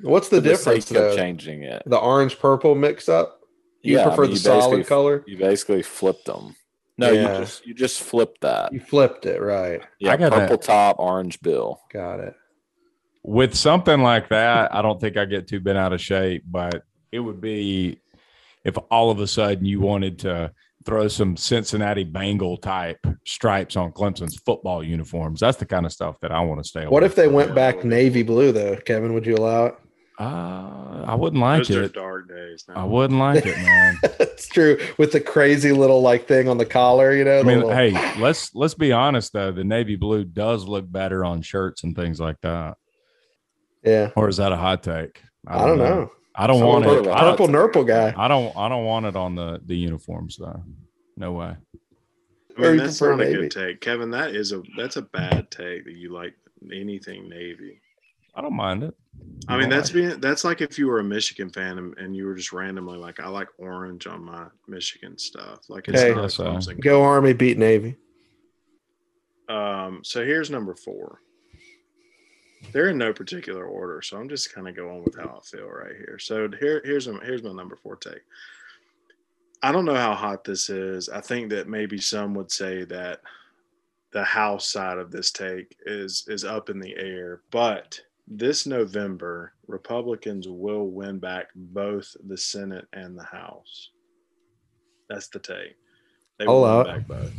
What's 0.00 0.28
the, 0.28 0.40
the 0.40 0.50
difference 0.50 0.90
of 0.90 1.16
changing 1.16 1.62
it? 1.62 1.82
The 1.86 1.98
orange 1.98 2.38
purple 2.38 2.74
mix 2.74 3.08
up. 3.08 3.40
You 3.82 3.96
yeah, 3.96 4.04
prefer 4.04 4.24
I 4.24 4.26
mean, 4.26 4.34
the 4.34 4.40
solid 4.40 4.86
color. 4.86 5.24
You 5.26 5.36
basically 5.38 5.82
flipped 5.82 6.26
them. 6.26 6.56
No, 6.98 7.10
yeah. 7.10 7.32
you 7.32 7.38
just 7.38 7.66
you 7.66 7.74
just 7.74 8.02
flipped 8.02 8.42
that. 8.42 8.72
You 8.72 8.80
flipped 8.80 9.26
it, 9.26 9.40
right? 9.40 9.82
Yeah, 9.98 10.12
I 10.12 10.16
got 10.16 10.32
purple 10.32 10.58
top, 10.58 10.96
orange 10.98 11.40
bill. 11.40 11.80
Got 11.92 12.20
it. 12.20 12.34
With 13.24 13.54
something 13.54 14.02
like 14.02 14.28
that, 14.28 14.74
I 14.74 14.82
don't 14.82 15.00
think 15.00 15.16
I 15.16 15.24
get 15.24 15.48
too 15.48 15.60
bent 15.60 15.78
out 15.78 15.92
of 15.92 16.00
shape, 16.00 16.44
but 16.46 16.84
it 17.12 17.20
would 17.20 17.40
be 17.40 18.00
if 18.64 18.76
all 18.90 19.10
of 19.10 19.20
a 19.20 19.26
sudden 19.26 19.64
you 19.64 19.80
wanted 19.80 20.18
to 20.20 20.52
throw 20.84 21.06
some 21.08 21.36
Cincinnati 21.36 22.04
Bengal 22.04 22.56
type 22.56 22.98
stripes 23.24 23.76
on 23.76 23.92
Clemson's 23.92 24.36
football 24.36 24.82
uniforms. 24.82 25.40
That's 25.40 25.58
the 25.58 25.66
kind 25.66 25.86
of 25.86 25.92
stuff 25.92 26.18
that 26.20 26.32
I 26.32 26.40
want 26.40 26.62
to 26.62 26.68
stay 26.68 26.80
away. 26.80 26.88
What 26.88 27.04
if 27.04 27.14
they 27.14 27.28
went 27.28 27.54
back 27.54 27.84
navy 27.84 28.22
blue 28.22 28.52
though, 28.52 28.76
Kevin? 28.76 29.14
Would 29.14 29.26
you 29.26 29.36
allow 29.36 29.66
it? 29.66 29.74
Uh, 30.20 31.04
I 31.06 31.14
wouldn't 31.14 31.40
like 31.40 31.66
Those 31.66 31.86
it. 31.86 31.94
dark 31.94 32.28
days. 32.28 32.64
I 32.68 32.84
wouldn't 32.84 33.18
like 33.18 33.46
it, 33.46 33.56
man. 33.56 33.98
It's 34.20 34.48
true 34.48 34.76
with 34.98 35.12
the 35.12 35.20
crazy 35.20 35.70
little 35.70 36.02
like 36.02 36.26
thing 36.26 36.48
on 36.48 36.58
the 36.58 36.66
collar. 36.66 37.14
You 37.14 37.22
know. 37.22 37.38
I 37.38 37.42
mean, 37.44 37.60
little... 37.60 37.72
hey, 37.72 37.92
let's 38.18 38.52
let's 38.56 38.74
be 38.74 38.90
honest 38.90 39.32
though. 39.32 39.52
The 39.52 39.62
navy 39.62 39.94
blue 39.94 40.24
does 40.24 40.64
look 40.64 40.90
better 40.90 41.24
on 41.24 41.42
shirts 41.42 41.84
and 41.84 41.94
things 41.94 42.18
like 42.18 42.40
that. 42.42 42.76
Yeah. 43.84 44.10
Or 44.16 44.28
is 44.28 44.38
that 44.38 44.50
a 44.50 44.56
hot 44.56 44.82
take? 44.82 45.22
I 45.46 45.58
don't, 45.58 45.62
I 45.62 45.66
don't 45.66 45.78
know. 45.78 45.84
know. 45.84 46.12
I 46.34 46.46
don't 46.46 46.64
want 46.64 46.86
it. 46.86 47.04
Purple 47.04 47.48
nurple 47.48 47.84
guy. 47.84 48.14
I 48.16 48.28
don't. 48.28 48.56
I 48.56 48.68
don't 48.68 48.84
want 48.84 49.06
it 49.06 49.16
on 49.16 49.34
the 49.34 49.60
the 49.64 49.76
uniforms 49.76 50.36
though. 50.38 50.62
No 51.16 51.32
way. 51.32 51.56
I 52.56 52.60
mean, 52.60 52.76
that's 52.78 53.00
not 53.00 53.20
a 53.20 53.32
good 53.32 53.50
take, 53.50 53.80
Kevin. 53.80 54.10
That 54.10 54.34
is 54.34 54.52
a 54.52 54.62
that's 54.76 54.96
a 54.96 55.02
bad 55.02 55.50
take 55.50 55.84
that 55.84 55.94
you 55.94 56.12
like 56.12 56.34
anything 56.72 57.28
navy. 57.28 57.80
I 58.34 58.40
don't 58.40 58.54
mind 58.54 58.82
it. 58.82 58.94
I 59.48 59.58
mean, 59.58 59.68
that's 59.68 59.90
being 59.90 60.20
that's 60.20 60.44
like 60.44 60.60
if 60.60 60.78
you 60.78 60.86
were 60.86 61.00
a 61.00 61.04
Michigan 61.04 61.50
fan 61.50 61.78
and, 61.78 61.98
and, 61.98 62.16
you 62.16 62.24
were 62.26 62.34
just 62.34 62.52
randomly 62.52 62.96
like, 62.96 63.20
I 63.20 63.28
like 63.28 63.48
orange 63.58 64.06
on 64.06 64.24
my 64.24 64.46
Michigan 64.68 65.18
stuff. 65.18 65.60
Like 65.68 65.88
it's 65.88 66.00
hey, 66.00 66.14
not 66.14 66.38
uh, 66.40 66.60
go 66.80 67.02
Army 67.02 67.32
beat 67.32 67.58
Navy. 67.58 67.96
Um. 69.48 70.00
So 70.02 70.24
here's 70.24 70.50
number 70.50 70.74
four. 70.74 71.20
They're 72.70 72.90
in 72.90 72.98
no 72.98 73.12
particular 73.12 73.66
order, 73.66 74.00
so 74.02 74.16
I'm 74.16 74.28
just 74.28 74.54
kind 74.54 74.68
of 74.68 74.76
going 74.76 75.02
with 75.02 75.16
how 75.16 75.38
I 75.38 75.44
feel 75.44 75.68
right 75.68 75.96
here. 75.96 76.18
So 76.18 76.48
here, 76.60 76.80
here's 76.84 77.06
a, 77.06 77.18
here's 77.22 77.42
my 77.42 77.52
number 77.52 77.76
four 77.76 77.96
take. 77.96 78.22
I 79.62 79.72
don't 79.72 79.84
know 79.84 79.94
how 79.94 80.14
hot 80.14 80.44
this 80.44 80.70
is. 80.70 81.08
I 81.08 81.20
think 81.20 81.50
that 81.50 81.68
maybe 81.68 81.98
some 81.98 82.34
would 82.34 82.50
say 82.50 82.84
that 82.84 83.20
the 84.12 84.24
House 84.24 84.68
side 84.68 84.98
of 84.98 85.10
this 85.10 85.30
take 85.30 85.76
is 85.86 86.24
is 86.28 86.44
up 86.44 86.70
in 86.70 86.78
the 86.78 86.94
air, 86.96 87.40
but 87.50 88.00
this 88.28 88.66
November, 88.66 89.52
Republicans 89.66 90.48
will 90.48 90.88
win 90.88 91.18
back 91.18 91.48
both 91.54 92.14
the 92.26 92.36
Senate 92.36 92.86
and 92.92 93.18
the 93.18 93.24
House. 93.24 93.90
That's 95.08 95.28
the 95.28 95.38
take. 95.38 95.76
They 96.38 96.46
will 96.46 96.62
win 96.62 96.86
back 96.86 97.06
both. 97.06 97.32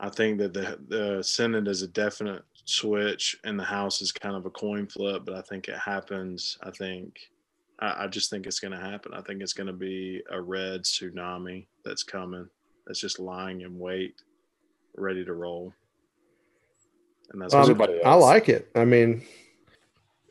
I 0.00 0.08
think 0.08 0.38
that 0.38 0.54
the 0.54 0.78
the 0.88 1.22
Senate 1.22 1.68
is 1.68 1.82
a 1.82 1.88
definite 1.88 2.42
switch 2.68 3.36
and 3.44 3.58
the 3.58 3.64
House 3.64 4.02
is 4.02 4.12
kind 4.12 4.36
of 4.36 4.46
a 4.46 4.50
coin 4.50 4.86
flip, 4.86 5.22
but 5.24 5.34
I 5.34 5.42
think 5.42 5.68
it 5.68 5.78
happens. 5.78 6.58
I 6.62 6.70
think 6.70 7.18
I, 7.78 8.04
I 8.04 8.06
just 8.06 8.30
think 8.30 8.46
it's 8.46 8.60
going 8.60 8.72
to 8.72 8.78
happen. 8.78 9.12
I 9.14 9.22
think 9.22 9.42
it's 9.42 9.52
going 9.52 9.66
to 9.68 9.72
be 9.72 10.22
a 10.30 10.40
red 10.40 10.82
tsunami 10.82 11.66
that's 11.84 12.02
coming. 12.02 12.48
That's 12.86 13.00
just 13.00 13.18
lying 13.18 13.62
in 13.62 13.78
wait, 13.78 14.14
ready 14.96 15.24
to 15.24 15.34
roll. 15.34 15.72
And 17.30 17.42
that's 17.42 17.54
um, 17.54 17.80
I 18.04 18.14
like 18.14 18.48
it. 18.48 18.70
I 18.74 18.86
mean, 18.86 19.22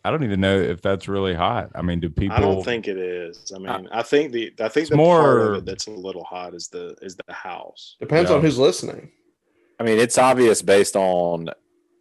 I 0.03 0.09
don't 0.09 0.23
even 0.23 0.41
know 0.41 0.59
if 0.59 0.81
that's 0.81 1.07
really 1.07 1.35
hot. 1.35 1.69
I 1.75 1.83
mean, 1.83 1.99
do 1.99 2.09
people? 2.09 2.35
I 2.35 2.39
don't 2.39 2.63
think 2.63 2.87
it 2.87 2.97
is. 2.97 3.51
I 3.55 3.59
mean, 3.59 3.69
I, 3.69 3.99
I 3.99 4.03
think 4.03 4.31
the 4.31 4.51
I 4.59 4.67
think 4.67 4.89
the 4.89 4.95
more, 4.95 5.21
part 5.21 5.41
of 5.41 5.55
it 5.57 5.65
that's 5.65 5.85
a 5.85 5.91
little 5.91 6.23
hot 6.23 6.55
is 6.55 6.69
the 6.69 6.95
is 7.03 7.15
the 7.27 7.33
house. 7.33 7.97
Depends 7.99 8.31
yeah. 8.31 8.37
on 8.37 8.41
who's 8.41 8.57
listening. 8.57 9.11
I 9.79 9.83
mean, 9.83 9.99
it's 9.99 10.17
obvious 10.17 10.63
based 10.63 10.95
on 10.95 11.49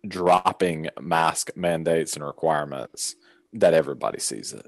dropping 0.08 0.88
mask 1.00 1.50
mandates 1.56 2.14
and 2.14 2.24
requirements 2.24 3.16
that 3.52 3.74
everybody 3.74 4.18
sees 4.18 4.52
it. 4.52 4.66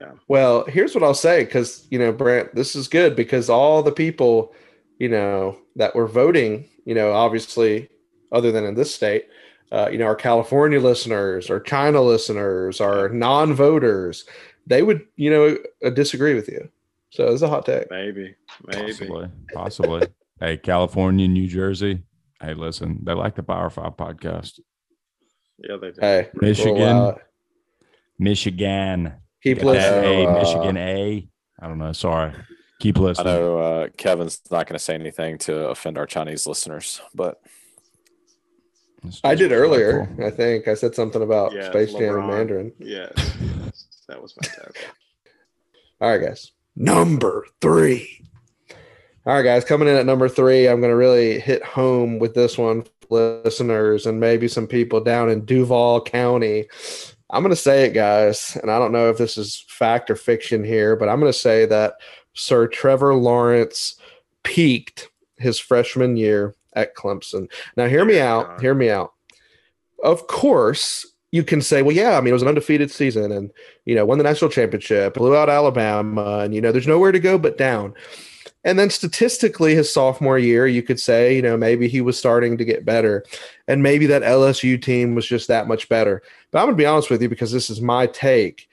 Yeah. 0.00 0.12
Well, 0.28 0.64
here's 0.66 0.94
what 0.94 1.04
I'll 1.04 1.14
say 1.14 1.44
because, 1.44 1.86
you 1.90 1.98
know, 1.98 2.12
Brant, 2.12 2.54
this 2.54 2.76
is 2.76 2.88
good 2.88 3.16
because 3.16 3.48
all 3.48 3.82
the 3.82 3.92
people, 3.92 4.54
you 4.98 5.08
know, 5.08 5.58
that 5.76 5.94
were 5.94 6.06
voting, 6.06 6.68
you 6.84 6.94
know, 6.94 7.12
obviously, 7.12 7.88
other 8.32 8.52
than 8.52 8.64
in 8.64 8.74
this 8.74 8.94
state, 8.94 9.26
uh, 9.72 9.88
you 9.90 9.98
know, 9.98 10.04
our 10.04 10.14
California 10.14 10.80
listeners, 10.80 11.50
our 11.50 11.60
China 11.60 12.02
listeners, 12.02 12.80
our 12.80 13.08
non 13.08 13.54
voters, 13.54 14.24
they 14.66 14.82
would, 14.82 15.06
you 15.16 15.30
know, 15.30 15.56
uh, 15.84 15.90
disagree 15.90 16.34
with 16.34 16.48
you. 16.48 16.68
So 17.10 17.28
it's 17.28 17.42
a 17.42 17.48
hot 17.48 17.64
take. 17.64 17.90
Maybe, 17.90 18.34
maybe, 18.66 18.92
possibly, 18.92 19.28
possibly. 19.54 20.06
hey, 20.40 20.56
California, 20.58 21.26
New 21.26 21.48
Jersey, 21.48 22.02
Hey, 22.40 22.54
listen, 22.54 23.00
they 23.02 23.12
like 23.12 23.34
the 23.34 23.42
Power 23.42 23.70
Five 23.70 23.96
podcast. 23.96 24.60
Yeah, 25.58 25.76
they 25.80 25.90
do. 25.90 26.00
Hey, 26.00 26.30
Michigan, 26.34 27.14
Michigan. 28.18 29.14
Keep 29.42 29.62
listening. 29.62 30.28
A, 30.28 30.32
Michigan 30.32 30.76
A. 30.76 31.28
I 31.60 31.66
don't 31.68 31.78
know. 31.78 31.92
Sorry. 31.92 32.32
Keep 32.80 32.98
listening. 32.98 33.28
I 33.28 33.30
know 33.30 33.58
uh, 33.58 33.88
Kevin's 33.96 34.40
not 34.50 34.66
going 34.66 34.78
to 34.78 34.84
say 34.84 34.94
anything 34.94 35.38
to 35.38 35.68
offend 35.68 35.96
our 35.96 36.04
Chinese 36.04 36.46
listeners, 36.46 37.00
but 37.14 37.40
I 39.24 39.34
did 39.34 39.52
earlier. 39.52 40.12
Cool. 40.16 40.26
I 40.26 40.30
think 40.30 40.68
I 40.68 40.74
said 40.74 40.94
something 40.94 41.22
about 41.22 41.54
yeah, 41.54 41.70
Space 41.70 41.92
LeBron. 41.92 41.98
Jam 41.98 42.18
and 42.18 42.26
Mandarin. 42.26 42.72
Yeah, 42.78 43.08
that 44.08 44.20
was 44.20 44.32
fantastic. 44.42 44.90
All 46.00 46.10
right, 46.10 46.20
guys. 46.20 46.52
Number 46.74 47.46
three. 47.60 48.25
All 49.26 49.34
right, 49.34 49.42
guys, 49.42 49.64
coming 49.64 49.88
in 49.88 49.96
at 49.96 50.06
number 50.06 50.28
three, 50.28 50.68
I'm 50.68 50.78
going 50.78 50.92
to 50.92 50.96
really 50.96 51.40
hit 51.40 51.64
home 51.64 52.20
with 52.20 52.34
this 52.34 52.56
one, 52.56 52.84
listeners, 53.10 54.06
and 54.06 54.20
maybe 54.20 54.46
some 54.46 54.68
people 54.68 55.00
down 55.00 55.30
in 55.30 55.44
Duval 55.44 56.02
County. 56.02 56.68
I'm 57.28 57.42
going 57.42 57.50
to 57.50 57.60
say 57.60 57.86
it, 57.86 57.90
guys, 57.92 58.56
and 58.62 58.70
I 58.70 58.78
don't 58.78 58.92
know 58.92 59.10
if 59.10 59.18
this 59.18 59.36
is 59.36 59.64
fact 59.66 60.12
or 60.12 60.14
fiction 60.14 60.62
here, 60.62 60.94
but 60.94 61.08
I'm 61.08 61.18
going 61.18 61.32
to 61.32 61.36
say 61.36 61.66
that 61.66 61.94
Sir 62.34 62.68
Trevor 62.68 63.16
Lawrence 63.16 63.96
peaked 64.44 65.10
his 65.38 65.58
freshman 65.58 66.16
year 66.16 66.54
at 66.74 66.94
Clemson. 66.94 67.50
Now, 67.76 67.88
hear 67.88 68.04
me 68.04 68.20
out. 68.20 68.60
Hear 68.60 68.76
me 68.76 68.90
out. 68.90 69.12
Of 70.04 70.28
course, 70.28 71.04
you 71.32 71.42
can 71.42 71.62
say, 71.62 71.82
well, 71.82 71.96
yeah, 71.96 72.16
I 72.16 72.20
mean, 72.20 72.28
it 72.28 72.32
was 72.34 72.42
an 72.42 72.48
undefeated 72.48 72.92
season 72.92 73.32
and, 73.32 73.50
you 73.86 73.96
know, 73.96 74.06
won 74.06 74.18
the 74.18 74.24
national 74.24 74.52
championship, 74.52 75.14
blew 75.14 75.34
out 75.34 75.50
Alabama, 75.50 76.38
and, 76.44 76.54
you 76.54 76.60
know, 76.60 76.70
there's 76.70 76.86
nowhere 76.86 77.10
to 77.10 77.18
go 77.18 77.38
but 77.38 77.58
down. 77.58 77.92
And 78.64 78.78
then 78.78 78.90
statistically, 78.90 79.74
his 79.74 79.92
sophomore 79.92 80.38
year, 80.38 80.66
you 80.66 80.82
could 80.82 81.00
say, 81.00 81.34
you 81.34 81.42
know, 81.42 81.56
maybe 81.56 81.88
he 81.88 82.00
was 82.00 82.18
starting 82.18 82.56
to 82.58 82.64
get 82.64 82.84
better. 82.84 83.24
And 83.68 83.82
maybe 83.82 84.06
that 84.06 84.22
LSU 84.22 84.80
team 84.80 85.14
was 85.14 85.26
just 85.26 85.48
that 85.48 85.68
much 85.68 85.88
better. 85.88 86.22
But 86.50 86.58
I'm 86.58 86.66
going 86.66 86.76
to 86.76 86.82
be 86.82 86.86
honest 86.86 87.10
with 87.10 87.22
you 87.22 87.28
because 87.28 87.52
this 87.52 87.70
is 87.70 87.80
my 87.80 88.06
take. 88.06 88.68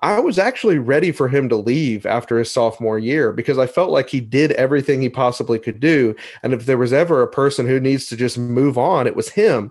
I 0.00 0.18
was 0.18 0.38
actually 0.38 0.78
ready 0.78 1.12
for 1.12 1.28
him 1.28 1.48
to 1.48 1.56
leave 1.56 2.06
after 2.06 2.36
his 2.36 2.50
sophomore 2.50 2.98
year 2.98 3.32
because 3.32 3.56
I 3.56 3.68
felt 3.68 3.90
like 3.90 4.08
he 4.08 4.20
did 4.20 4.50
everything 4.52 5.00
he 5.00 5.08
possibly 5.08 5.60
could 5.60 5.78
do. 5.78 6.16
And 6.42 6.52
if 6.52 6.66
there 6.66 6.78
was 6.78 6.92
ever 6.92 7.22
a 7.22 7.28
person 7.28 7.68
who 7.68 7.78
needs 7.78 8.06
to 8.06 8.16
just 8.16 8.36
move 8.36 8.76
on, 8.76 9.06
it 9.06 9.14
was 9.14 9.28
him. 9.28 9.70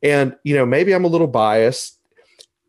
And, 0.00 0.36
you 0.44 0.54
know, 0.54 0.64
maybe 0.64 0.92
I'm 0.92 1.04
a 1.04 1.08
little 1.08 1.26
biased. 1.26 1.98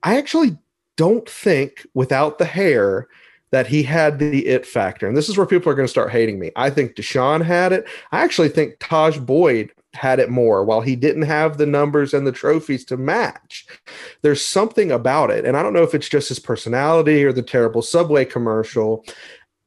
I 0.01 0.17
actually 0.17 0.57
don't 0.95 1.29
think 1.29 1.85
without 1.93 2.39
the 2.39 2.45
hair 2.45 3.07
that 3.53 3.67
he 3.67 3.83
had 3.83 4.17
the 4.17 4.47
it 4.47 4.65
factor. 4.65 5.07
And 5.07 5.15
this 5.15 5.29
is 5.29 5.37
where 5.37 5.45
people 5.45 5.71
are 5.71 5.75
going 5.75 5.85
to 5.85 5.91
start 5.91 6.09
hating 6.09 6.39
me. 6.39 6.49
I 6.55 6.71
think 6.71 6.95
Deshaun 6.95 7.45
had 7.45 7.71
it. 7.71 7.87
I 8.11 8.21
actually 8.21 8.49
think 8.49 8.79
Tajh 8.79 9.23
Boyd 9.23 9.71
had 9.93 10.19
it 10.19 10.31
more 10.31 10.65
while 10.65 10.81
he 10.81 10.95
didn't 10.95 11.21
have 11.21 11.59
the 11.59 11.67
numbers 11.67 12.15
and 12.15 12.25
the 12.25 12.31
trophies 12.31 12.83
to 12.85 12.97
match. 12.97 13.67
There's 14.23 14.43
something 14.43 14.91
about 14.91 15.29
it. 15.29 15.45
And 15.45 15.55
I 15.55 15.61
don't 15.61 15.73
know 15.73 15.83
if 15.83 15.93
it's 15.93 16.09
just 16.09 16.29
his 16.29 16.39
personality 16.39 17.23
or 17.23 17.31
the 17.31 17.43
terrible 17.43 17.83
Subway 17.83 18.25
commercial. 18.25 19.05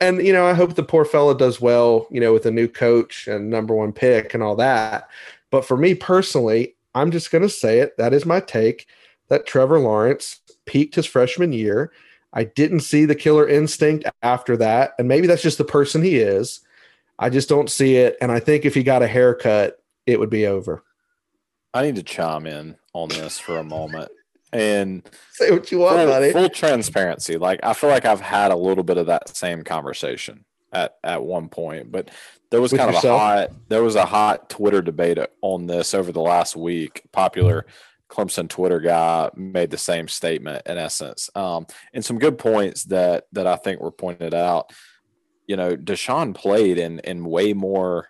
And, 0.01 0.21
you 0.21 0.33
know, 0.33 0.45
I 0.45 0.55
hope 0.55 0.75
the 0.75 0.83
poor 0.83 1.05
fella 1.05 1.39
does 1.39 1.61
well, 1.61 2.09
you 2.11 2.21
know, 2.21 2.33
with 2.33 2.45
a 2.45 2.51
new 2.51 2.67
coach 2.67 3.29
and 3.29 3.51
number 3.51 3.73
one 3.73 3.93
pick 3.93 4.35
and 4.35 4.43
all 4.43 4.57
that. 4.57 5.09
But 5.53 5.65
for 5.65 5.77
me 5.77 5.95
personally, 5.95 6.75
I'm 6.97 7.13
just 7.13 7.31
going 7.31 7.43
to 7.43 7.49
say 7.49 7.79
it. 7.79 7.97
That 7.99 8.13
is 8.13 8.27
my 8.27 8.41
take 8.41 8.89
that 9.29 9.47
Trevor 9.47 9.79
Lawrence 9.79 10.41
peaked 10.65 10.97
his 10.97 11.07
freshman 11.07 11.53
year. 11.53 11.93
I 12.37 12.45
didn't 12.45 12.81
see 12.81 13.07
the 13.07 13.15
killer 13.15 13.49
instinct 13.49 14.05
after 14.23 14.59
that. 14.59 14.93
And 14.99 15.09
maybe 15.09 15.27
that's 15.27 15.43
just 15.43 15.57
the 15.57 15.65
person 15.65 16.03
he 16.03 16.17
is. 16.17 16.61
I 17.19 17.31
just 17.31 17.49
don't 17.49 17.71
see 17.71 17.97
it. 17.97 18.19
And 18.21 18.31
I 18.31 18.41
think 18.41 18.67
if 18.67 18.75
he 18.75 18.83
got 18.83 19.03
a 19.03 19.07
haircut, 19.07 19.83
it 20.05 20.21
would 20.21 20.29
be 20.29 20.47
over. 20.47 20.85
I 21.73 21.83
need 21.83 21.97
to 21.97 22.03
chime 22.03 22.47
in 22.47 22.77
on 22.93 23.09
this 23.09 23.39
for 23.39 23.57
a 23.57 23.65
moment 23.65 24.11
and 24.53 25.03
say 25.33 25.51
what 25.51 25.73
you 25.73 25.79
want, 25.79 25.97
full, 25.97 26.07
buddy. 26.07 26.33
Full 26.33 26.51
transparency. 26.51 27.39
Like 27.39 27.61
I 27.63 27.73
feel 27.73 27.89
like 27.89 28.05
I've 28.05 28.21
had 28.21 28.53
a 28.53 28.57
little 28.57 28.85
bit 28.85 28.99
of 28.99 29.07
that 29.07 29.35
same 29.35 29.63
conversation 29.63 30.45
at 30.73 30.97
at 31.03 31.25
one 31.25 31.49
point, 31.49 31.91
but 31.91 32.11
there 32.51 32.61
was 32.61 32.73
With 32.73 32.81
kind 32.83 32.95
yourself? 32.95 33.21
of 33.21 33.21
a 33.21 33.25
hot 33.41 33.51
there 33.69 33.83
was 33.83 33.97
a 33.97 34.05
hot 34.05 34.51
Twitter 34.51 34.83
debate 34.83 35.19
on 35.41 35.67
this 35.67 35.95
over 35.95 36.13
the 36.13 36.21
last 36.21 36.55
week. 36.55 37.03
Popular 37.13 37.67
Clemson 38.09 38.49
Twitter 38.49 38.81
guy 38.81 39.31
made 39.35 39.71
the 39.71 39.79
same 39.79 40.09
statement 40.09 40.63
in 40.67 40.79
essence, 40.79 41.29
um, 41.35 41.67
and 41.93 42.05
some 42.05 42.19
good 42.19 42.39
points 42.39 42.85
that 42.85 43.25
that 43.33 43.47
I 43.47 43.57
think 43.57 43.81
were 43.81 43.91
pointed 43.91 44.35
out. 44.35 44.73
You 45.47 45.57
know, 45.57 45.77
Deshaun 45.77 46.35
played 46.35 46.79
in 46.79 47.01
in 47.01 47.25
way 47.25 47.53
more 47.53 48.09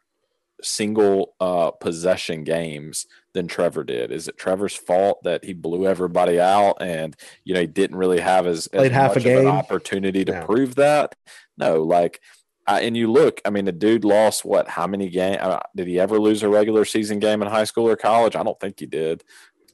single 0.62 1.34
uh, 1.40 1.70
possession 1.70 2.44
games 2.44 3.06
than 3.34 3.46
Trevor 3.46 3.84
did. 3.84 4.10
Is 4.10 4.28
it 4.28 4.38
Trevor's 4.38 4.74
fault 4.74 5.22
that 5.24 5.44
he 5.44 5.52
blew 5.52 5.86
everybody 5.86 6.40
out 6.40 6.76
and 6.80 7.14
you 7.44 7.54
know 7.54 7.60
he 7.60 7.66
didn't 7.66 7.96
really 7.96 8.20
have 8.20 8.46
as, 8.46 8.66
as 8.68 8.90
half 8.90 9.12
a 9.12 9.14
much 9.16 9.26
of 9.26 9.32
an 9.32 9.44
game? 9.44 9.46
opportunity 9.48 10.24
to 10.24 10.44
prove 10.44 10.76
that? 10.76 11.14
No, 11.56 11.82
like. 11.82 12.20
I, 12.68 12.80
and 12.80 12.96
you 12.96 13.12
look, 13.12 13.40
I 13.44 13.50
mean, 13.50 13.64
the 13.64 13.70
dude 13.70 14.04
lost 14.04 14.44
what? 14.44 14.66
How 14.66 14.88
many 14.88 15.08
games? 15.08 15.38
Uh, 15.40 15.60
did 15.76 15.86
he 15.86 16.00
ever 16.00 16.18
lose 16.18 16.42
a 16.42 16.48
regular 16.48 16.84
season 16.84 17.20
game 17.20 17.40
in 17.40 17.46
high 17.46 17.62
school 17.62 17.88
or 17.88 17.94
college? 17.94 18.34
I 18.34 18.42
don't 18.42 18.58
think 18.58 18.80
he 18.80 18.86
did. 18.86 19.22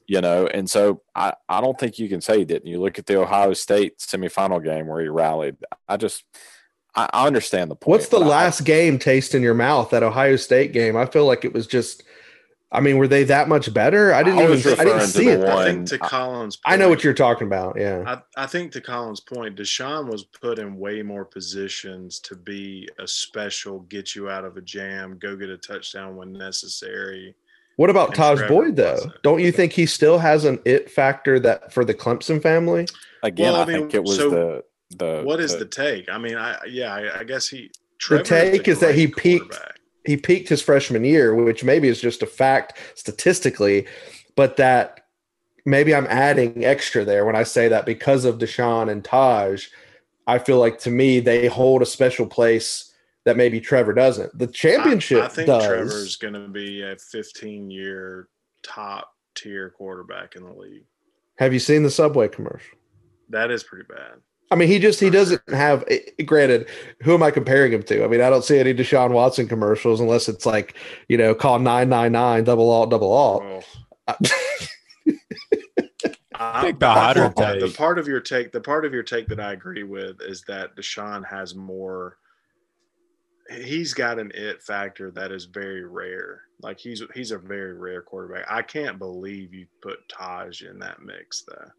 You 0.05 0.19
know, 0.21 0.47
and 0.47 0.69
so 0.69 1.01
I, 1.15 1.33
I 1.47 1.61
don't 1.61 1.79
think 1.79 1.97
you 1.97 2.09
can 2.09 2.19
say 2.19 2.39
he 2.39 2.45
didn't. 2.45 2.67
You 2.67 2.81
look 2.81 2.99
at 2.99 3.05
the 3.05 3.19
Ohio 3.21 3.53
State 3.53 3.99
semifinal 3.99 4.63
game 4.63 4.87
where 4.87 5.01
he 5.01 5.07
rallied. 5.07 5.55
I 5.87 5.95
just, 5.97 6.25
I, 6.93 7.09
I 7.13 7.25
understand 7.27 7.71
the 7.71 7.75
point. 7.75 7.89
What's 7.91 8.07
the 8.09 8.19
but 8.19 8.25
I- 8.25 8.29
last 8.29 8.65
game 8.65 8.99
taste 8.99 9.33
in 9.33 9.41
your 9.41 9.53
mouth? 9.53 9.91
That 9.91 10.03
Ohio 10.03 10.35
State 10.35 10.73
game. 10.73 10.97
I 10.97 11.05
feel 11.05 11.25
like 11.25 11.45
it 11.45 11.53
was 11.53 11.67
just. 11.67 12.03
I 12.75 12.79
mean, 12.79 12.97
were 12.97 13.07
they 13.07 13.23
that 13.25 13.47
much 13.49 13.71
better? 13.71 14.15
I 14.15 14.23
didn't 14.23 14.39
I 14.39 14.51
even. 14.51 14.79
I 14.79 14.83
didn't 14.83 15.01
see 15.07 15.25
the 15.25 15.43
it. 15.43 15.47
I 15.47 15.65
think 15.71 15.87
to 15.89 15.99
I- 16.01 16.07
Colin's 16.09 16.57
I 16.65 16.75
know 16.75 16.89
what 16.89 17.03
you're 17.03 17.13
talking 17.13 17.45
about. 17.45 17.77
Yeah. 17.79 18.03
I, 18.35 18.43
I 18.43 18.47
think 18.47 18.71
to 18.71 18.81
Colin's 18.81 19.19
point, 19.19 19.55
Deshaun 19.55 20.09
was 20.09 20.23
put 20.23 20.57
in 20.57 20.77
way 20.77 21.03
more 21.03 21.23
positions 21.23 22.19
to 22.21 22.35
be 22.35 22.89
a 22.97 23.07
special, 23.07 23.81
get 23.81 24.15
you 24.15 24.29
out 24.29 24.43
of 24.43 24.57
a 24.57 24.61
jam, 24.61 25.19
go 25.21 25.35
get 25.35 25.49
a 25.49 25.57
touchdown 25.57 26.15
when 26.15 26.33
necessary. 26.33 27.35
What 27.75 27.89
about 27.89 28.13
Tajh 28.13 28.37
Trevor 28.37 28.47
Boyd 28.47 28.75
though? 28.75 28.93
wasn't. 28.93 29.21
Don't 29.23 29.39
you 29.41 29.51
think 29.51 29.73
he 29.73 29.85
still 29.85 30.19
has 30.19 30.45
an 30.45 30.59
it 30.65 30.89
factor 30.91 31.39
that 31.39 31.73
for 31.73 31.83
the 31.83 31.93
Clemson 31.93 32.41
family? 32.41 32.87
Again, 33.23 33.53
Well, 33.53 33.55
I, 33.55 33.63
I 33.63 33.65
mean, 33.65 33.77
think 33.77 33.93
it 33.95 34.03
was 34.03 34.17
so 34.17 34.29
the 34.29 34.63
the 34.97 35.21
What 35.23 35.39
is 35.39 35.57
the 35.57 35.65
take? 35.65 36.09
I 36.09 36.17
mean, 36.17 36.35
I 36.35 36.57
yeah, 36.67 36.93
I, 36.93 37.19
I 37.19 37.23
guess 37.23 37.47
he. 37.47 37.67
The 37.67 37.71
Trevor 37.99 38.21
a 38.21 38.25
take 38.25 38.67
is 38.67 38.79
that 38.81 38.95
he 38.95 39.07
peaked- 39.07 39.57
He 40.05 40.17
peaked 40.17 40.49
his 40.49 40.61
freshman 40.61 41.05
year, 41.05 41.33
which 41.33 41.63
maybe 41.63 41.87
is 41.87 42.01
just 42.01 42.21
a 42.21 42.25
fact 42.25 42.77
statistically, 42.95 43.87
but 44.35 44.57
that 44.57 44.99
maybe 45.65 45.95
I'm 45.95 46.07
adding 46.07 46.65
extra 46.65 47.05
there 47.05 47.25
when 47.25 47.37
I 47.37 47.43
say 47.43 47.69
that 47.69 47.85
because 47.85 48.25
of 48.25 48.37
Deshaun 48.37 48.91
and 48.91 49.01
Tajh, 49.01 49.69
I 50.27 50.39
feel 50.39 50.59
like 50.59 50.79
to 50.79 50.89
me 50.91 51.21
they 51.21 51.47
hold 51.47 51.81
a 51.81 51.85
special 51.85 52.25
place 52.27 52.92
that 53.25 53.37
maybe 53.37 53.59
Trevor 53.61 53.93
doesn't. 53.93 54.37
The 54.37 54.47
championship 54.47 55.21
I, 55.21 55.25
I 55.25 55.29
think 55.29 55.47
does. 55.47 55.65
Trevor's 55.65 56.15
going 56.17 56.33
to 56.33 56.47
be 56.47 56.81
a 56.81 56.95
15 56.97 57.69
year 57.71 58.27
top 58.63 59.11
tier 59.35 59.69
quarterback 59.77 60.35
in 60.35 60.43
the 60.43 60.53
league. 60.53 60.85
Have 61.37 61.53
you 61.53 61.59
seen 61.59 61.83
the 61.83 61.89
Subway 61.89 62.27
commercial? 62.27 62.77
That 63.29 63.49
is 63.51 63.63
pretty 63.63 63.85
bad. 63.89 64.19
I 64.51 64.55
mean, 64.55 64.67
he 64.67 64.77
just 64.77 64.99
he 64.99 65.09
doesn't 65.09 65.41
have. 65.49 65.83
eh, 65.89 65.99
Granted, 66.25 66.67
who 67.01 67.15
am 67.15 67.23
I 67.23 67.31
comparing 67.31 67.71
him 67.71 67.81
to? 67.83 68.03
I 68.03 68.07
mean, 68.07 68.21
I 68.21 68.29
don't 68.29 68.43
see 68.43 68.59
any 68.59 68.73
Deshaun 68.73 69.09
Watson 69.11 69.47
commercials 69.47 69.99
unless 69.99 70.29
it's 70.29 70.45
like 70.45 70.75
you 71.07 71.17
know, 71.17 71.33
call 71.33 71.57
nine 71.57 71.89
nine 71.89 72.11
nine 72.11 72.43
double 72.43 72.69
alt 72.69 72.91
double 72.91 73.11
alt. 73.11 73.43
Oh. 74.07 74.15
I 76.35 76.61
think 76.61 76.79
the 76.79 76.89
hotter 76.89 77.31
the 77.35 77.67
take- 77.67 77.77
part 77.77 77.97
of 77.97 78.07
your 78.07 78.19
take, 78.19 78.51
the 78.51 78.59
part 78.61 78.85
of 78.85 78.93
your 78.93 79.03
take 79.03 79.27
that 79.29 79.39
I 79.39 79.53
agree 79.53 79.83
with 79.83 80.21
is 80.21 80.41
that 80.47 80.75
Deshaun 80.75 81.25
has 81.25 81.55
more. 81.55 82.17
He's 83.51 83.93
got 83.93 84.19
an 84.19 84.31
it 84.33 84.63
factor 84.63 85.11
that 85.11 85.31
is 85.31 85.45
very 85.45 85.83
rare. 85.85 86.43
Like 86.61 86.79
he's 86.79 87.03
he's 87.13 87.31
a 87.31 87.37
very 87.37 87.73
rare 87.73 88.01
quarterback. 88.01 88.45
I 88.49 88.61
can't 88.61 88.97
believe 88.97 89.53
you 89.53 89.67
put 89.81 89.97
Tajh 90.09 90.69
in 90.69 90.79
that 90.79 91.01
mix 91.01 91.43
though. 91.47 91.69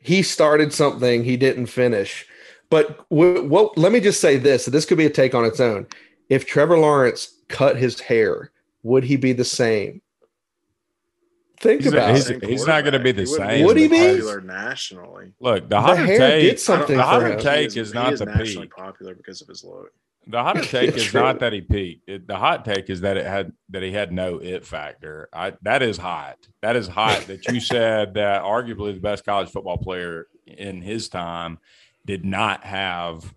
he 0.00 0.22
started 0.22 0.72
something 0.72 1.22
he 1.22 1.36
didn't 1.36 1.66
finish. 1.66 2.26
But 2.70 3.08
w- 3.10 3.46
what? 3.46 3.78
Let 3.78 3.92
me 3.92 4.00
just 4.00 4.20
say 4.20 4.36
this: 4.36 4.64
this 4.66 4.84
could 4.84 4.98
be 4.98 5.06
a 5.06 5.10
take 5.10 5.34
on 5.34 5.44
its 5.44 5.60
own. 5.60 5.86
If 6.28 6.46
Trevor 6.46 6.78
Lawrence 6.78 7.36
cut 7.48 7.76
his 7.76 8.00
hair, 8.00 8.50
would 8.82 9.04
he 9.04 9.16
be 9.16 9.32
the 9.32 9.44
same? 9.44 10.02
Think 11.60 11.82
He's 11.82 11.92
a- 11.92 11.96
about 11.96 12.14
he's 12.16 12.30
it. 12.30 12.42
a- 12.42 12.46
he's 12.46 12.66
not 12.66 12.84
gonna 12.84 12.98
be 12.98 13.12
the 13.12 13.24
He 13.24 13.30
wouldn't 13.30 13.50
same. 13.50 13.66
Would 13.66 13.76
he 13.76 13.88
be? 13.88 13.98
popular 13.98 14.40
nationally? 14.40 15.32
Look, 15.40 15.64
the 15.64 15.68
The 15.68 15.80
hotter 15.80 16.06
hair 16.06 16.18
take. 16.18 16.42
did 16.50 16.58
something 16.60 16.96
the 16.96 17.02
for 17.02 17.08
hotter 17.08 17.36
take 17.36 17.66
is- 17.68 17.76
is 17.76 17.88
he 17.92 17.94
not 17.98 18.12
is 18.14 18.18
the 18.20 18.26
nationally 18.26 18.66
peak. 18.66 18.74
popular 18.76 19.14
because 19.14 19.42
of 19.42 19.48
his 19.48 19.62
look. 19.62 19.92
The 20.26 20.42
hot 20.42 20.56
take 20.64 20.94
is 20.94 21.04
True. 21.04 21.20
not 21.20 21.40
that 21.40 21.52
he 21.52 21.60
peaked. 21.60 22.08
It, 22.08 22.26
the 22.26 22.36
hot 22.36 22.64
take 22.64 22.90
is 22.90 23.00
that 23.00 23.16
it 23.16 23.26
had 23.26 23.52
that 23.70 23.82
he 23.82 23.92
had 23.92 24.12
no 24.12 24.38
it 24.38 24.64
factor. 24.64 25.28
I 25.32 25.54
that 25.62 25.82
is 25.82 25.96
hot. 25.96 26.36
That 26.62 26.76
is 26.76 26.88
hot. 26.88 27.22
that 27.22 27.46
you 27.46 27.60
said 27.60 28.14
that 28.14 28.42
arguably 28.42 28.94
the 28.94 29.00
best 29.00 29.24
college 29.24 29.50
football 29.50 29.78
player 29.78 30.26
in 30.46 30.82
his 30.82 31.08
time 31.08 31.58
did 32.06 32.24
not 32.24 32.64
have 32.64 33.34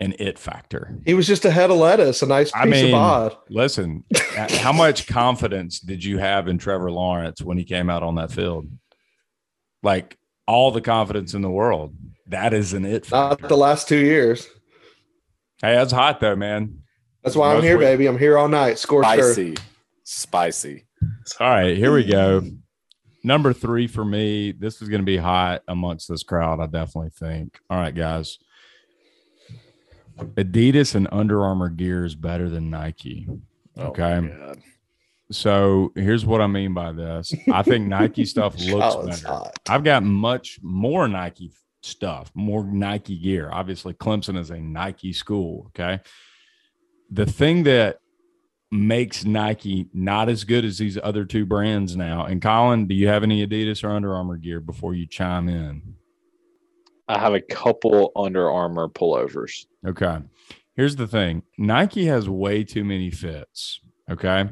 an 0.00 0.14
it 0.18 0.38
factor. 0.38 0.98
He 1.04 1.14
was 1.14 1.26
just 1.26 1.44
a 1.44 1.50
head 1.50 1.70
of 1.70 1.76
lettuce, 1.76 2.22
a 2.22 2.26
nice 2.26 2.50
piece 2.50 2.62
I 2.62 2.64
mean, 2.64 2.94
of 2.94 2.94
odd. 2.94 3.36
listen, 3.50 4.04
how 4.34 4.72
much 4.72 5.06
confidence 5.06 5.78
did 5.78 6.02
you 6.02 6.16
have 6.18 6.48
in 6.48 6.56
Trevor 6.56 6.90
Lawrence 6.90 7.42
when 7.42 7.58
he 7.58 7.64
came 7.64 7.90
out 7.90 8.02
on 8.02 8.14
that 8.14 8.32
field? 8.32 8.68
Like 9.82 10.18
all 10.46 10.70
the 10.70 10.80
confidence 10.80 11.34
in 11.34 11.42
the 11.42 11.50
world. 11.50 11.94
That 12.26 12.54
is 12.54 12.72
an 12.72 12.84
it 12.84 13.06
factor. 13.06 13.42
Not 13.42 13.48
the 13.48 13.56
last 13.56 13.88
two 13.88 13.98
years. 13.98 14.48
Hey, 15.62 15.74
that's 15.74 15.92
hot 15.92 16.20
though, 16.20 16.36
man. 16.36 16.82
That's 17.22 17.36
why 17.36 17.54
I'm 17.54 17.62
here, 17.62 17.76
week- 17.78 17.86
baby. 17.86 18.06
I'm 18.06 18.18
here 18.18 18.38
all 18.38 18.48
night. 18.48 18.78
Scorched 18.78 19.08
earth. 19.18 19.34
spicy, 19.34 19.56
spicy. 20.04 20.84
All 21.38 21.48
right, 21.50 21.76
here 21.76 21.92
we 21.92 22.04
go. 22.04 22.42
Number 23.22 23.52
three 23.52 23.86
for 23.86 24.04
me. 24.04 24.52
This 24.52 24.80
is 24.80 24.88
going 24.88 25.02
to 25.02 25.06
be 25.06 25.18
hot 25.18 25.62
amongst 25.68 26.08
this 26.08 26.22
crowd. 26.22 26.58
I 26.60 26.66
definitely 26.66 27.10
think. 27.10 27.58
All 27.68 27.76
right, 27.78 27.94
guys. 27.94 28.38
Adidas 30.18 30.94
and 30.94 31.08
Under 31.12 31.42
Armour 31.44 31.68
gear 31.70 32.04
is 32.04 32.14
better 32.14 32.48
than 32.48 32.70
Nike. 32.70 33.26
Oh, 33.76 33.84
Okay. 33.88 34.20
my 34.20 34.28
God. 34.28 34.62
So 35.32 35.92
here's 35.94 36.26
what 36.26 36.40
I 36.40 36.46
mean 36.48 36.74
by 36.74 36.92
this. 36.92 37.32
I 37.52 37.62
think 37.62 37.86
Nike 37.86 38.24
stuff 38.26 38.58
looks 38.58 38.94
Colin's 38.94 39.20
better. 39.22 39.32
hot. 39.34 39.58
I've 39.68 39.84
got 39.84 40.02
much 40.02 40.58
more 40.62 41.06
Nike 41.06 41.52
stuff, 41.82 42.30
more 42.34 42.64
Nike 42.64 43.18
gear. 43.18 43.50
Obviously, 43.52 43.94
Clemson 43.94 44.38
is 44.38 44.50
a 44.50 44.58
Nike 44.58 45.12
school. 45.12 45.66
Okay. 45.68 46.00
The 47.10 47.26
thing 47.26 47.64
that 47.64 48.00
makes 48.70 49.24
Nike 49.24 49.88
not 49.92 50.28
as 50.28 50.44
good 50.44 50.64
as 50.64 50.78
these 50.78 50.98
other 51.02 51.24
two 51.24 51.44
brands 51.44 51.96
now? 51.96 52.24
And 52.24 52.40
Colin, 52.40 52.86
do 52.86 52.94
you 52.94 53.08
have 53.08 53.22
any 53.22 53.46
Adidas 53.46 53.82
or 53.82 53.90
Under 53.90 54.14
Armour 54.14 54.36
gear 54.36 54.60
before 54.60 54.94
you 54.94 55.06
chime 55.06 55.48
in? 55.48 55.94
I 57.08 57.18
have 57.18 57.34
a 57.34 57.40
couple 57.40 58.12
Under 58.14 58.48
Armour 58.48 58.88
pullovers. 58.88 59.66
Okay. 59.86 60.18
Here's 60.76 60.96
the 60.96 61.08
thing 61.08 61.42
Nike 61.58 62.06
has 62.06 62.28
way 62.28 62.62
too 62.64 62.84
many 62.84 63.10
fits. 63.10 63.80
Okay. 64.08 64.50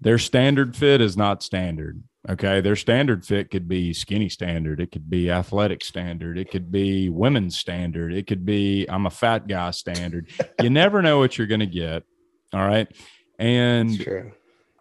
Their 0.00 0.18
standard 0.18 0.76
fit 0.76 1.00
is 1.00 1.16
not 1.16 1.42
standard. 1.42 2.02
Okay. 2.28 2.60
Their 2.60 2.76
standard 2.76 3.24
fit 3.24 3.50
could 3.50 3.68
be 3.68 3.92
skinny 3.92 4.28
standard. 4.28 4.80
It 4.80 4.90
could 4.90 5.08
be 5.08 5.30
athletic 5.30 5.84
standard. 5.84 6.38
It 6.38 6.50
could 6.50 6.70
be 6.70 7.08
women's 7.08 7.58
standard. 7.58 8.12
It 8.12 8.26
could 8.26 8.44
be 8.44 8.86
I'm 8.88 9.06
a 9.06 9.10
fat 9.10 9.46
guy 9.46 9.70
standard. 9.70 10.30
you 10.62 10.70
never 10.70 11.02
know 11.02 11.18
what 11.18 11.38
you're 11.38 11.46
going 11.46 11.60
to 11.60 11.66
get. 11.66 12.04
All 12.52 12.66
right. 12.66 12.88
And 13.38 14.32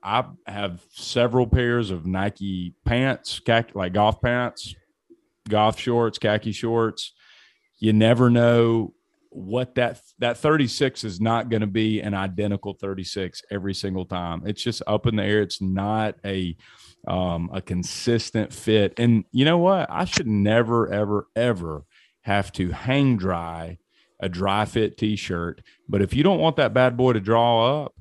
I 0.02 0.26
have 0.48 0.82
several 0.92 1.48
pairs 1.48 1.92
of 1.92 2.06
Nike 2.06 2.74
pants, 2.86 3.40
khaki, 3.40 3.74
like 3.76 3.94
golf 3.94 4.22
pants, 4.22 4.74
golf 5.48 5.80
shorts, 5.80 6.18
khaki 6.18 6.52
shorts. 6.52 7.14
You 7.80 7.94
never 7.94 8.30
know 8.30 8.94
what 9.30 9.76
that 9.76 10.02
that 10.20 10.38
36 10.38 11.04
is 11.04 11.22
not 11.22 11.50
going 11.50 11.62
to 11.62 11.68
be 11.68 12.02
an 12.02 12.14
identical 12.14 12.74
36 12.74 13.44
every 13.52 13.74
single 13.74 14.06
time. 14.06 14.44
It's 14.46 14.64
just 14.64 14.82
up 14.88 15.06
in 15.06 15.16
the 15.16 15.24
air. 15.24 15.42
It's 15.42 15.62
not 15.62 16.16
a 16.26 16.56
um, 17.08 17.50
a 17.54 17.62
consistent 17.62 18.54
fit. 18.54 18.94
And 18.98 19.26
you 19.32 19.46
know 19.46 19.58
what? 19.58 19.88
I 19.90 20.06
should 20.06 20.28
never, 20.28 20.92
ever, 20.92 21.28
ever 21.36 21.84
have 22.22 22.52
to 22.54 22.72
hang 22.72 23.18
dry 23.18 23.78
a 24.20 24.28
dry 24.28 24.66
fit 24.66 24.98
t-shirt. 24.98 25.62
But 25.88 26.02
if 26.02 26.14
you 26.14 26.24
don't 26.24 26.40
want 26.40 26.56
that 26.56 26.74
bad 26.74 26.98
boy 26.98 27.14
to 27.14 27.20
draw 27.20 27.84
up, 27.84 27.94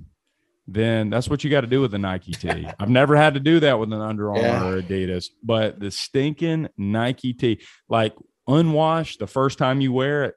then 0.66 1.11
that's 1.11 1.28
what 1.28 1.44
you 1.44 1.51
got 1.51 1.61
to 1.61 1.66
do 1.66 1.80
with 1.82 1.92
a 1.94 1.99
Nike 1.99 2.32
tee. 2.32 2.66
I've 2.80 2.88
never 2.88 3.14
had 3.16 3.34
to 3.34 3.40
do 3.40 3.61
that 3.61 3.78
with 3.78 3.92
an 3.92 4.01
Under 4.01 4.30
Armour 4.30 4.40
Yeah. 4.42 4.66
or 4.66 4.82
Adidas, 4.82 5.26
but 5.42 5.78
the 5.78 5.90
stinking 5.90 6.68
Nike 6.78 7.34
tee, 7.34 7.61
like 7.88 8.14
unwashed 8.49 9.18
the 9.18 9.26
first 9.26 9.59
time 9.59 9.80
you 9.82 9.92
wear 9.92 10.24
it, 10.24 10.34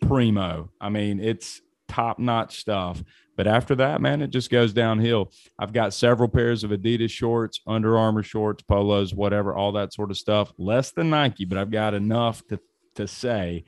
primo. 0.00 0.70
I 0.80 0.88
mean, 0.88 1.20
it's 1.20 1.60
top 1.88 2.18
notch 2.18 2.58
stuff. 2.58 3.02
But 3.36 3.46
after 3.46 3.74
that, 3.76 4.00
man, 4.00 4.20
it 4.20 4.30
just 4.30 4.50
goes 4.50 4.72
downhill. 4.72 5.32
I've 5.58 5.72
got 5.72 5.94
several 5.94 6.28
pairs 6.28 6.64
of 6.64 6.70
Adidas 6.70 7.10
shorts, 7.10 7.60
Under 7.66 7.96
Armour 7.96 8.24
shorts, 8.24 8.62
polos, 8.62 9.14
whatever, 9.14 9.54
all 9.54 9.72
that 9.72 9.92
sort 9.92 10.10
of 10.10 10.16
stuff. 10.16 10.52
Less 10.58 10.90
than 10.90 11.10
Nike, 11.10 11.44
but 11.44 11.58
I've 11.58 11.70
got 11.70 11.94
enough 11.94 12.46
to 12.48 12.60
to 12.96 13.06
say 13.06 13.64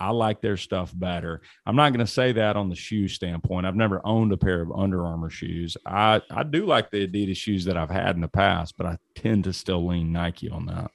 I 0.00 0.10
like 0.10 0.40
their 0.40 0.56
stuff 0.56 0.90
better. 0.94 1.42
I'm 1.66 1.76
not 1.76 1.90
going 1.90 2.04
to 2.04 2.10
say 2.10 2.32
that 2.32 2.56
on 2.56 2.70
the 2.70 2.74
shoe 2.74 3.06
standpoint. 3.06 3.66
I've 3.66 3.76
never 3.76 4.00
owned 4.04 4.32
a 4.32 4.36
pair 4.38 4.62
of 4.62 4.72
Under 4.72 5.04
Armour 5.04 5.28
shoes. 5.28 5.76
I 5.84 6.22
I 6.30 6.42
do 6.42 6.64
like 6.64 6.90
the 6.90 7.06
Adidas 7.06 7.36
shoes 7.36 7.66
that 7.66 7.76
I've 7.76 7.90
had 7.90 8.14
in 8.14 8.22
the 8.22 8.28
past, 8.28 8.76
but 8.78 8.86
I 8.86 8.96
tend 9.14 9.44
to 9.44 9.52
still 9.52 9.86
lean 9.86 10.10
Nike 10.10 10.48
on 10.48 10.66
that. 10.66 10.90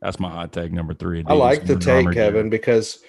That's 0.00 0.20
my 0.20 0.30
hot 0.30 0.52
take 0.52 0.72
number 0.72 0.94
three. 0.94 1.24
I 1.26 1.32
like 1.32 1.66
the 1.66 1.76
take. 1.76 2.12
Kevin, 2.12 2.48
because 2.48 3.00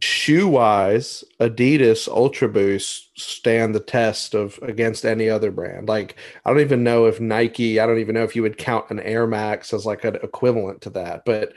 shoe 0.00 0.48
wise, 0.48 1.24
Adidas 1.40 2.08
Ultra 2.08 2.48
Boost 2.48 3.18
stand 3.20 3.74
the 3.74 3.80
test 3.80 4.34
of 4.34 4.58
against 4.62 5.04
any 5.04 5.28
other 5.28 5.50
brand. 5.50 5.88
Like 5.88 6.16
I 6.44 6.50
don't 6.50 6.60
even 6.60 6.82
know 6.82 7.06
if 7.06 7.20
Nike, 7.20 7.80
I 7.80 7.86
don't 7.86 7.98
even 7.98 8.14
know 8.14 8.24
if 8.24 8.34
you 8.34 8.42
would 8.42 8.58
count 8.58 8.90
an 8.90 9.00
Air 9.00 9.26
Max 9.26 9.72
as 9.72 9.86
like 9.86 10.04
an 10.04 10.16
equivalent 10.16 10.80
to 10.82 10.90
that. 10.90 11.24
But 11.24 11.54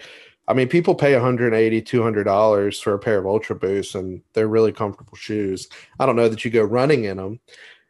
I 0.48 0.54
mean, 0.54 0.68
people 0.68 0.94
pay 0.94 1.14
180 1.14 1.82
$200 1.82 2.82
for 2.82 2.94
a 2.94 3.00
pair 3.00 3.18
of 3.18 3.26
Ultra 3.26 3.56
Boosts 3.56 3.96
and 3.96 4.22
they're 4.34 4.48
really 4.48 4.74
comfortable 4.74 5.16
shoes. 5.16 5.70
I 6.00 6.06
don't 6.06 6.18
know 6.18 6.28
that 6.28 6.44
you 6.44 6.52
go 6.52 6.64
running 6.64 7.06
in 7.06 7.18
them. 7.18 7.40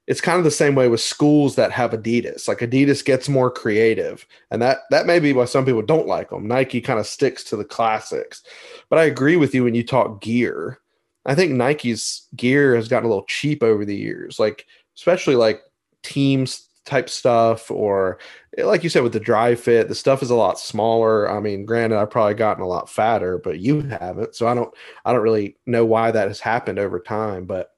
It's 0.06 0.22
kind 0.22 0.38
of 0.38 0.44
the 0.44 0.52
same 0.52 0.76
way 0.76 0.90
with 0.90 1.00
schools 1.00 1.56
that 1.56 1.72
have 1.72 1.92
Adidas. 1.92 2.48
Like 2.48 2.60
Adidas 2.60 3.06
gets 3.06 3.30
more 3.30 3.50
creative, 3.50 4.28
and 4.52 4.62
that 4.62 4.80
that 4.90 5.06
may 5.06 5.20
be 5.20 5.32
why 5.34 5.46
some 5.46 5.66
people 5.66 5.82
don't 5.82 6.08
like 6.08 6.30
them. 6.30 6.48
Nike 6.48 6.82
kind 6.82 7.00
of 7.00 7.08
sticks 7.08 7.44
to 7.46 7.56
the 7.56 7.66
classics. 7.66 8.44
But 8.90 9.00
I 9.00 9.06
agree 9.06 9.38
with 9.38 9.56
you 9.56 9.64
when 9.64 9.76
you 9.76 9.84
talk 9.84 10.22
gear. 10.22 10.80
I 11.26 11.36
think 11.36 11.54
Nike's 11.54 12.28
gear 12.36 12.76
has 12.76 12.90
gotten 12.90 13.06
a 13.06 13.10
little 13.10 13.26
cheap 13.28 13.64
over 13.64 13.86
the 13.86 13.96
years, 13.96 14.40
like 14.40 14.66
especially 14.96 15.36
like 15.36 15.62
teams 16.04 16.68
type 16.86 17.10
stuff, 17.10 17.72
or 17.72 18.20
like 18.58 18.84
you 18.84 18.90
said 18.90 19.04
with 19.04 19.14
the 19.14 19.20
dry 19.20 19.56
fit, 19.56 19.88
the 19.88 19.96
stuff 19.96 20.22
is 20.22 20.30
a 20.30 20.36
lot 20.36 20.60
smaller. 20.60 21.32
I 21.32 21.40
mean, 21.40 21.66
granted, 21.66 21.98
I've 21.98 22.10
probably 22.10 22.34
gotten 22.34 22.62
a 22.62 22.68
lot 22.68 22.90
fatter, 22.90 23.38
but 23.38 23.60
you 23.60 23.82
haven't, 23.82 24.36
so 24.36 24.48
I 24.48 24.54
don't, 24.54 24.74
I 25.06 25.14
don't 25.14 25.22
really 25.22 25.56
know 25.66 25.86
why 25.86 26.12
that 26.12 26.28
has 26.28 26.42
happened 26.42 26.80
over 26.80 27.00
time. 27.00 27.46
But 27.46 27.70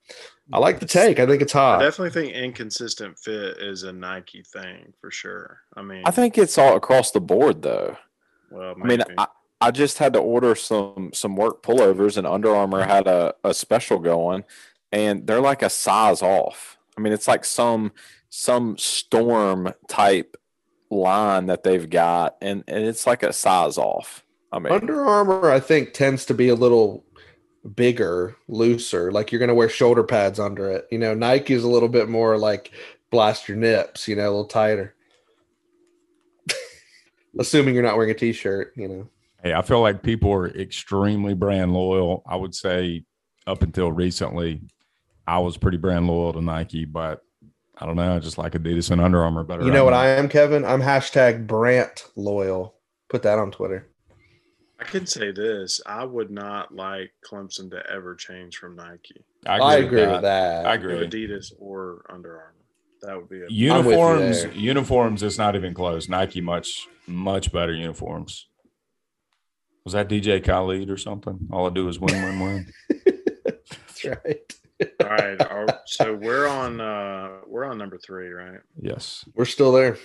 I 0.53 0.59
like 0.59 0.79
the 0.79 0.85
take. 0.85 1.19
I 1.19 1.25
think 1.25 1.41
it's 1.41 1.53
hot. 1.53 1.75
I 1.79 1.83
hot. 1.83 1.89
definitely 1.89 2.21
think 2.21 2.33
inconsistent 2.33 3.17
fit 3.17 3.57
is 3.57 3.83
a 3.83 3.91
Nike 3.91 4.43
thing 4.43 4.93
for 5.01 5.09
sure. 5.11 5.61
I 5.75 5.81
mean, 5.81 6.03
I 6.05 6.11
think 6.11 6.37
it's 6.37 6.57
all 6.57 6.75
across 6.75 7.11
the 7.11 7.21
board, 7.21 7.61
though. 7.61 7.97
Well, 8.51 8.75
I 8.81 8.85
mean. 8.85 9.03
I, 9.17 9.27
I 9.61 9.71
just 9.71 9.97
had 9.97 10.13
to 10.13 10.19
order 10.19 10.53
some 10.53 11.11
some 11.13 11.35
work 11.35 11.63
pullovers, 11.63 12.17
and 12.17 12.27
Under 12.27 12.53
Armour 12.53 12.85
had 12.85 13.07
a, 13.07 13.33
a 13.43 13.53
special 13.53 13.99
going, 13.99 14.43
and 14.91 15.25
they're 15.25 15.41
like 15.41 15.61
a 15.61 15.69
size 15.69 16.21
off. 16.21 16.77
I 16.97 17.01
mean, 17.01 17.13
it's 17.13 17.27
like 17.27 17.45
some 17.45 17.93
some 18.29 18.77
storm 18.77 19.73
type 19.87 20.35
line 20.89 21.45
that 21.45 21.63
they've 21.63 21.89
got, 21.89 22.35
and, 22.41 22.63
and 22.67 22.83
it's 22.83 23.07
like 23.07 23.23
a 23.23 23.33
size 23.33 23.77
off. 23.77 24.25
I 24.51 24.59
mean, 24.59 24.73
Under 24.73 25.05
Armour, 25.05 25.49
I 25.49 25.59
think, 25.59 25.93
tends 25.93 26.25
to 26.25 26.33
be 26.33 26.49
a 26.49 26.55
little 26.55 27.04
bigger, 27.73 28.35
looser. 28.47 29.11
Like 29.11 29.31
you're 29.31 29.39
going 29.39 29.49
to 29.49 29.55
wear 29.55 29.69
shoulder 29.69 30.03
pads 30.03 30.39
under 30.39 30.69
it. 30.69 30.87
You 30.91 30.99
know, 30.99 31.13
Nike 31.13 31.53
is 31.53 31.63
a 31.63 31.69
little 31.69 31.89
bit 31.89 32.09
more 32.09 32.37
like 32.37 32.71
blast 33.11 33.47
your 33.47 33.57
nips. 33.57 34.07
You 34.07 34.15
know, 34.15 34.23
a 34.23 34.31
little 34.31 34.45
tighter. 34.45 34.95
Assuming 37.39 37.73
you're 37.73 37.83
not 37.83 37.97
wearing 37.97 38.11
a 38.11 38.15
t-shirt. 38.15 38.73
You 38.75 38.87
know. 38.87 39.09
Hey, 39.43 39.53
I 39.53 39.61
feel 39.61 39.81
like 39.81 40.03
people 40.03 40.31
are 40.31 40.47
extremely 40.47 41.33
brand 41.33 41.73
loyal. 41.73 42.23
I 42.27 42.35
would 42.35 42.55
say 42.55 43.05
up 43.45 43.61
until 43.61 43.91
recently, 43.91 44.61
I 45.27 45.39
was 45.39 45.57
pretty 45.57 45.77
brand 45.77 46.07
loyal 46.07 46.33
to 46.33 46.41
Nike, 46.41 46.85
but 46.85 47.21
I 47.77 47.85
don't 47.85 47.95
know. 47.95 48.15
I 48.15 48.19
just 48.19 48.37
like 48.37 48.55
a 48.55 48.59
Adidas 48.59 48.91
and 48.91 49.01
Under 49.01 49.23
Armour 49.23 49.43
better. 49.43 49.63
You 49.63 49.71
know 49.71 49.83
what 49.83 49.93
I 49.93 50.09
am, 50.09 50.29
Kevin? 50.29 50.63
I'm 50.63 50.81
hashtag 50.81 51.45
Brant 51.45 52.07
loyal. 52.15 52.75
Put 53.09 53.23
that 53.23 53.37
on 53.37 53.51
Twitter. 53.51 53.89
I 54.85 54.87
can 54.87 55.07
say 55.07 55.31
this: 55.31 55.81
I 55.85 56.05
would 56.05 56.29
not 56.29 56.73
like 56.73 57.11
Clemson 57.25 57.71
to 57.71 57.81
ever 57.91 58.13
change 58.13 58.57
from 58.57 58.75
Nike, 58.75 59.25
now. 59.43 59.63
I 59.63 59.77
agree, 59.77 60.05
with 60.05 60.21
that. 60.21 60.65
I 60.67 60.75
agree. 60.75 61.07
Adidas 61.07 61.51
or 61.57 62.05
Under 62.07 62.37
Armour. 62.37 62.51
That 63.01 63.17
would 63.17 63.29
be 63.29 63.37
a 63.37 63.39
I'm 63.39 63.45
with 63.45 63.51
you 63.51 63.67
Uniforms, 63.73 64.55
uniforms. 64.55 65.23
It's 65.23 65.37
not 65.39 65.55
even 65.55 65.73
close. 65.73 66.07
Nike 66.07 66.39
much, 66.39 66.87
much 67.07 67.51
better 67.51 67.73
uniforms. 67.73 68.47
Was 69.85 69.93
that 69.93 70.07
DJ 70.07 70.43
Khaled 70.43 70.89
or 70.89 70.97
something? 70.97 71.47
All 71.51 71.67
I 71.67 71.69
do 71.71 71.87
is 71.87 71.99
win, 71.99 72.21
win, 72.23 72.39
win. 72.39 72.73
That's 73.45 74.05
right. 74.05 74.53
all 75.01 75.65
right. 75.65 75.71
So 75.85 76.13
we're 76.13 76.47
on 76.47 76.79
uh 76.79 77.39
we're 77.47 77.65
on 77.65 77.79
number 77.79 77.97
three, 77.97 78.29
right? 78.29 78.59
Yes. 78.79 79.25
We're 79.33 79.45
still 79.45 79.71
there. 79.71 79.97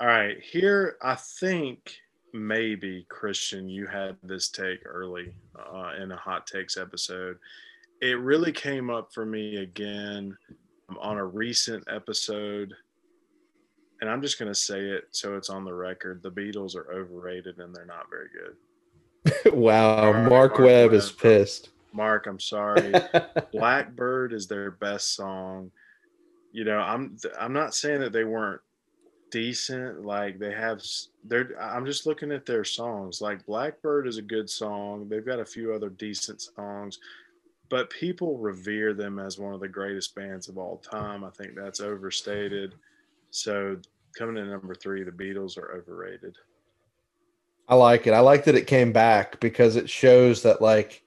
All 0.00 0.06
right. 0.06 0.38
Here, 0.42 0.96
I 1.02 1.16
think 1.16 1.96
maybe 2.34 3.06
Christian, 3.08 3.68
you 3.68 3.86
had 3.86 4.16
this 4.24 4.48
take 4.48 4.80
early 4.84 5.32
uh, 5.56 5.92
in 6.02 6.10
a 6.10 6.16
hot 6.16 6.46
takes 6.46 6.76
episode. 6.76 7.38
It 8.02 8.18
really 8.18 8.50
came 8.50 8.90
up 8.90 9.14
for 9.14 9.24
me 9.24 9.58
again 9.58 10.36
um, 10.88 10.98
on 10.98 11.16
a 11.16 11.24
recent 11.24 11.84
episode. 11.88 12.74
And 14.00 14.10
I'm 14.10 14.20
just 14.20 14.38
going 14.38 14.50
to 14.50 14.58
say 14.58 14.80
it 14.80 15.04
so 15.12 15.36
it's 15.36 15.48
on 15.48 15.64
the 15.64 15.72
record. 15.72 16.22
The 16.22 16.30
Beatles 16.30 16.74
are 16.74 16.92
overrated 16.92 17.60
and 17.60 17.72
they're 17.72 17.86
not 17.86 18.06
very 18.10 18.28
good. 18.34 19.54
wow. 19.54 20.12
Mark 20.12 20.28
Mark 20.28 20.58
Webb 20.58 20.92
is 20.92 21.12
pissed. 21.12 21.70
Mark, 21.92 22.26
I'm 22.26 22.40
sorry. 22.40 22.92
Blackbird 23.52 24.32
is 24.32 24.48
their 24.48 24.72
best 24.72 25.14
song. 25.14 25.70
You 26.50 26.64
know, 26.64 26.78
I'm 26.78 27.16
I'm 27.38 27.52
not 27.52 27.74
saying 27.74 28.00
that 28.00 28.12
they 28.12 28.24
weren't 28.24 28.60
decent. 29.34 30.06
Like 30.06 30.38
they 30.38 30.52
have, 30.52 30.80
they're. 31.24 31.60
I'm 31.60 31.84
just 31.84 32.06
looking 32.06 32.30
at 32.30 32.46
their 32.46 32.62
songs. 32.62 33.20
Like 33.20 33.44
Blackbird 33.44 34.06
is 34.06 34.16
a 34.16 34.22
good 34.22 34.48
song. 34.48 35.08
They've 35.08 35.26
got 35.26 35.40
a 35.40 35.44
few 35.44 35.74
other 35.74 35.88
decent 35.88 36.40
songs, 36.40 37.00
but 37.68 37.90
people 37.90 38.38
revere 38.38 38.94
them 38.94 39.18
as 39.18 39.36
one 39.36 39.52
of 39.52 39.58
the 39.58 39.66
greatest 39.66 40.14
bands 40.14 40.48
of 40.48 40.56
all 40.56 40.76
time. 40.76 41.24
I 41.24 41.30
think 41.30 41.56
that's 41.56 41.80
overstated. 41.80 42.76
So 43.32 43.76
coming 44.16 44.36
in 44.36 44.48
number 44.48 44.76
three, 44.76 45.02
the 45.02 45.10
Beatles 45.10 45.58
are 45.58 45.72
overrated. 45.72 46.36
I 47.66 47.74
like 47.74 48.06
it. 48.06 48.12
I 48.12 48.20
like 48.20 48.44
that 48.44 48.54
it 48.54 48.68
came 48.68 48.92
back 48.92 49.40
because 49.40 49.74
it 49.74 49.90
shows 49.90 50.44
that 50.44 50.62
like 50.62 51.02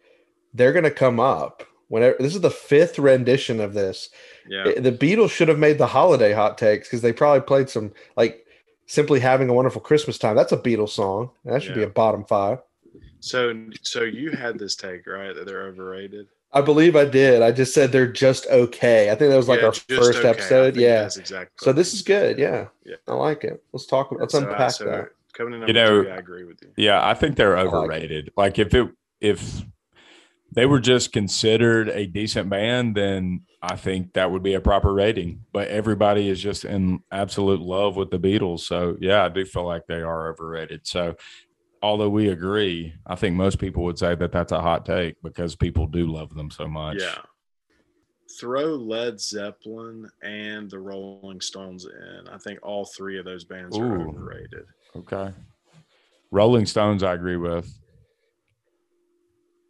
they're 0.53 0.73
gonna 0.73 0.91
come 0.91 1.21
up. 1.21 1.63
Whenever 1.89 2.15
this 2.19 2.35
is 2.35 2.41
the 2.41 2.49
fifth 2.51 2.99
rendition 2.99 3.59
of 3.61 3.73
this, 3.73 4.09
Yeah. 4.49 4.67
It- 4.67 4.83
the 4.83 4.91
Beatles 4.91 5.29
should 5.31 5.47
have 5.47 5.59
made 5.59 5.77
the 5.77 5.87
holiday 5.87 6.33
hot 6.33 6.57
takes 6.57 6.87
because 6.87 7.01
they 7.01 7.13
probably 7.13 7.41
played 7.41 7.69
some 7.69 7.93
like 8.15 8.45
simply 8.85 9.19
having 9.19 9.49
a 9.49 9.53
wonderful 9.53 9.81
Christmas 9.81 10.17
time. 10.17 10.35
That's 10.35 10.51
a 10.53 10.57
Beatles 10.57 10.89
song. 10.89 11.31
That 11.45 11.61
should 11.63 11.75
be 11.75 11.83
a 11.83 11.89
bottom 11.89 12.23
five. 12.25 12.59
So 13.19 13.53
so 13.81 14.03
you 14.03 14.31
had 14.31 14.59
this 14.59 14.75
take 14.75 15.05
right 15.07 15.33
that 15.35 15.45
they're 15.45 15.67
overrated. 15.67 16.27
I 16.53 16.61
believe 16.61 16.95
I 16.95 17.03
did. 17.05 17.41
I 17.41 17.51
just 17.51 17.73
said 17.73 17.91
they're 17.91 18.07
just 18.11 18.47
okay. 18.47 19.11
I 19.11 19.15
think 19.15 19.31
that 19.31 19.37
was 19.37 19.49
like 19.49 19.59
Yeah, 19.59 19.65
our 19.67 19.73
first 19.73 20.19
okay. 20.19 20.29
Episode. 20.29 20.73
think 20.75 20.83
Yeah. 20.83 21.03
exactly. 21.05 21.47
So 21.65 21.73
this 21.73 21.93
is 21.93 22.01
good. 22.01 22.37
Yeah. 22.37 22.67
Yeah. 22.85 22.95
I 23.07 23.13
like 23.15 23.43
it. 23.43 23.61
Let's 23.73 23.85
talk. 23.85 24.11
Let's 24.11 24.33
So, 24.33 24.39
uh, 24.39 24.43
unpack 24.49 24.71
so 24.71 24.85
that. 24.85 25.09
Coming 25.33 25.61
in 25.61 25.67
You 25.67 25.73
know- 25.73 26.03
three, 26.03 26.11
I 26.11 26.15
agree 26.17 26.43
with 26.45 26.57
you. 26.63 26.69
Yeah, 26.77 27.05
I 27.05 27.13
think 27.13 27.35
they're 27.35 27.55
like 27.55 27.65
it. 27.67 27.73
overrated. 27.73 28.31
Like, 28.37 28.57
if 28.59 28.73
it 28.73 28.87
if 29.19 29.61
they 30.51 30.65
were 30.65 30.79
just 30.79 31.11
considered 31.11 31.89
a 31.89 32.07
decent 32.07 32.49
band, 32.49 32.95
then 32.95 33.41
I 33.61 33.75
think 33.75 34.13
that 34.13 34.31
would 34.31 34.43
be 34.43 34.53
a 34.53 34.61
proper 34.61 34.93
rating. 34.93 35.45
But 35.51 35.67
everybody 35.67 36.29
is 36.29 36.41
just 36.41 36.65
in 36.65 37.01
absolute 37.11 37.61
love 37.61 37.95
with 37.95 38.09
the 38.09 38.19
Beatles. 38.19 38.61
So 38.61 38.97
yeah, 38.99 39.25
I 39.25 39.29
do 39.29 39.45
feel 39.45 39.65
like 39.65 39.87
they 39.87 40.01
are 40.01 40.31
overrated. 40.31 40.87
So 40.87 41.15
although 41.81 42.09
we 42.09 42.29
agree, 42.29 42.93
I 43.05 43.15
think 43.15 43.35
most 43.35 43.59
people 43.59 43.83
would 43.83 43.99
say 43.99 44.15
that 44.15 44.31
that's 44.31 44.51
a 44.51 44.61
hot 44.61 44.85
take 44.85 45.21
because 45.21 45.55
people 45.55 45.85
do 45.87 46.11
love 46.11 46.33
them 46.33 46.49
so 46.49 46.67
much. 46.67 46.97
Yeah. 46.99 47.19
Throw 48.39 48.75
Led 48.75 49.19
Zeppelin 49.19 50.07
and 50.21 50.69
the 50.69 50.79
Rolling 50.79 51.41
Stones 51.41 51.85
in. 51.85 52.27
I 52.27 52.37
think 52.37 52.59
all 52.61 52.85
three 52.85 53.17
of 53.17 53.25
those 53.25 53.43
bands 53.43 53.77
are 53.77 53.99
overrated. 53.99 54.65
Okay. 54.95 55.33
Rolling 56.29 56.65
Stones, 56.65 57.03
I 57.03 57.13
agree 57.13 57.37
with. 57.37 57.73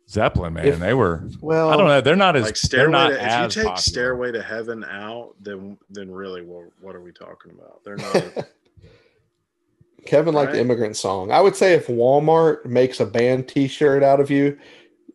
Zeppelin, 0.09 0.53
man, 0.53 0.65
If- 0.67 0.79
they 0.79 0.93
were. 0.93 1.23
Well, 1.41 1.69
I 1.69 1.75
don't 1.77 1.87
know. 1.87 1.99
They're 2.01 2.15
not 2.15 2.35
as. 2.37 2.43
Like 2.43 2.53
they're 2.53 2.87
Stairway 2.87 2.91
not 2.91 3.09
to, 3.09 3.15
if 3.15 3.21
you 3.21 3.61
take 3.61 3.69
popular. 3.69 3.77
Stairway 3.77 4.31
to 4.31 4.41
Heaven 4.41 4.83
out, 4.85 5.33
then 5.41 5.77
then 5.89 6.11
really 6.11 6.41
what, 6.43 6.67
what 6.81 6.95
are 6.95 7.01
we 7.01 7.11
talking 7.11 7.51
about? 7.51 7.83
They're 7.83 7.97
not 7.97 8.47
Kevin 10.05 10.33
liked 10.33 10.53
the 10.53 10.61
immigrant 10.61 10.95
song. 10.95 11.31
I 11.31 11.41
would 11.41 11.55
say 11.55 11.73
if 11.73 11.87
Walmart 11.87 12.65
makes 12.65 13.01
a 13.01 13.05
band 13.05 13.49
T-shirt 13.49 14.03
out 14.03 14.21
of 14.21 14.31
you, 14.31 14.57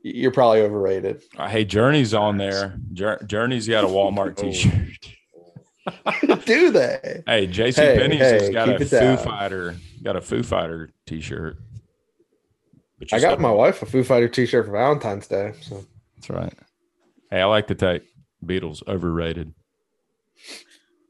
you're 0.02 0.32
probably 0.32 0.60
overrated. 0.60 1.22
Uh, 1.38 1.48
Hey, 1.48 1.64
Journey's 1.64 2.12
on 2.12 2.36
there. 2.36 2.78
Jour- 2.92 3.22
Journey's 3.24 3.66
got 3.66 3.84
a 3.84 3.86
Walmart 3.86 4.38
Oh. 4.38 4.42
T-shirt. 4.42 6.44
Do 6.44 6.70
they? 6.70 7.22
Hey, 7.26 7.46
JC 7.48 7.76
Hey, 7.76 7.98
Penney's 7.98 8.20
has 8.20 8.50
got 8.50 8.68
a 8.68 8.78
Foo 8.84 8.98
down. 8.98 9.16
Fighter, 9.18 9.76
got 10.02 10.16
a 10.16 10.20
Foo 10.20 10.42
Fighter 10.42 10.90
T-shirt. 11.06 11.56
But 13.10 13.16
I 13.16 13.20
got 13.20 13.40
my 13.40 13.50
wife 13.50 13.82
a 13.82 13.86
Foo 13.86 14.04
Fighter 14.04 14.28
T-shirt 14.28 14.66
for 14.66 14.72
Valentine's 14.72 15.26
Day. 15.26 15.52
So 15.60 15.84
That's 16.16 16.30
right. 16.30 16.54
Hey, 17.30 17.40
I 17.40 17.44
like 17.46 17.66
to 17.68 17.74
take 17.74 18.02
Beatles 18.44 18.86
overrated. 18.86 19.54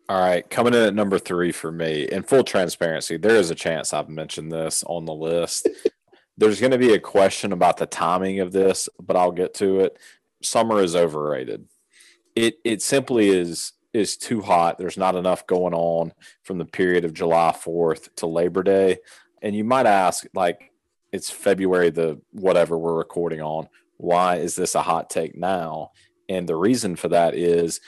All 0.09 0.21
right, 0.21 0.49
coming 0.49 0.75
in 0.75 0.83
at 0.83 0.95
number 0.95 1.19
three 1.19 1.53
for 1.53 1.73
me. 1.73 2.03
In 2.11 2.23
full 2.23 2.45
transparency, 2.45 3.17
there 3.17 3.37
is 3.37 3.51
a 3.51 3.55
chance 3.55 3.93
I've 3.93 4.09
mentioned 4.09 4.53
this 4.53 4.85
on 4.85 5.05
the 5.05 5.15
list. 5.15 5.69
There's 6.37 6.61
going 6.61 6.73
to 6.73 6.79
be 6.79 6.95
a 6.95 6.99
question 6.99 7.53
about 7.53 7.77
the 7.77 7.87
timing 7.87 8.41
of 8.41 8.53
this, 8.53 8.89
but 9.01 9.17
I'll 9.17 9.33
get 9.33 9.55
to 9.55 9.81
it. 9.81 9.99
Summer 10.43 10.83
is 10.83 10.97
overrated. 10.97 11.67
It 12.35 12.57
it 12.65 12.83
simply 12.83 13.29
is 13.29 13.73
is 13.93 14.17
too 14.17 14.41
hot. 14.41 14.79
There's 14.79 14.97
not 14.97 15.15
enough 15.15 15.47
going 15.47 15.75
on 15.75 16.13
from 16.43 16.59
the 16.59 16.65
period 16.65 17.05
of 17.05 17.15
July 17.15 17.55
4th 17.55 18.15
to 18.17 18.27
Labor 18.27 18.63
Day. 18.63 18.99
And 19.43 19.55
you 19.55 19.65
might 19.65 19.87
ask, 19.87 20.25
like, 20.35 20.72
it's 21.13 21.31
February 21.31 21.91
the 21.91 22.21
whatever 22.33 22.77
we're 22.77 22.95
recording 22.95 23.41
on. 23.41 23.69
Why 23.99 24.37
is 24.37 24.57
this 24.57 24.75
a 24.75 24.83
hot 24.83 25.11
take 25.11 25.37
now? 25.37 25.93
And 26.29 26.49
the 26.49 26.57
reason 26.57 26.97
for 26.97 27.09
that 27.09 27.35
is 27.35 27.81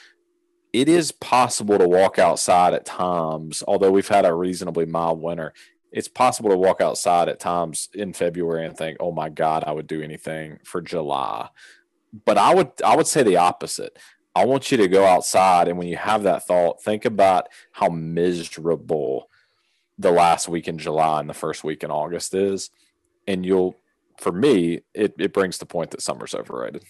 it 0.72 0.89
is 0.89 1.12
possible 1.12 1.79
to 1.79 1.89
walk 1.89 2.18
outside 2.18 2.75
at 2.75 2.85
times, 2.85 3.62
although 3.66 3.91
we've 3.91 4.09
had 4.09 4.25
a 4.25 4.35
reasonably 4.35 4.87
mild 4.87 5.20
winter. 5.20 5.55
It's 5.93 6.09
possible 6.09 6.51
to 6.51 6.57
walk 6.57 6.81
outside 6.81 7.29
at 7.29 7.39
times 7.39 7.89
in 7.95 8.12
February 8.12 8.66
and 8.66 8.77
think, 8.77 8.97
"Oh 9.01 9.12
my 9.12 9.29
God, 9.29 9.64
I 9.64 9.72
would 9.72 9.87
do 9.87 10.03
anything 10.03 10.59
for 10.64 10.81
July." 10.81 11.49
But 12.25 12.39
I 12.39 12.55
would, 12.55 12.72
I 12.85 12.97
would 12.97 13.07
say 13.07 13.22
the 13.22 13.37
opposite. 13.37 13.99
I 14.35 14.45
want 14.47 14.72
you 14.72 14.77
to 14.79 14.89
go 14.89 15.05
outside, 15.05 15.68
and 15.68 15.79
when 15.79 15.87
you 15.87 15.97
have 15.97 16.25
that 16.25 16.45
thought, 16.45 16.83
think 16.83 17.05
about 17.05 17.49
how 17.70 17.89
miserable 17.89 19.31
the 19.97 20.11
last 20.11 20.49
week 20.49 20.66
in 20.66 20.79
July 20.79 21.20
and 21.20 21.31
the 21.31 21.35
first 21.35 21.62
week 21.62 21.85
in 21.85 21.91
August 21.93 22.35
is, 22.35 22.70
and 23.27 23.45
you'll, 23.45 23.77
for 24.20 24.33
me, 24.33 24.81
it 24.95 25.14
it 25.18 25.33
brings 25.33 25.59
the 25.59 25.66
point 25.66 25.91
that 25.93 26.03
summer's 26.03 26.35
overrated. 26.35 26.85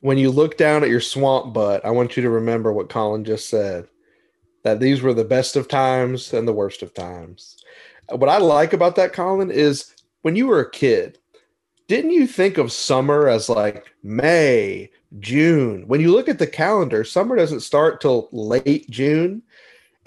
when 0.00 0.18
you 0.18 0.30
look 0.30 0.56
down 0.56 0.82
at 0.82 0.90
your 0.90 1.00
swamp 1.00 1.52
butt, 1.52 1.84
I 1.84 1.90
want 1.90 2.16
you 2.16 2.22
to 2.22 2.30
remember 2.30 2.72
what 2.72 2.88
Colin 2.88 3.24
just 3.24 3.48
said. 3.48 3.88
That 4.64 4.80
these 4.80 5.02
were 5.02 5.14
the 5.14 5.24
best 5.24 5.56
of 5.56 5.68
times 5.68 6.32
and 6.32 6.46
the 6.46 6.52
worst 6.52 6.82
of 6.82 6.94
times. 6.94 7.62
What 8.10 8.28
I 8.28 8.38
like 8.38 8.72
about 8.72 8.96
that, 8.96 9.12
Colin, 9.12 9.50
is 9.50 9.94
when 10.22 10.36
you 10.36 10.46
were 10.46 10.60
a 10.60 10.70
kid, 10.70 11.18
didn't 11.86 12.10
you 12.10 12.26
think 12.26 12.58
of 12.58 12.72
summer 12.72 13.28
as 13.28 13.48
like 13.48 13.86
May, 14.02 14.90
June? 15.20 15.84
When 15.86 16.00
you 16.00 16.12
look 16.12 16.28
at 16.28 16.38
the 16.38 16.46
calendar, 16.46 17.02
summer 17.04 17.36
doesn't 17.36 17.60
start 17.60 18.00
till 18.00 18.28
late 18.32 18.88
June. 18.90 19.42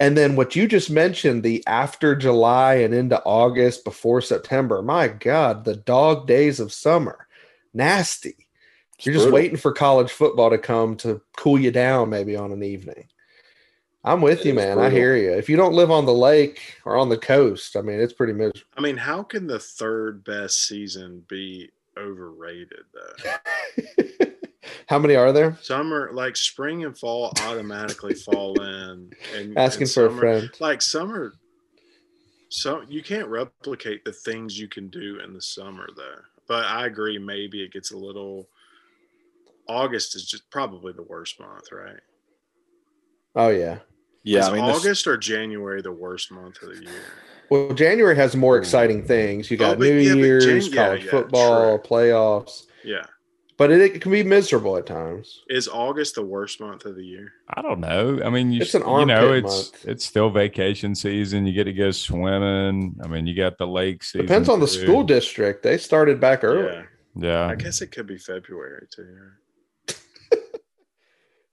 And 0.02 0.18
then 0.18 0.34
what 0.34 0.56
you 0.56 0.66
just 0.66 0.90
mentioned, 0.90 1.44
the 1.44 1.62
after 1.68 2.16
July 2.16 2.74
and 2.74 2.92
into 2.92 3.22
August 3.22 3.84
before 3.84 4.20
September, 4.20 4.82
my 4.82 5.06
God, 5.06 5.64
the 5.64 5.76
dog 5.76 6.26
days 6.26 6.58
of 6.58 6.72
summer. 6.72 7.28
Nasty. 7.72 8.48
You're 8.98 9.14
just 9.14 9.26
Brutal. 9.26 9.34
waiting 9.34 9.56
for 9.56 9.70
college 9.70 10.10
football 10.10 10.50
to 10.50 10.58
come 10.58 10.96
to 10.96 11.22
cool 11.36 11.56
you 11.56 11.70
down 11.70 12.10
maybe 12.10 12.34
on 12.34 12.50
an 12.50 12.64
evening. 12.64 13.06
I'm 14.02 14.20
with 14.20 14.40
It 14.40 14.46
you, 14.46 14.54
man. 14.54 14.80
I 14.80 14.90
hear 14.90 15.16
you. 15.16 15.34
If 15.34 15.48
you 15.48 15.56
don't 15.56 15.72
live 15.72 15.92
on 15.92 16.04
the 16.04 16.12
lake 16.12 16.80
or 16.84 16.96
on 16.96 17.08
the 17.08 17.16
coast, 17.16 17.76
I 17.76 17.82
mean, 17.82 18.00
it's 18.00 18.12
pretty 18.12 18.32
miserable. 18.32 18.58
I 18.76 18.80
mean, 18.80 18.96
how 18.96 19.22
can 19.22 19.46
the 19.46 19.60
third 19.60 20.24
best 20.24 20.66
season 20.66 21.22
be 21.28 21.70
overrated 21.96 22.86
though? 22.92 24.26
How 24.88 24.98
many 24.98 25.16
are 25.16 25.32
there? 25.32 25.56
Summer, 25.62 26.10
like 26.12 26.36
spring 26.36 26.84
and 26.84 26.96
fall, 26.96 27.32
automatically 27.42 28.14
fall 28.14 28.60
in. 28.60 29.10
And 29.34 29.58
Asking 29.58 29.82
and 29.82 29.90
for 29.90 30.06
a 30.06 30.16
friend. 30.16 30.50
Like 30.60 30.80
summer, 30.82 31.34
so 32.48 32.82
you 32.88 33.02
can't 33.02 33.28
replicate 33.28 34.04
the 34.04 34.12
things 34.12 34.58
you 34.58 34.68
can 34.68 34.88
do 34.88 35.20
in 35.24 35.32
the 35.32 35.42
summer 35.42 35.88
though. 35.96 36.20
But 36.46 36.64
I 36.66 36.86
agree, 36.86 37.18
maybe 37.18 37.62
it 37.62 37.72
gets 37.72 37.92
a 37.92 37.96
little. 37.96 38.48
August 39.68 40.16
is 40.16 40.26
just 40.26 40.48
probably 40.50 40.92
the 40.92 41.02
worst 41.04 41.38
month, 41.40 41.70
right? 41.72 42.00
Oh 43.34 43.48
yeah. 43.48 43.78
Yeah, 44.24 44.40
is 44.40 44.48
I 44.48 44.52
mean, 44.52 44.64
there's- 44.66 44.78
August 44.80 45.06
or 45.06 45.16
January 45.16 45.82
the 45.82 45.92
worst 45.92 46.30
month 46.30 46.62
of 46.62 46.76
the 46.76 46.82
year? 46.82 46.92
Well, 47.50 47.74
January 47.74 48.14
has 48.16 48.36
more 48.36 48.56
exciting 48.56 49.04
things. 49.04 49.50
You 49.50 49.56
oh, 49.58 49.60
got 49.60 49.70
Oh, 49.72 49.74
but- 49.76 49.84
New 49.84 49.98
yeah, 49.98 50.14
Year's, 50.14 50.44
Jan- 50.68 50.72
yeah, 50.72 50.84
college 50.86 51.04
yeah, 51.04 51.10
football, 51.10 51.78
true. 51.78 51.88
playoffs, 51.88 52.66
Yeah, 52.84 53.04
but 53.62 53.70
it, 53.70 53.80
it 53.80 54.00
can 54.02 54.10
be 54.10 54.24
miserable 54.24 54.76
at 54.76 54.86
times. 54.86 55.44
is 55.48 55.68
August 55.68 56.16
the 56.16 56.24
worst 56.24 56.60
month 56.60 56.84
of 56.84 56.96
the 56.96 57.04
year? 57.04 57.32
I 57.48 57.62
don't 57.62 57.78
know. 57.78 58.20
I 58.24 58.28
mean, 58.28 58.50
you, 58.50 58.60
It's 58.62 58.74
an 58.74 58.80
you 58.82 59.06
know, 59.06 59.28
armpit 59.28 59.44
it's 59.44 59.70
month. 59.72 59.84
it's 59.86 60.04
still 60.04 60.30
vacation 60.30 60.96
season. 60.96 61.46
You 61.46 61.52
get 61.52 61.64
to 61.64 61.72
go 61.72 61.92
swimming. 61.92 62.96
I 63.04 63.06
mean, 63.06 63.28
you 63.28 63.36
got 63.36 63.58
the 63.58 63.68
lake 63.68 64.02
season. 64.02 64.26
Depends 64.26 64.48
on 64.48 64.58
the 64.58 64.66
school 64.66 65.04
district. 65.04 65.62
They 65.62 65.78
started 65.78 66.18
back 66.18 66.42
early. 66.42 66.74
Yeah, 67.14 67.44
Yeah, 67.44 67.46
I 67.46 67.54
guess 67.54 67.82
it 67.82 67.92
could 67.92 68.08
be 68.08 68.18
February 68.18 68.88
too. 68.90 69.94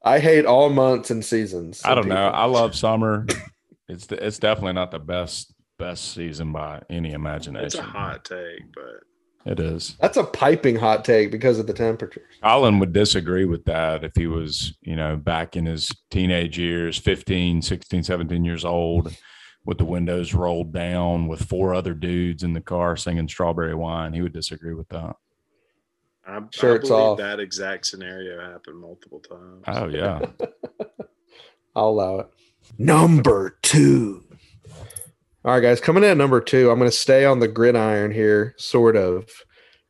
I 0.04 0.18
hate 0.18 0.48
all 0.48 0.70
months 0.72 1.12
and 1.12 1.24
seasons. 1.24 1.84
I 1.86 1.94
don't 1.94 2.08
know. 2.08 2.30
I 2.30 2.46
love 2.46 2.76
summer. 2.86 3.28
it's 3.88 4.08
the, 4.08 4.26
it's 4.26 4.40
definitely 4.40 4.74
not 4.74 4.90
the 4.90 4.98
best 4.98 5.54
best 5.78 6.16
season 6.16 6.54
by 6.54 6.82
any 6.90 7.12
imagination. 7.12 7.66
It's 7.68 7.76
a 7.76 7.84
hot 7.84 8.26
take, 8.26 8.74
but 8.74 9.04
It 9.50 9.60
is. 9.60 9.98
That's 10.00 10.16
a 10.16 10.24
piping 10.24 10.76
hot 10.76 11.04
take 11.04 11.32
because 11.32 11.58
of 11.58 11.66
the 11.66 11.74
temperatures. 11.74 12.36
Colin 12.44 12.78
would 12.78 12.94
disagree 12.94 13.46
with 13.46 13.66
that 13.66 14.04
if 14.04 14.12
he 14.16 14.28
was, 14.28 14.78
you 14.82 14.96
know, 14.96 15.18
back 15.18 15.56
in 15.56 15.66
his 15.66 15.92
teenage 16.12 16.60
years, 16.60 17.00
15, 17.00 17.64
16, 17.64 18.04
17 18.04 18.46
years 18.46 18.64
old, 18.64 19.12
with 19.66 19.80
the 19.80 19.86
windows 19.86 20.36
rolled 20.36 20.72
down 20.72 21.28
with 21.28 21.44
four 21.44 21.74
other 21.74 21.96
dudes 21.96 22.44
in 22.44 22.54
the 22.54 22.62
car 22.62 22.96
singing 22.96 23.28
strawberry 23.28 23.74
wine. 23.74 24.14
He 24.14 24.22
would 24.22 24.34
disagree 24.34 24.76
with 24.76 24.88
that. 24.90 25.16
I, 26.28 26.42
Shirts 26.52 26.92
I 26.92 26.94
believe 26.94 27.04
off. 27.04 27.18
that 27.18 27.40
exact 27.40 27.88
scenario 27.88 28.40
happened 28.52 28.78
multiple 28.78 29.20
times. 29.20 29.64
Oh, 29.66 29.88
yeah. 29.88 30.28
I'll 31.76 31.90
allow 31.90 32.20
it. 32.20 32.28
Number 32.78 33.58
two. 33.64 34.26
All 35.46 35.54
right, 35.54 35.62
guys, 35.62 35.80
coming 35.80 36.04
in 36.04 36.10
at 36.10 36.18
number 36.18 36.42
two, 36.42 36.70
I'm 36.70 36.80
going 36.80 36.92
to 36.92 36.96
stay 36.96 37.24
on 37.24 37.40
the 37.40 37.48
gridiron 37.48 38.12
here, 38.12 38.54
sort 38.58 38.98
of. 38.98 39.30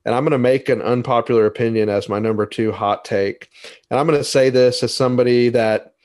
And 0.05 0.13
I'm 0.13 0.23
going 0.23 0.31
to 0.31 0.37
make 0.37 0.69
an 0.69 0.79
unpopular 0.79 1.47
opinion 1.47 1.89
as 1.89 2.07
my 2.07 2.19
number 2.19 2.45
two 2.45 2.71
hot 2.71 3.03
take. 3.03 3.49
And 3.89 3.99
I'm 3.99 4.05
going 4.05 4.19
to 4.19 4.23
say 4.23 4.51
this 4.51 4.83
as 4.83 4.93
somebody 4.93 5.49
that, 5.49 5.95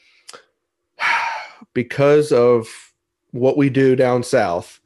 because 1.75 2.33
of 2.33 2.69
what 3.33 3.59
we 3.59 3.69
do 3.69 3.95
down 3.95 4.23
south, 4.23 4.81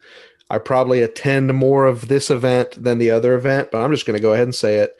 I 0.50 0.58
probably 0.58 1.02
attend 1.02 1.54
more 1.54 1.86
of 1.86 2.08
this 2.08 2.28
event 2.28 2.82
than 2.82 2.98
the 2.98 3.12
other 3.12 3.34
event, 3.36 3.70
but 3.70 3.84
I'm 3.84 3.92
just 3.92 4.06
going 4.06 4.16
to 4.16 4.22
go 4.22 4.32
ahead 4.32 4.48
and 4.48 4.54
say 4.54 4.78
it. 4.78 4.96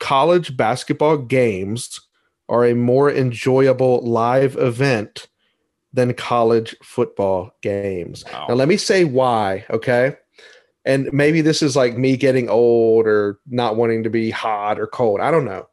College 0.00 0.56
basketball 0.56 1.18
games 1.18 2.00
are 2.48 2.64
a 2.64 2.74
more 2.74 3.08
enjoyable 3.08 4.00
live 4.00 4.56
event 4.56 5.28
than 5.96 6.14
college 6.14 6.76
football 6.82 7.50
games. 7.62 8.24
Wow. 8.32 8.46
Now, 8.50 8.54
let 8.54 8.68
me 8.68 8.76
say 8.76 9.04
why, 9.04 9.64
okay? 9.70 10.16
And 10.84 11.12
maybe 11.12 11.40
this 11.40 11.62
is 11.62 11.74
like 11.74 11.96
me 11.96 12.16
getting 12.16 12.48
old 12.48 13.06
or 13.06 13.40
not 13.46 13.76
wanting 13.76 14.04
to 14.04 14.10
be 14.10 14.30
hot 14.30 14.78
or 14.78 14.86
cold. 14.86 15.20
I 15.20 15.30
don't 15.32 15.46
know. 15.46 15.66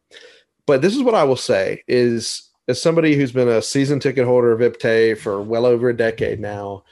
but 0.65 0.81
this 0.81 0.95
is 0.95 1.03
what 1.03 1.13
I 1.13 1.25
will 1.25 1.35
say 1.35 1.83
is 1.87 2.49
as 2.69 2.81
somebody 2.81 3.15
who's 3.15 3.33
been 3.33 3.49
a 3.49 3.61
season 3.61 3.99
ticket 3.99 4.25
holder 4.25 4.53
of 4.53 4.61
IPTAY 4.61 5.17
for 5.17 5.41
well 5.41 5.65
over 5.65 5.89
a 5.89 5.95
decade 5.95 6.39
now, 6.39 6.83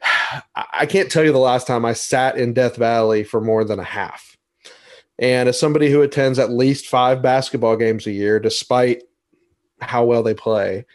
I 0.54 0.86
can't 0.86 1.10
tell 1.10 1.24
you 1.24 1.32
the 1.32 1.38
last 1.38 1.66
time 1.66 1.84
I 1.84 1.92
sat 1.92 2.38
in 2.38 2.54
Death 2.54 2.76
Valley 2.76 3.24
for 3.24 3.40
more 3.40 3.64
than 3.64 3.80
a 3.80 3.84
half. 3.84 4.36
And 5.18 5.48
as 5.48 5.58
somebody 5.58 5.90
who 5.90 6.02
attends 6.02 6.38
at 6.38 6.50
least 6.50 6.86
five 6.86 7.20
basketball 7.20 7.76
games 7.76 8.06
a 8.06 8.12
year, 8.12 8.38
despite 8.38 9.02
how 9.80 10.04
well 10.04 10.22
they 10.22 10.34
play, 10.34 10.86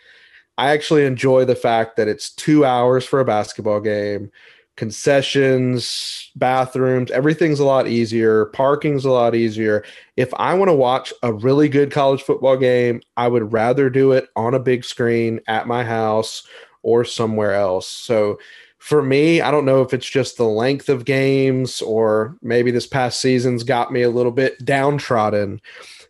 I 0.60 0.72
actually 0.72 1.06
enjoy 1.06 1.46
the 1.46 1.56
fact 1.56 1.96
that 1.96 2.10
it's 2.10 2.32
two 2.32 2.66
hours 2.66 3.06
for 3.06 3.22
a 3.22 3.26
basketball 3.26 3.80
game, 3.80 4.30
concessions, 4.76 6.32
bathrooms, 6.36 7.12
everything's 7.12 7.62
a 7.62 7.66
lot 7.66 7.88
easier, 7.88 8.48
parking's 8.48 9.06
a 9.06 9.10
lot 9.10 9.36
easier. 9.36 9.86
If 10.18 10.34
I 10.34 10.54
want 10.56 10.68
to 10.68 10.76
watch 10.76 11.14
a 11.24 11.32
really 11.32 11.70
good 11.70 11.92
college 11.92 12.24
football 12.24 12.58
game, 12.58 13.02
I 13.16 13.30
would 13.30 13.54
rather 13.54 13.90
do 13.90 14.12
it 14.12 14.28
on 14.36 14.54
a 14.54 14.60
big 14.60 14.84
screen 14.84 15.40
at 15.48 15.66
my 15.66 15.86
house 15.86 16.46
or 16.84 17.06
somewhere 17.06 17.54
else. 17.54 17.88
So 17.88 18.38
for 18.80 19.02
me, 19.02 19.40
I 19.40 19.52
don't 19.52 19.64
know 19.64 19.82
if 19.82 19.94
it's 19.94 20.10
just 20.10 20.36
the 20.36 20.44
length 20.44 20.90
of 20.90 21.06
games 21.06 21.82
or 21.82 22.38
maybe 22.42 22.72
this 22.72 22.88
past 22.88 23.22
season's 23.22 23.64
got 23.64 23.94
me 23.94 24.02
a 24.02 24.10
little 24.10 24.34
bit 24.34 24.66
downtrodden. 24.66 25.62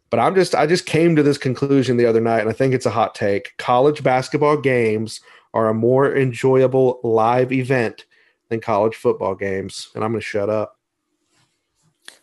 But 0.10 0.20
I'm 0.20 0.36
just 0.36 0.56
I 0.56 0.66
just 0.66 0.86
came 0.86 1.16
to 1.16 1.24
this 1.24 1.38
conclusion 1.38 1.98
the 1.98 2.06
other 2.06 2.22
night, 2.22 2.42
and 2.42 2.50
I 2.50 2.54
think 2.54 2.74
it's 2.74 2.86
a 2.86 2.92
hot 2.92 3.16
take. 3.16 3.56
College 3.58 4.04
basketball 4.04 4.58
games 4.58 5.22
are 5.54 5.70
a 5.70 5.74
more 5.74 6.16
enjoyable 6.16 7.00
live 7.04 7.52
event 7.52 8.06
than 8.50 8.60
college 8.60 8.96
football 8.96 9.36
games. 9.36 9.90
And 9.94 10.04
I'm 10.04 10.12
gonna 10.12 10.22
shut 10.22 10.50
up. 10.50 10.78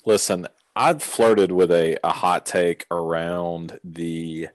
Listen, 0.05 0.49
I've 0.75 1.03
flirted 1.03 1.53
with 1.53 1.71
a, 1.71 1.97
a 2.05 2.13
hot 2.13 2.45
take 2.45 2.87
around 2.91 3.79
the 3.83 4.49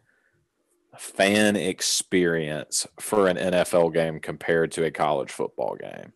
fan 0.98 1.56
experience 1.56 2.86
for 3.00 3.28
an 3.28 3.38
NFL 3.38 3.94
game 3.94 4.20
compared 4.20 4.72
to 4.74 4.86
a 4.86 4.92
college 4.92 5.32
football 5.32 5.76
game. 5.76 6.14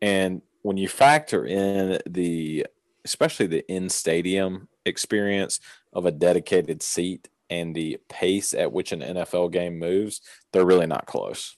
And 0.00 0.42
when 0.62 0.76
you 0.76 0.88
factor 0.88 1.44
in 1.44 1.98
the 2.06 2.66
especially 3.04 3.46
the 3.46 3.64
in 3.72 3.88
stadium 3.88 4.68
experience 4.88 5.60
of 5.92 6.06
a 6.06 6.10
dedicated 6.12 6.82
seat 6.82 7.28
and 7.50 7.74
the 7.74 7.98
pace 8.08 8.54
at 8.54 8.72
which 8.72 8.92
an 8.92 9.00
NFL 9.00 9.52
game 9.52 9.78
moves, 9.78 10.20
they're 10.52 10.66
really 10.66 10.86
not 10.86 11.06
close. 11.06 11.56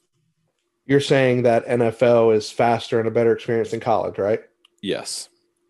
You're 0.86 1.00
saying 1.00 1.42
that 1.42 1.66
NFL 1.66 2.34
is 2.36 2.50
faster 2.50 2.98
and 2.98 3.08
a 3.08 3.12
better 3.12 3.32
experience 3.32 3.70
than 3.70 3.80
college, 3.80 4.18
right? 4.18 4.40
Yes. 4.82 5.28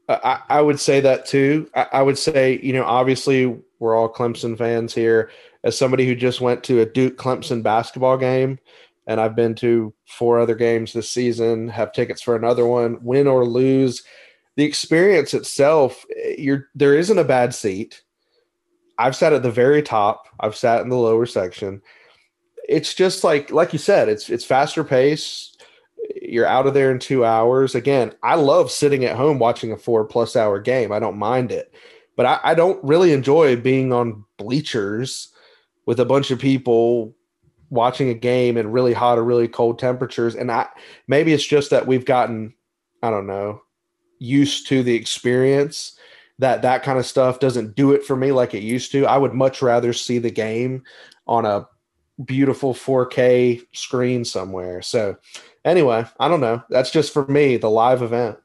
Uh, 0.08 0.18
I, 0.22 0.58
I 0.58 0.60
would 0.60 0.80
say 0.80 1.00
that 1.00 1.26
too. 1.26 1.68
I, 1.74 1.86
I 1.92 2.02
would 2.02 2.18
say, 2.18 2.58
you 2.62 2.72
know, 2.72 2.84
obviously 2.84 3.58
we're 3.78 3.96
all 3.96 4.12
Clemson 4.12 4.56
fans 4.56 4.94
here. 4.94 5.30
As 5.62 5.76
somebody 5.76 6.06
who 6.06 6.14
just 6.14 6.40
went 6.40 6.64
to 6.64 6.80
a 6.80 6.86
Duke 6.86 7.18
Clemson 7.18 7.62
basketball 7.62 8.16
game, 8.16 8.58
and 9.06 9.20
I've 9.20 9.36
been 9.36 9.54
to 9.56 9.92
four 10.06 10.38
other 10.38 10.54
games 10.54 10.92
this 10.92 11.10
season, 11.10 11.68
have 11.68 11.92
tickets 11.92 12.22
for 12.22 12.36
another 12.36 12.66
one, 12.66 13.02
win 13.02 13.26
or 13.26 13.44
lose, 13.44 14.04
the 14.56 14.64
experience 14.64 15.34
itself, 15.34 16.04
you're 16.38 16.68
there 16.74 16.96
isn't 16.96 17.18
a 17.18 17.24
bad 17.24 17.54
seat. 17.54 18.02
I've 18.98 19.16
sat 19.16 19.32
at 19.32 19.42
the 19.42 19.50
very 19.50 19.82
top. 19.82 20.26
I've 20.40 20.56
sat 20.56 20.82
in 20.82 20.90
the 20.90 20.96
lower 20.96 21.26
section. 21.26 21.80
It's 22.68 22.94
just 22.94 23.24
like 23.24 23.50
like 23.50 23.72
you 23.72 23.78
said, 23.78 24.08
it's 24.08 24.28
it's 24.28 24.44
faster 24.44 24.84
pace. 24.84 25.56
You're 26.22 26.46
out 26.46 26.66
of 26.66 26.74
there 26.74 26.90
in 26.90 26.98
two 26.98 27.24
hours. 27.24 27.74
Again, 27.74 28.12
I 28.22 28.34
love 28.34 28.70
sitting 28.70 29.04
at 29.04 29.16
home 29.16 29.38
watching 29.38 29.72
a 29.72 29.76
four 29.76 30.04
plus 30.04 30.36
hour 30.36 30.60
game. 30.60 30.92
I 30.92 30.98
don't 30.98 31.16
mind 31.16 31.52
it, 31.52 31.72
but 32.16 32.26
I, 32.26 32.40
I 32.42 32.54
don't 32.54 32.82
really 32.84 33.12
enjoy 33.12 33.56
being 33.56 33.92
on 33.92 34.24
bleachers 34.36 35.28
with 35.86 36.00
a 36.00 36.04
bunch 36.04 36.30
of 36.30 36.38
people 36.38 37.14
watching 37.70 38.08
a 38.08 38.14
game 38.14 38.56
in 38.56 38.72
really 38.72 38.92
hot 38.92 39.18
or 39.18 39.24
really 39.24 39.48
cold 39.48 39.78
temperatures. 39.78 40.34
And 40.34 40.50
I 40.50 40.68
maybe 41.06 41.32
it's 41.32 41.46
just 41.46 41.70
that 41.70 41.86
we've 41.86 42.04
gotten, 42.04 42.54
I 43.02 43.10
don't 43.10 43.26
know, 43.26 43.62
used 44.20 44.68
to 44.68 44.84
the 44.84 44.94
experience 44.94 45.98
that 46.38 46.62
that 46.62 46.82
kind 46.82 46.98
of 46.98 47.04
stuff 47.04 47.40
doesn't 47.40 47.74
do 47.74 47.92
it 47.92 48.04
for 48.04 48.16
me 48.16 48.30
like 48.32 48.54
it 48.54 48.62
used 48.62 48.92
to. 48.92 49.04
I 49.06 49.18
would 49.18 49.34
much 49.34 49.60
rather 49.60 49.92
see 49.92 50.18
the 50.18 50.30
game 50.30 50.84
on 51.26 51.44
a 51.44 51.66
beautiful 52.24 52.72
4K 52.72 53.62
screen 53.72 54.24
somewhere. 54.24 54.82
So 54.82 55.16
anyway, 55.64 56.06
I 56.18 56.28
don't 56.28 56.40
know. 56.40 56.62
That's 56.70 56.90
just 56.90 57.12
for 57.12 57.26
me, 57.26 57.56
the 57.56 57.70
live 57.70 58.02
event. 58.02 58.38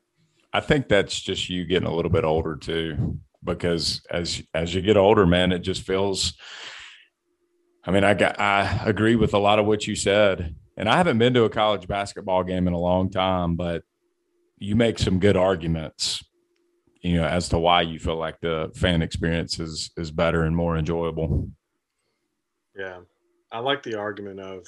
I 0.53 0.61
think 0.61 0.87
that's 0.87 1.19
just 1.19 1.49
you 1.49 1.65
getting 1.65 1.87
a 1.87 1.93
little 1.93 2.11
bit 2.11 2.23
older 2.23 2.55
too, 2.55 3.19
because 3.43 4.01
as 4.09 4.41
as 4.53 4.73
you 4.73 4.81
get 4.81 4.97
older, 4.97 5.25
man, 5.25 5.51
it 5.51 5.59
just 5.59 5.83
feels. 5.83 6.33
I 7.85 7.91
mean, 7.91 8.03
I 8.03 8.13
got 8.13 8.39
I 8.39 8.83
agree 8.85 9.15
with 9.15 9.33
a 9.33 9.37
lot 9.37 9.59
of 9.59 9.65
what 9.65 9.85
you 9.85 9.95
said, 9.95 10.55
and 10.77 10.89
I 10.89 10.97
haven't 10.97 11.17
been 11.17 11.33
to 11.33 11.43
a 11.43 11.49
college 11.49 11.87
basketball 11.87 12.43
game 12.43 12.67
in 12.67 12.73
a 12.73 12.79
long 12.79 13.09
time, 13.09 13.55
but 13.55 13.83
you 14.57 14.75
make 14.75 14.99
some 14.99 15.19
good 15.19 15.37
arguments, 15.37 16.23
you 17.01 17.17
know, 17.17 17.25
as 17.25 17.49
to 17.49 17.59
why 17.59 17.81
you 17.81 17.99
feel 17.99 18.17
like 18.17 18.39
the 18.41 18.71
fan 18.75 19.01
experience 19.01 19.59
is 19.59 19.91
is 19.97 20.11
better 20.11 20.43
and 20.43 20.55
more 20.55 20.77
enjoyable. 20.77 21.49
Yeah, 22.75 22.99
I 23.51 23.59
like 23.59 23.83
the 23.83 23.97
argument 23.97 24.39
of 24.39 24.67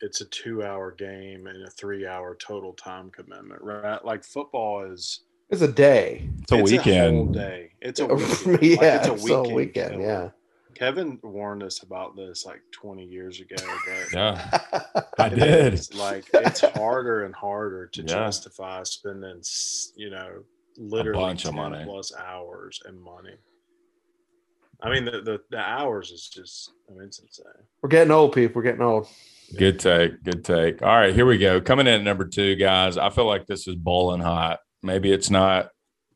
it's 0.00 0.20
a 0.20 0.24
two-hour 0.26 0.92
game 0.92 1.46
and 1.46 1.66
a 1.66 1.70
three-hour 1.70 2.36
total 2.36 2.72
time 2.72 3.10
commitment, 3.10 3.62
right? 3.62 4.04
Like 4.04 4.24
football 4.24 4.90
is. 4.90 5.24
It's 5.50 5.62
a 5.62 5.68
day. 5.72 6.28
It's 6.42 6.52
a 6.52 6.58
it's 6.58 6.70
weekend. 6.70 7.14
A 7.14 7.16
whole 7.16 7.26
day. 7.26 7.72
It's 7.80 8.00
a 8.00 8.04
yeah, 8.06 8.58
weekend. 8.58 8.94
it's, 8.94 9.08
a 9.08 9.14
weekend. 9.14 9.54
weekend 9.54 10.02
yeah. 10.02 10.28
Kevin 10.74 11.18
warned 11.22 11.62
us 11.62 11.82
about 11.82 12.16
this 12.16 12.44
like 12.46 12.60
20 12.72 13.04
years 13.04 13.40
ago, 13.40 13.56
but 13.86 14.12
Yeah, 14.12 14.60
I 15.18 15.28
did. 15.28 15.74
is, 15.74 15.94
like 15.94 16.24
it's 16.34 16.60
harder 16.60 17.24
and 17.24 17.34
harder 17.34 17.86
to 17.88 18.00
Yeah. 18.02 18.06
justify 18.06 18.82
spending, 18.84 19.42
you 19.96 20.10
know, 20.10 20.42
literally 20.76 21.22
a 21.22 21.26
bunch 21.26 21.44
of 21.44 21.54
money. 21.54 21.84
plus 21.84 22.12
hours 22.16 22.80
and 22.86 23.00
money. 23.00 23.34
I 24.82 24.90
mean, 24.90 25.04
the, 25.04 25.20
the 25.20 25.40
the 25.50 25.58
hours 25.58 26.10
is 26.10 26.28
just, 26.32 26.72
I 26.88 26.94
mean, 26.94 27.08
it's 27.08 27.18
insane. 27.18 27.44
We're 27.82 27.90
getting 27.90 28.10
old, 28.12 28.32
people. 28.32 28.56
We're 28.60 28.62
getting 28.70 28.80
old. 28.82 29.08
Good 29.58 29.78
take. 29.78 30.22
Good 30.22 30.42
take. 30.44 30.80
All 30.80 30.88
right, 30.96 31.14
here 31.14 31.26
we 31.26 31.36
go. 31.36 31.60
Coming 31.60 31.86
in 31.86 31.94
at 31.94 32.02
number 32.02 32.24
two, 32.24 32.54
guys. 32.56 32.96
I 32.96 33.10
feel 33.10 33.26
like 33.26 33.46
this 33.46 33.68
is 33.68 33.74
boiling 33.76 34.22
hot. 34.22 34.60
Maybe 34.82 35.12
it's 35.12 35.28
not, 35.28 35.68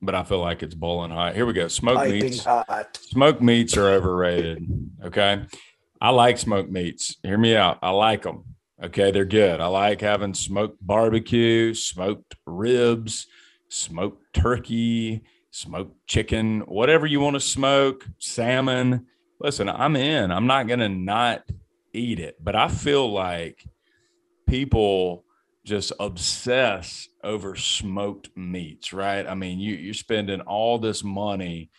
but 0.03 0.14
I 0.14 0.22
feel 0.22 0.40
like 0.40 0.62
it's 0.62 0.74
boiling 0.74 1.11
hot. 1.11 1.34
Here 1.34 1.47
we 1.47 1.53
go. 1.53 1.68
Smoked 1.68 2.11
meats. 2.11 2.45
hot. 2.45 2.99
Smoked 3.01 3.40
meats 3.40 3.76
are 3.76 3.88
overrated. 3.88 4.66
Okay. 5.05 5.45
I 6.01 6.11
like 6.11 6.38
smoked 6.38 6.70
meats. 6.70 7.16
Hear 7.22 7.38
me 7.38 7.57
out. 7.57 7.78
I 7.82 7.90
like 7.90 8.22
them. 8.22 8.45
Okay. 8.82 9.11
They're 9.11 9.24
good. 9.24 9.61
I 9.61 9.66
like 9.66 10.01
having 10.01 10.34
smoked 10.34 10.84
barbecue, 10.86 11.74
smoked 11.74 12.34
ribs, 12.47 13.26
smoked 13.68 14.34
turkey, 14.34 15.22
smoked 15.51 16.07
chicken, 16.07 16.61
whatever 16.61 17.07
you 17.07 17.20
want 17.20 17.34
to 17.34 17.40
smoke, 17.40 18.05
salmon. 18.18 19.07
Listen, 19.40 19.68
I'm 19.68 19.97
in. 19.97 20.30
I'm 20.30 20.47
not 20.47 20.66
going 20.66 20.80
to 20.80 20.88
not 20.88 21.45
eat 21.92 22.18
it, 22.18 22.36
but 22.42 22.57
I 22.57 22.68
feel 22.68 23.11
like 23.11 23.64
people 24.49 25.24
just 25.65 25.93
obsess 25.99 27.09
over 27.23 27.57
smoked 27.57 28.31
meats, 28.37 28.93
right? 28.93 29.27
I 29.27 29.35
mean, 29.35 29.59
you 29.59 29.75
you're 29.75 29.95
spending 29.95 30.41
all 30.43 30.79
this 30.79 31.03
money 31.03 31.71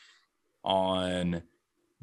on 0.63 1.43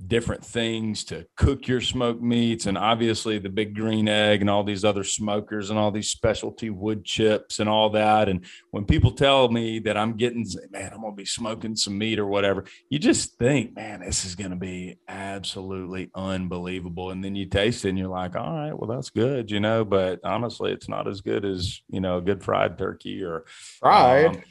different 0.07 0.45
things 0.45 1.05
to 1.05 1.26
cook 1.36 1.68
your 1.68 1.80
smoked 1.80 2.22
meats 2.22 2.66
and 2.66 2.76
obviously 2.76 3.38
the 3.38 3.49
big 3.49 3.74
green 3.74 4.09
egg 4.09 4.40
and 4.40 4.51
all 4.51 4.64
these 4.64 4.84
other 4.84 5.05
smokers 5.05 5.70
and 5.70 5.78
all 5.78 5.90
these 5.90 6.11
specialty 6.11 6.70
wood 6.70 7.05
chips 7.05 7.61
and 7.61 7.68
all 7.68 7.90
that. 7.90 8.28
And 8.28 8.45
when 8.70 8.84
people 8.84 9.12
tell 9.12 9.49
me 9.49 9.78
that 9.80 9.97
I'm 9.97 10.16
getting 10.16 10.47
man 10.70 10.93
I'm 10.93 11.01
going 11.01 11.12
to 11.12 11.16
be 11.16 11.24
smoking 11.24 11.76
some 11.76 11.99
meat 11.99 12.18
or 12.18 12.26
whatever 12.26 12.64
you 12.90 12.99
just 12.99 13.38
think 13.38 13.76
man 13.76 14.01
this 14.01 14.24
is 14.24 14.34
going 14.34 14.51
to 14.51 14.57
be 14.57 14.99
absolutely 15.09 16.11
unbelievable. 16.14 17.11
And 17.11 17.22
then 17.22 17.36
you 17.36 17.47
taste 17.47 17.84
it 17.84 17.90
and 17.90 17.99
you're 17.99 18.09
like 18.09 18.34
all 18.34 18.53
right 18.53 18.76
well 18.76 18.90
that's 18.90 19.11
good 19.11 19.51
you 19.51 19.61
know 19.61 19.84
but 19.84 20.20
honestly 20.24 20.72
it's 20.72 20.88
not 20.88 21.07
as 21.07 21.20
good 21.20 21.45
as 21.45 21.80
you 21.88 22.01
know 22.01 22.18
a 22.18 22.22
good 22.22 22.43
fried 22.43 22.78
turkey 22.78 23.22
or 23.22 23.45
Fried. 23.78 24.26
um, 24.26 24.43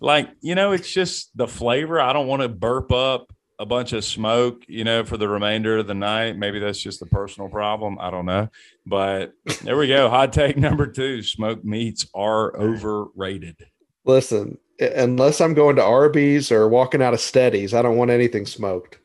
like 0.00 0.30
you 0.40 0.54
know 0.54 0.72
it's 0.72 0.90
just 0.90 1.36
the 1.36 1.48
flavor. 1.48 2.00
I 2.00 2.12
don't 2.12 2.26
want 2.26 2.42
to 2.42 2.48
burp 2.48 2.92
up 2.92 3.33
a 3.58 3.66
bunch 3.66 3.92
of 3.92 4.04
smoke 4.04 4.64
you 4.66 4.82
know 4.84 5.04
for 5.04 5.16
the 5.16 5.28
remainder 5.28 5.78
of 5.78 5.86
the 5.86 5.94
night. 5.94 6.36
Maybe 6.36 6.58
that's 6.58 6.80
just 6.80 7.02
a 7.02 7.06
personal 7.06 7.48
problem. 7.48 7.98
I 8.00 8.10
don't 8.10 8.26
know. 8.26 8.48
But 8.86 9.32
there 9.62 9.76
we 9.76 9.88
go. 9.88 10.08
Hot 10.10 10.32
take 10.32 10.56
number 10.56 10.86
two 10.86 11.22
smoked 11.22 11.64
meats 11.64 12.06
are 12.14 12.56
overrated. 12.56 13.56
Listen, 14.04 14.58
unless 14.80 15.40
I'm 15.40 15.54
going 15.54 15.76
to 15.76 15.84
Arby's 15.84 16.52
or 16.52 16.68
walking 16.68 17.02
out 17.02 17.14
of 17.14 17.20
Steadies, 17.20 17.74
I 17.74 17.82
don't 17.82 17.96
want 17.96 18.10
anything 18.10 18.44
smoked. 18.44 18.98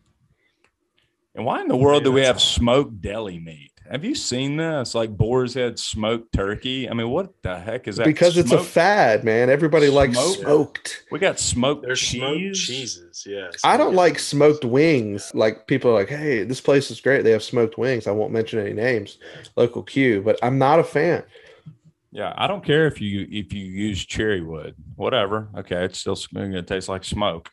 and 1.35 1.45
why 1.45 1.61
in 1.61 1.67
the 1.67 1.77
world 1.77 2.03
do 2.03 2.11
we 2.11 2.21
have 2.21 2.41
smoked 2.41 3.01
deli 3.01 3.39
meat 3.39 3.71
have 3.89 4.05
you 4.05 4.13
seen 4.15 4.57
this? 4.57 4.93
Like 4.95 5.15
Boar's 5.15 5.53
Head 5.53 5.79
smoked 5.79 6.33
turkey. 6.33 6.89
I 6.89 6.93
mean, 6.93 7.09
what 7.09 7.33
the 7.41 7.57
heck 7.59 7.87
is 7.87 7.97
that? 7.97 8.05
because 8.05 8.37
it's 8.37 8.51
a 8.51 8.63
fad, 8.63 9.23
man. 9.23 9.49
Everybody 9.49 9.89
likes 9.89 10.13
Smoked? 10.17 10.39
smoked. 10.39 11.03
We 11.11 11.19
got 11.19 11.39
smoked 11.39 11.83
There's 11.85 12.01
smoked 12.01 12.37
cheese. 12.39 12.65
cheeses. 12.65 13.23
Yes. 13.27 13.55
I 13.63 13.77
don't 13.77 13.95
like 13.95 14.19
smoked 14.19 14.63
wings. 14.65 15.31
Like 15.33 15.67
people 15.67 15.91
are 15.91 15.95
like, 15.95 16.09
hey, 16.09 16.43
this 16.43 16.61
place 16.61 16.91
is 16.91 17.01
great. 17.01 17.23
They 17.23 17.31
have 17.31 17.43
smoked 17.43 17.77
wings. 17.77 18.07
I 18.07 18.11
won't 18.11 18.31
mention 18.33 18.59
any 18.59 18.73
names, 18.73 19.17
local 19.55 19.83
Q, 19.83 20.21
but 20.21 20.37
I'm 20.43 20.57
not 20.57 20.79
a 20.79 20.83
fan. 20.83 21.23
Yeah, 22.11 22.33
I 22.37 22.47
don't 22.47 22.63
care 22.63 22.87
if 22.87 22.99
you 23.01 23.27
if 23.29 23.53
you 23.53 23.63
use 23.65 24.03
cherry 24.03 24.41
wood, 24.41 24.75
whatever. 24.95 25.47
Okay, 25.57 25.85
it's 25.85 25.99
still 25.99 26.17
going 26.33 26.51
to 26.53 26.63
taste 26.63 26.89
like 26.89 27.03
smoke. 27.03 27.49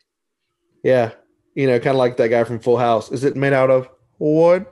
Yeah. 0.82 1.12
You 1.55 1.66
know, 1.66 1.78
kind 1.78 1.95
of 1.95 1.99
like 1.99 2.16
that 2.18 2.28
guy 2.28 2.45
from 2.45 2.59
Full 2.59 2.76
House. 2.78 3.11
Is 3.11 3.24
it 3.24 3.37
made 3.37 3.53
out 3.53 3.70
of 3.70 3.89
wood? 4.18 4.66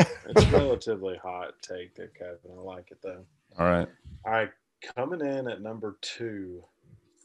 It's 0.00 0.46
relatively 0.46 1.16
hot 1.16 1.54
take 1.62 1.94
there, 1.94 2.08
Kevin. 2.08 2.56
I 2.56 2.60
like 2.60 2.90
it 2.90 2.98
though. 3.02 3.24
All 3.58 3.66
right. 3.66 3.88
All 4.24 4.32
right, 4.32 4.50
coming 4.94 5.20
in 5.20 5.48
at 5.48 5.62
number 5.62 5.96
two 6.02 6.62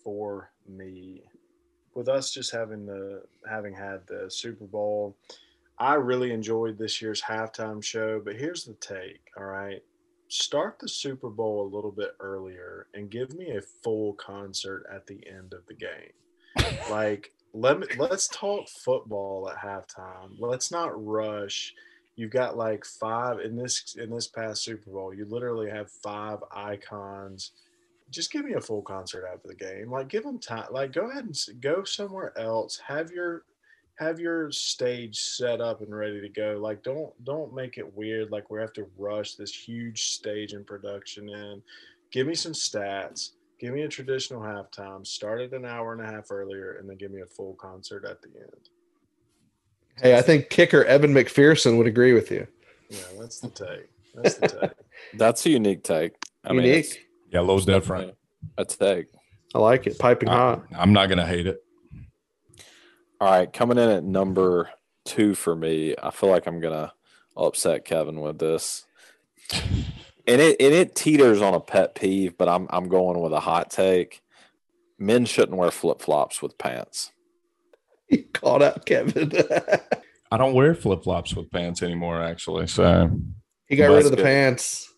for 0.04 0.52
me, 0.68 1.24
with 1.96 2.08
us 2.08 2.32
just 2.32 2.52
having 2.52 2.86
the 2.86 3.24
having 3.48 3.74
had 3.74 4.08
the 4.08 4.30
Super 4.30 4.66
Bowl, 4.66 5.18
I 5.78 5.96
really 5.96 6.32
enjoyed 6.32 6.78
this 6.78 7.02
year's 7.02 7.22
halftime 7.22 7.84
show. 7.84 8.22
But 8.24 8.36
here's 8.36 8.64
the 8.64 8.74
take. 8.76 9.22
All 9.38 9.46
right, 9.46 9.84
start 10.28 10.80
the 10.80 10.88
Super 10.90 11.30
Bowl 11.30 11.68
a 11.68 11.74
little 11.76 11.92
bit 11.92 12.16
earlier 12.20 12.88
and 12.94 13.10
give 13.10 13.34
me 13.34 13.52
a 13.52 13.62
full 13.62 14.14
concert 14.14 14.86
at 14.94 15.06
the 15.08 15.22
end 15.28 15.54
of 15.54 15.66
the 15.68 15.74
game. 15.76 16.80
like 16.90 17.34
let 17.54 17.80
me 17.80 17.88
let's 17.98 18.28
talk 18.30 18.68
football 18.68 19.50
at 19.50 19.58
halftime. 19.58 20.32
Let's 20.40 20.72
not 20.72 20.92
rush 21.06 21.74
you've 22.16 22.32
got 22.32 22.58
like 22.58 22.86
five 22.86 23.40
in 23.40 23.56
this 23.56 23.96
in 24.00 24.10
this 24.10 24.28
past 24.28 24.64
Super 24.64 24.92
Bowl. 24.92 25.14
You 25.14 25.26
literally 25.26 25.70
have 25.70 25.92
five 25.92 26.40
icons. 26.52 27.52
Just 28.10 28.32
give 28.32 28.46
me 28.46 28.54
a 28.54 28.62
full 28.62 28.82
concert 28.82 29.26
after 29.32 29.48
the 29.48 29.56
game. 29.56 29.90
Like 29.92 30.10
give 30.10 30.24
them 30.24 30.40
time. 30.40 30.68
Like 30.72 30.94
go 30.94 31.10
ahead 31.10 31.26
and 31.26 31.62
go 31.62 31.84
somewhere 31.84 32.38
else. 32.38 32.80
Have 32.86 33.12
your 33.12 33.44
have 33.96 34.20
your 34.20 34.52
stage 34.52 35.20
set 35.20 35.62
up 35.62 35.82
and 35.82 35.96
ready 35.96 36.22
to 36.22 36.30
go. 36.30 36.60
Like 36.62 36.84
don't 36.84 37.12
don't 37.24 37.54
make 37.54 37.78
it 37.78 37.96
weird. 37.96 38.32
Like 38.32 38.50
we 38.50 38.60
have 38.60 38.74
to 38.74 38.88
rush 38.98 39.36
this 39.36 39.54
huge 39.54 40.10
stage 40.10 40.54
and 40.54 40.66
production 40.66 41.30
in. 41.30 41.62
Give 42.12 42.28
me 42.28 42.36
some 42.36 42.54
stats. 42.54 43.32
Give 43.60 43.74
me 43.74 43.84
a 43.84 43.88
traditional 43.88 44.42
halftime. 44.42 45.08
Start 45.08 45.42
it 45.42 45.54
an 45.54 45.66
hour 45.66 45.94
and 45.94 46.02
a 46.02 46.12
half 46.12 46.32
earlier, 46.32 46.74
and 46.74 46.90
then 46.90 46.98
give 46.98 47.12
me 47.12 47.22
a 47.22 47.26
full 47.26 47.54
concert 47.54 48.04
at 48.04 48.22
the 48.22 48.28
end. 48.40 48.70
Hey, 50.02 50.18
I 50.18 50.22
think 50.22 50.50
kicker 50.50 50.84
Evan 50.86 51.14
McPherson 51.14 51.78
would 51.78 51.88
agree 51.88 52.14
with 52.14 52.32
you. 52.32 52.48
Yeah, 52.90 53.00
that's 53.20 53.40
the 53.40 53.50
take. 53.50 53.90
That's 54.16 54.36
the 54.36 54.48
take. 54.48 54.72
That's 55.16 55.46
a 55.46 55.50
unique 55.50 55.84
take. 55.84 56.14
I 56.44 56.54
mean, 56.54 56.64
Unique. 56.66 56.86
it's- 56.86 56.98
Yeah, 57.32 57.42
a 57.42 57.46
dead 57.48 57.56
it's 57.58 57.66
different. 57.66 58.16
definitely 58.58 58.58
a 58.58 58.66
take. 58.66 59.06
I 59.56 59.60
like 59.60 59.86
it. 59.88 60.00
Piping 60.00 60.30
Uh, 60.30 60.32
hot. 60.36 60.64
I'm 60.76 60.94
not 60.94 61.08
going 61.08 61.18
to 61.20 61.26
hate 61.26 61.46
it. 61.48 61.64
All 63.22 63.30
right, 63.30 63.52
coming 63.52 63.78
in 63.78 63.90
at 63.90 64.04
number 64.04 64.70
two 65.06 65.36
for 65.36 65.56
me, 65.56 65.96
I 66.02 66.12
feel 66.12 66.30
like 66.30 66.46
I'm 66.48 66.60
gonna 66.60 66.92
upset 67.38 67.86
Kevin 67.86 68.20
with 68.20 68.40
this, 68.40 68.86
and 69.54 70.42
it 70.42 70.58
and 70.60 70.74
it 70.74 70.94
teeters 70.96 71.42
on 71.42 71.54
a 71.54 71.60
pet 71.62 71.96
peeve, 71.96 72.38
but 72.38 72.50
I'm 72.50 72.68
I'm 72.70 72.90
going 72.90 73.20
with 73.22 73.32
a 73.32 73.40
hot 73.40 73.70
take. 73.72 74.22
Men 75.00 75.24
shouldn't 75.26 75.58
wear 75.58 75.72
flip 75.72 76.02
flops 76.02 76.42
with 76.42 76.58
pants. 76.58 77.12
He 78.18 78.24
called 78.24 78.62
out 78.64 78.86
Kevin. 78.86 79.32
I 80.32 80.38
don't 80.38 80.54
wear 80.54 80.74
flip 80.76 81.04
flops 81.04 81.36
with 81.36 81.50
pants 81.52 81.82
anymore, 81.84 82.22
actually. 82.22 82.68
So 82.68 83.10
he 83.68 83.76
got 83.76 83.88
rid 83.92 84.06
of 84.06 84.12
the 84.12 84.18
good. 84.18 84.26
pants. 84.26 84.92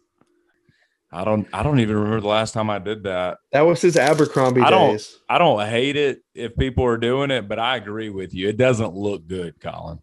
I 1.12 1.24
don't. 1.24 1.48
I 1.54 1.64
don't 1.64 1.80
even 1.80 1.96
remember 1.96 2.20
the 2.22 2.28
last 2.28 2.54
time 2.54 2.70
I 2.70 2.80
did 2.80 3.04
that. 3.04 3.38
That 3.54 3.62
was 3.62 3.82
his 3.82 3.96
Abercrombie 3.96 4.62
I 4.62 4.70
don't- 4.70 4.92
days. 4.92 5.18
I 5.30 5.38
don't 5.38 5.66
hate 5.68 5.96
it 5.96 6.20
if 6.34 6.56
people 6.58 6.84
are 6.86 6.98
doing 6.98 7.32
it, 7.32 7.48
but 7.48 7.58
I 7.60 7.78
agree 7.78 8.10
with 8.10 8.34
you. 8.34 8.50
It 8.50 8.58
doesn't 8.58 8.94
look 8.96 9.28
good, 9.28 9.60
Colin. 9.62 10.00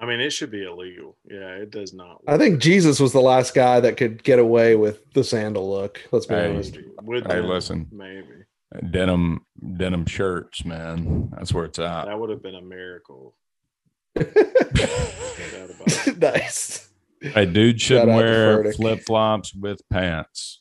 I 0.00 0.06
mean, 0.06 0.20
it 0.20 0.30
should 0.30 0.50
be 0.50 0.64
illegal. 0.64 1.16
Yeah, 1.24 1.54
it 1.54 1.70
does 1.70 1.92
not. 1.94 2.20
I 2.26 2.36
think 2.36 2.60
Jesus 2.60 2.98
was 3.00 3.12
the 3.12 3.20
last 3.20 3.54
guy 3.54 3.80
that 3.80 3.96
could 3.96 4.22
get 4.24 4.38
away 4.38 4.74
with 4.76 5.08
the 5.14 5.22
sandal 5.24 5.70
look. 5.70 6.00
Let's 6.10 6.26
be 6.26 6.34
Hey. 6.34 6.50
honest. 6.50 6.76
With 7.02 7.26
Hey, 7.26 7.34
them, 7.36 7.46
listen. 7.46 7.86
maybe 7.92 8.26
Denim 8.90 9.44
denim 9.76 10.04
shirts, 10.06 10.64
man. 10.64 11.30
That's 11.36 11.52
where 11.52 11.64
it's 11.66 11.78
at. 11.78 12.06
that 12.06 12.18
would 12.18 12.30
have 12.30 12.42
been 12.42 12.54
a 12.56 12.62
miracle. 12.62 13.34
No 14.16 14.22
doubt 14.24 15.70
about 15.70 16.06
it. 16.06 16.18
nice. 16.18 16.88
A 17.34 17.46
dude 17.46 17.80
shouldn't 17.80 18.08
wear 18.08 18.72
flip 18.72 19.00
flops 19.06 19.54
with 19.54 19.80
pants. 19.88 20.60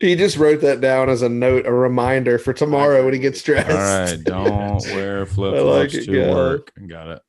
He 0.00 0.16
just 0.16 0.36
wrote 0.36 0.60
that 0.60 0.80
down 0.80 1.08
as 1.08 1.22
a 1.22 1.28
note, 1.28 1.66
a 1.66 1.72
reminder 1.72 2.38
for 2.38 2.52
tomorrow 2.52 3.04
when 3.04 3.14
he 3.14 3.20
gets 3.20 3.42
dressed. 3.42 3.70
All 3.70 3.76
right, 3.76 4.18
don't 4.24 4.84
wear 4.94 5.24
flip 5.24 5.54
I 5.54 5.60
like 5.60 5.90
flops 5.92 6.06
to 6.06 6.12
guy. 6.24 6.30
work. 6.34 6.72
Got 6.86 7.08
it. 7.08 7.22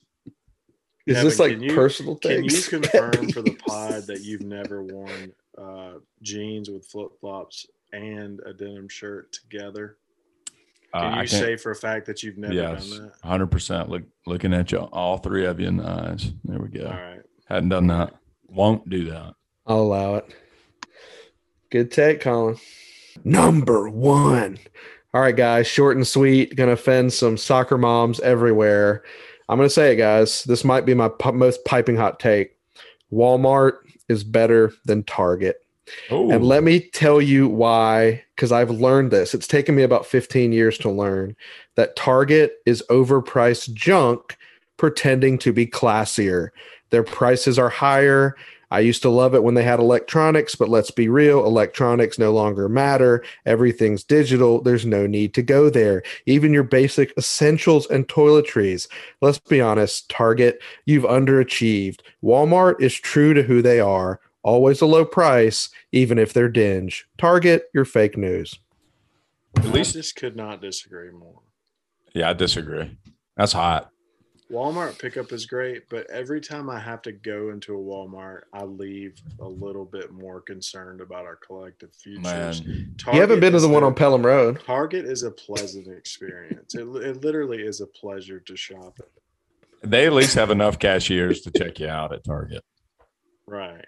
Is 1.06 1.16
Kevin, 1.16 1.24
this 1.30 1.40
like 1.40 1.52
can 1.54 1.64
you- 1.64 1.76
personal 1.76 2.16
Can 2.18 2.44
you 2.44 2.50
things? 2.50 2.68
confirm 2.68 3.30
for 3.30 3.42
the 3.44 3.56
pod 3.68 4.04
that 4.08 4.22
you've 4.24 4.42
never 4.42 4.82
worn 4.84 5.32
uh, 5.58 5.94
jeans 6.22 6.70
with 6.70 6.86
flip 6.88 7.12
flops 7.22 7.66
and 7.94 8.40
a 8.46 8.54
denim 8.54 8.88
shirt 8.90 9.32
together? 9.34 9.98
Uh, 10.94 11.02
Can 11.02 11.14
I 11.14 11.22
you 11.24 11.28
can't- 11.28 11.44
say 11.44 11.56
for 11.58 11.72
a 11.72 11.76
fact 11.76 12.06
that 12.06 12.24
you've 12.24 12.38
never 12.38 12.54
yes, 12.54 12.90
done 12.90 13.04
that? 13.22 13.28
hundred 13.28 13.48
percent. 13.48 13.90
Look, 13.90 14.04
looking 14.26 14.54
at 14.54 14.72
you, 14.72 14.80
all 14.80 15.18
three 15.18 15.46
of 15.46 15.60
you 15.60 15.68
in 15.68 15.78
the 15.78 15.88
eyes. 15.90 16.32
There 16.46 16.60
we 16.60 16.70
go. 16.70 16.86
All 16.86 16.92
right. 16.94 17.22
Hadn't 17.48 17.70
done 17.70 17.88
that. 17.88 18.14
Won't 18.48 18.90
do 18.90 19.06
that. 19.12 19.34
I'll 19.68 19.80
allow 19.82 20.16
it. 20.16 20.26
Good 21.70 21.92
take, 21.92 22.22
Colin. 22.22 22.58
Number 23.24 23.90
one. 23.90 24.58
All 25.14 25.22
right, 25.22 25.36
guys, 25.36 25.68
short 25.68 25.96
and 25.98 26.06
sweet. 26.08 26.56
Going 26.56 26.68
to 26.68 26.74
offend 26.74 27.14
some 27.14 27.38
soccer 27.38 27.78
moms 27.78 28.20
everywhere. 28.20 29.04
I'm 29.50 29.58
going 29.58 29.68
to 29.70 29.74
say 29.74 29.94
it, 29.94 29.98
guys. 29.98 30.44
This 30.44 30.64
might 30.64 30.86
be 30.86 30.94
my 30.94 31.10
pu- 31.10 31.32
most 31.34 31.64
piping 31.66 31.96
hot 31.96 32.20
take. 32.20 32.58
Walmart 33.12 33.74
is 34.10 34.24
better 34.24 34.74
than 34.86 35.04
Target. 35.04 35.65
Oh, 36.10 36.32
And 36.32 36.44
let 36.44 36.64
me 36.64 36.80
tell 36.80 37.22
you 37.22 37.48
why, 37.48 38.24
because 38.36 38.52
I've 38.52 38.72
learned 38.72 39.12
this. 39.12 39.34
It's 39.34 39.48
taken 39.48 39.76
me 39.76 39.84
about 39.84 40.06
15 40.06 40.52
years 40.52 40.78
to 40.80 40.90
learn 40.90 41.36
that 41.76 41.96
Target 41.96 42.58
is 42.66 42.84
overpriced 42.90 43.74
junk 43.74 44.38
pretending 44.78 45.38
to 45.40 45.54
be 45.54 45.66
classier. 45.68 46.50
Their 46.90 47.04
prices 47.04 47.58
are 47.60 47.70
higher. 47.70 48.36
I 48.72 48.80
used 48.80 49.04
to 49.04 49.10
love 49.10 49.36
it 49.36 49.44
when 49.44 49.54
they 49.54 49.64
had 49.64 49.80
electronics, 49.80 50.56
but 50.56 50.70
let's 50.70 50.92
be 50.92 51.08
real 51.08 51.46
electronics 51.46 52.18
no 52.18 52.34
longer 52.34 52.68
matter. 52.68 53.24
Everything's 53.46 54.04
digital. 54.04 54.62
There's 54.62 54.86
no 54.86 55.06
need 55.06 55.34
to 55.36 55.44
go 55.44 55.70
there. 55.70 56.04
Even 56.26 56.52
your 56.52 56.64
basic 56.64 57.14
essentials 57.18 57.86
and 57.88 58.08
toiletries. 58.08 58.88
Let's 59.22 59.38
be 59.40 59.62
honest, 59.62 60.10
Target, 60.10 60.62
you've 60.86 61.04
underachieved. 61.04 62.00
Walmart 62.24 62.82
is 62.82 62.96
true 62.96 63.34
to 63.34 63.44
who 63.44 63.62
they 63.62 63.80
are 63.80 64.20
always 64.46 64.80
a 64.80 64.86
low 64.86 65.04
price, 65.04 65.70
even 65.92 66.18
if 66.18 66.32
they're 66.32 66.48
dinge. 66.48 67.04
Target, 67.18 67.64
you're 67.74 67.84
fake 67.84 68.16
news. 68.16 68.60
at 69.58 69.66
least, 69.66 69.96
I 69.96 70.00
just 70.00 70.16
could 70.16 70.38
not 70.38 70.62
disagree 70.62 71.12
more. 71.12 71.42
yeah, 72.14 72.30
I 72.30 72.34
disagree. 72.34 72.96
That's 73.36 73.52
hot. 73.52 73.90
Walmart 74.52 75.00
pickup 75.00 75.32
is 75.32 75.48
great, 75.48 75.90
but 75.90 76.08
every 76.12 76.40
time 76.40 76.70
I 76.70 76.80
have 76.80 77.02
to 77.02 77.12
go 77.12 77.50
into 77.50 77.74
a 77.74 77.80
Walmart, 77.80 78.42
I 78.54 78.64
leave 78.64 79.16
a 79.40 79.48
little 79.48 79.86
bit 79.86 80.12
more 80.12 80.40
concerned 80.40 81.02
about 81.02 81.26
our 81.26 81.36
collective 81.36 81.96
futures. 81.96 82.64
Man, 82.64 82.94
you 83.12 83.20
haven't 83.22 83.40
been 83.40 83.54
to 83.54 83.60
the 83.60 83.68
one 83.68 83.84
on 83.84 83.96
Pelham 83.96 84.24
Road. 84.24 84.62
Target 84.64 85.06
is 85.06 85.24
a 85.24 85.32
pleasant 85.32 85.88
experience. 85.88 86.76
It, 86.76 86.84
it 86.84 87.24
literally 87.24 87.64
is 87.64 87.82
a 87.82 87.88
pleasure 87.88 88.40
to 88.42 88.56
shop 88.56 89.00
at. 89.00 89.90
they 89.90 90.06
at 90.06 90.14
least 90.14 90.36
have 90.36 90.52
enough 90.52 90.78
cashiers 90.78 91.42
to 91.42 91.52
check 91.52 91.80
you 91.80 91.88
out 91.88 92.14
at 92.14 92.24
Target. 92.24 92.64
Right. 93.48 93.86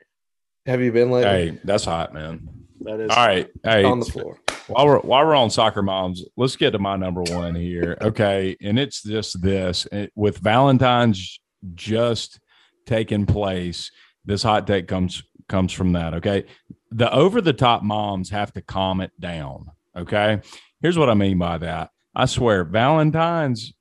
Have 0.67 0.81
you 0.81 0.91
been 0.91 1.09
lately? 1.09 1.29
Hey, 1.51 1.59
that's 1.63 1.85
hot, 1.85 2.13
man. 2.13 2.47
That 2.81 2.99
is 2.99 3.09
All 3.09 3.25
right, 3.25 3.47
hey, 3.63 3.83
on 3.85 3.99
the 3.99 4.05
floor. 4.05 4.37
while 4.67 4.85
we're 4.85 4.99
while 4.99 5.25
we're 5.25 5.33
on 5.35 5.49
soccer 5.49 5.81
moms, 5.81 6.23
let's 6.35 6.55
get 6.57 6.71
to 6.71 6.79
my 6.79 6.97
number 6.97 7.23
one 7.23 7.55
here. 7.55 7.97
Okay, 8.01 8.55
and 8.61 8.77
it's 8.77 9.01
just 9.01 9.41
this 9.41 9.87
It- 9.91 10.11
with 10.15 10.37
Valentine's 10.39 11.39
just 11.73 12.39
taking 12.85 13.25
place. 13.25 13.91
This 14.25 14.43
hot 14.43 14.67
take 14.67 14.87
comes 14.87 15.23
comes 15.47 15.71
from 15.71 15.93
that. 15.93 16.13
Okay, 16.15 16.43
the 16.91 17.11
over 17.13 17.39
the 17.41 17.53
top 17.53 17.81
moms 17.81 18.29
have 18.29 18.51
to 18.53 18.61
calm 18.61 18.99
it 19.01 19.11
down. 19.19 19.67
Okay, 19.95 20.41
here's 20.81 20.97
what 20.97 21.09
I 21.09 21.13
mean 21.13 21.39
by 21.39 21.57
that. 21.59 21.91
I 22.13 22.25
swear, 22.25 22.63
Valentine's 22.65 23.73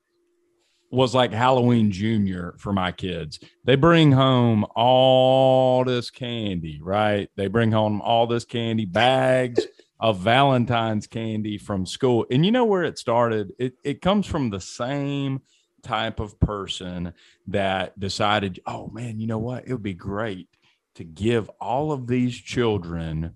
was 0.91 1.15
like 1.15 1.33
Halloween 1.33 1.91
Junior 1.91 2.55
for 2.59 2.73
my 2.73 2.93
kids. 2.93 3.41
They 3.65 3.77
bring 3.77 4.13
home 4.13 4.67
all 4.75 5.85
this 5.85 6.11
candy, 6.11 6.81
right? 6.83 7.29
They 7.37 7.49
bring 7.49 7.73
home 7.73 8.01
all 8.01 8.27
this 8.27 8.45
candy 8.45 8.85
bags 8.85 9.67
of 9.99 10.19
Valentine's 10.19 11.07
candy 11.07 11.59
from 11.59 11.87
school. 11.87 12.27
And 12.31 12.45
you 12.45 12.53
know 12.53 12.65
where 12.65 12.85
it 12.85 12.99
started? 12.99 13.53
It 13.59 13.75
it 13.83 14.01
comes 14.01 14.27
from 14.27 14.51
the 14.51 14.61
same 14.61 15.43
type 15.83 16.21
of 16.21 16.39
person 16.41 17.15
that 17.47 17.99
decided, 17.99 18.61
oh 18.67 18.89
man, 18.89 19.21
you 19.21 19.27
know 19.27 19.39
what? 19.39 19.67
It 19.67 19.73
would 19.73 19.83
be 19.83 19.95
great 19.95 20.49
to 20.97 21.05
give 21.05 21.49
all 21.61 21.93
of 21.93 22.07
these 22.07 22.37
children 22.37 23.35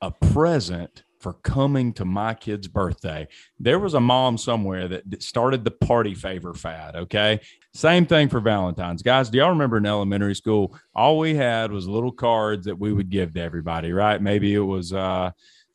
a 0.00 0.10
present 0.10 1.04
for 1.24 1.32
coming 1.32 1.90
to 1.94 2.04
my 2.04 2.34
kid's 2.34 2.68
birthday. 2.68 3.26
There 3.58 3.78
was 3.78 3.94
a 3.94 4.00
mom 4.00 4.36
somewhere 4.36 4.86
that 4.88 5.22
started 5.22 5.64
the 5.64 5.70
party 5.70 6.14
favor 6.14 6.52
fad. 6.52 6.96
Okay. 6.96 7.40
Same 7.72 8.04
thing 8.04 8.28
for 8.28 8.40
Valentine's. 8.40 9.02
Guys, 9.02 9.30
do 9.30 9.38
y'all 9.38 9.48
remember 9.48 9.78
in 9.78 9.86
elementary 9.86 10.34
school? 10.34 10.78
All 10.94 11.18
we 11.18 11.34
had 11.34 11.72
was 11.72 11.88
little 11.88 12.12
cards 12.12 12.66
that 12.66 12.78
we 12.78 12.92
would 12.92 13.08
give 13.08 13.32
to 13.32 13.40
everybody, 13.40 13.94
right? 13.94 14.20
Maybe 14.20 14.54
it 14.54 14.58
was, 14.58 14.92
uh, 14.92 15.30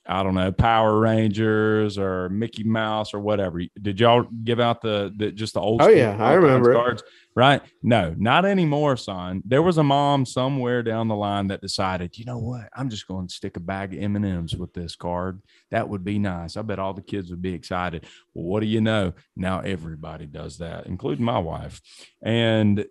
I 0.07 0.23
don't 0.23 0.33
know, 0.33 0.51
Power 0.51 0.99
Rangers 0.99 1.97
or 1.97 2.29
Mickey 2.29 2.63
Mouse 2.63 3.13
or 3.13 3.19
whatever. 3.19 3.61
Did 3.79 3.99
y'all 3.99 4.23
give 4.43 4.59
out 4.59 4.81
the, 4.81 5.13
the 5.15 5.31
just 5.31 5.53
the 5.53 5.61
old? 5.61 5.81
Oh 5.81 5.89
yeah, 5.89 6.17
I 6.19 6.33
remember 6.33 6.73
cards. 6.73 7.03
Right? 7.35 7.61
No, 7.83 8.15
not 8.17 8.43
anymore, 8.43 8.97
son. 8.97 9.43
There 9.45 9.61
was 9.61 9.77
a 9.77 9.83
mom 9.83 10.25
somewhere 10.25 10.83
down 10.83 11.07
the 11.07 11.15
line 11.15 11.47
that 11.47 11.61
decided, 11.61 12.17
you 12.17 12.25
know 12.25 12.39
what? 12.39 12.69
I'm 12.75 12.89
just 12.89 13.07
going 13.07 13.27
to 13.27 13.33
stick 13.33 13.55
a 13.55 13.61
bag 13.61 13.93
of 13.93 14.01
M 14.01 14.15
and 14.15 14.25
M's 14.25 14.55
with 14.55 14.73
this 14.73 14.95
card. 14.95 15.41
That 15.69 15.87
would 15.87 16.03
be 16.03 16.17
nice. 16.17 16.57
I 16.57 16.63
bet 16.63 16.79
all 16.79 16.93
the 16.93 17.01
kids 17.01 17.29
would 17.29 17.41
be 17.41 17.53
excited. 17.53 18.05
Well, 18.33 18.45
what 18.45 18.59
do 18.61 18.65
you 18.65 18.81
know? 18.81 19.13
Now 19.35 19.59
everybody 19.59 20.25
does 20.25 20.57
that, 20.57 20.87
including 20.87 21.23
my 21.23 21.39
wife, 21.39 21.81
and 22.21 22.85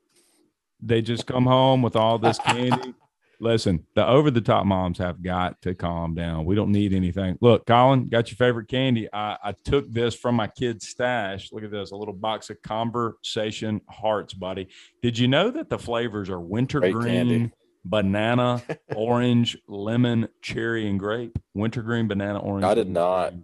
they 0.81 1.03
just 1.03 1.27
come 1.27 1.47
home 1.47 1.83
with 1.83 1.97
all 1.97 2.19
this 2.19 2.39
candy. 2.47 2.95
Listen, 3.41 3.87
the 3.95 4.05
over 4.07 4.31
the 4.31 4.41
top 4.41 4.67
moms 4.67 4.99
have 4.99 5.23
got 5.23 5.63
to 5.63 5.75
calm 5.75 6.15
down. 6.15 6.45
We 6.45 6.57
don't 6.57 6.73
need 6.73 6.93
anything. 6.93 7.39
Look, 7.41 7.67
Colin, 7.67 8.09
got 8.09 8.31
your 8.31 8.37
favorite 8.37 8.67
candy. 8.67 9.09
I, 9.13 9.37
I 9.43 9.53
took 9.53 9.91
this 9.93 10.15
from 10.15 10.35
my 10.35 10.49
kid's 10.49 10.89
stash. 10.89 11.53
Look 11.53 11.63
at 11.63 11.71
this, 11.71 11.93
a 11.93 11.97
little 11.97 12.15
box 12.15 12.51
of 12.51 12.61
conversation 12.63 13.81
hearts, 13.89 14.35
buddy. 14.35 14.69
Did 15.03 15.19
you 15.19 15.29
know 15.29 15.51
that 15.51 15.71
the 15.71 15.79
flavors 15.79 16.31
are 16.31 16.41
wintergreen, 16.41 17.53
banana, 17.85 18.61
orange, 18.97 19.57
lemon, 19.69 20.29
cherry, 20.43 20.89
and 20.89 20.99
grape? 20.99 21.39
Wintergreen, 21.55 22.09
banana, 22.09 22.41
orange. 22.41 22.65
I 22.65 22.75
did 22.75 22.91
not. 22.91 23.35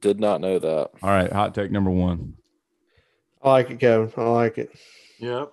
Did 0.00 0.18
not 0.18 0.40
know 0.40 0.58
that. 0.58 0.90
All 1.00 1.10
right, 1.10 1.32
hot 1.32 1.54
take 1.54 1.70
number 1.70 1.90
one. 1.90 2.34
I 3.40 3.50
like 3.50 3.70
it, 3.70 3.78
Kevin. 3.78 4.12
I 4.16 4.22
like 4.22 4.58
it. 4.58 4.70
Yep. 5.20 5.52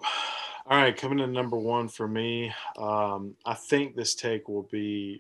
All 0.70 0.78
right, 0.78 0.96
coming 0.96 1.18
in 1.18 1.32
number 1.32 1.58
one 1.58 1.88
for 1.88 2.08
me. 2.08 2.54
Um, 2.78 3.36
I 3.44 3.56
think 3.56 3.96
this 3.96 4.14
take 4.14 4.48
will 4.48 4.68
be, 4.72 5.20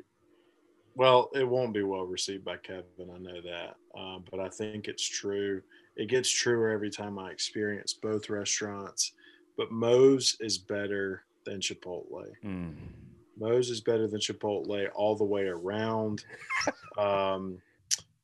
well, 0.93 1.31
it 1.33 1.47
won't 1.47 1.73
be 1.73 1.81
well 1.81 2.03
received 2.03 2.45
by 2.45 2.57
Kevin. 2.57 3.09
I 3.11 3.17
know 3.17 3.41
that, 3.41 3.75
uh, 3.97 4.19
but 4.29 4.39
I 4.39 4.47
think 4.49 4.87
it's 4.87 5.03
true. 5.03 5.63
It 5.95 6.07
gets 6.07 6.29
truer 6.29 6.69
every 6.69 6.91
time 6.91 7.17
I 7.17 7.31
experience 7.31 7.93
both 7.93 8.29
restaurants. 8.29 9.13
But 9.57 9.71
Moe's 9.71 10.37
is 10.39 10.59
better 10.59 11.23
than 11.45 11.61
Chipotle. 11.61 12.27
Mm. 12.45 12.75
Moe's 13.35 13.71
is 13.71 13.81
better 13.81 14.07
than 14.07 14.19
Chipotle 14.19 14.89
all 14.93 15.15
the 15.15 15.23
way 15.23 15.47
around. 15.47 16.25
um, 16.99 17.57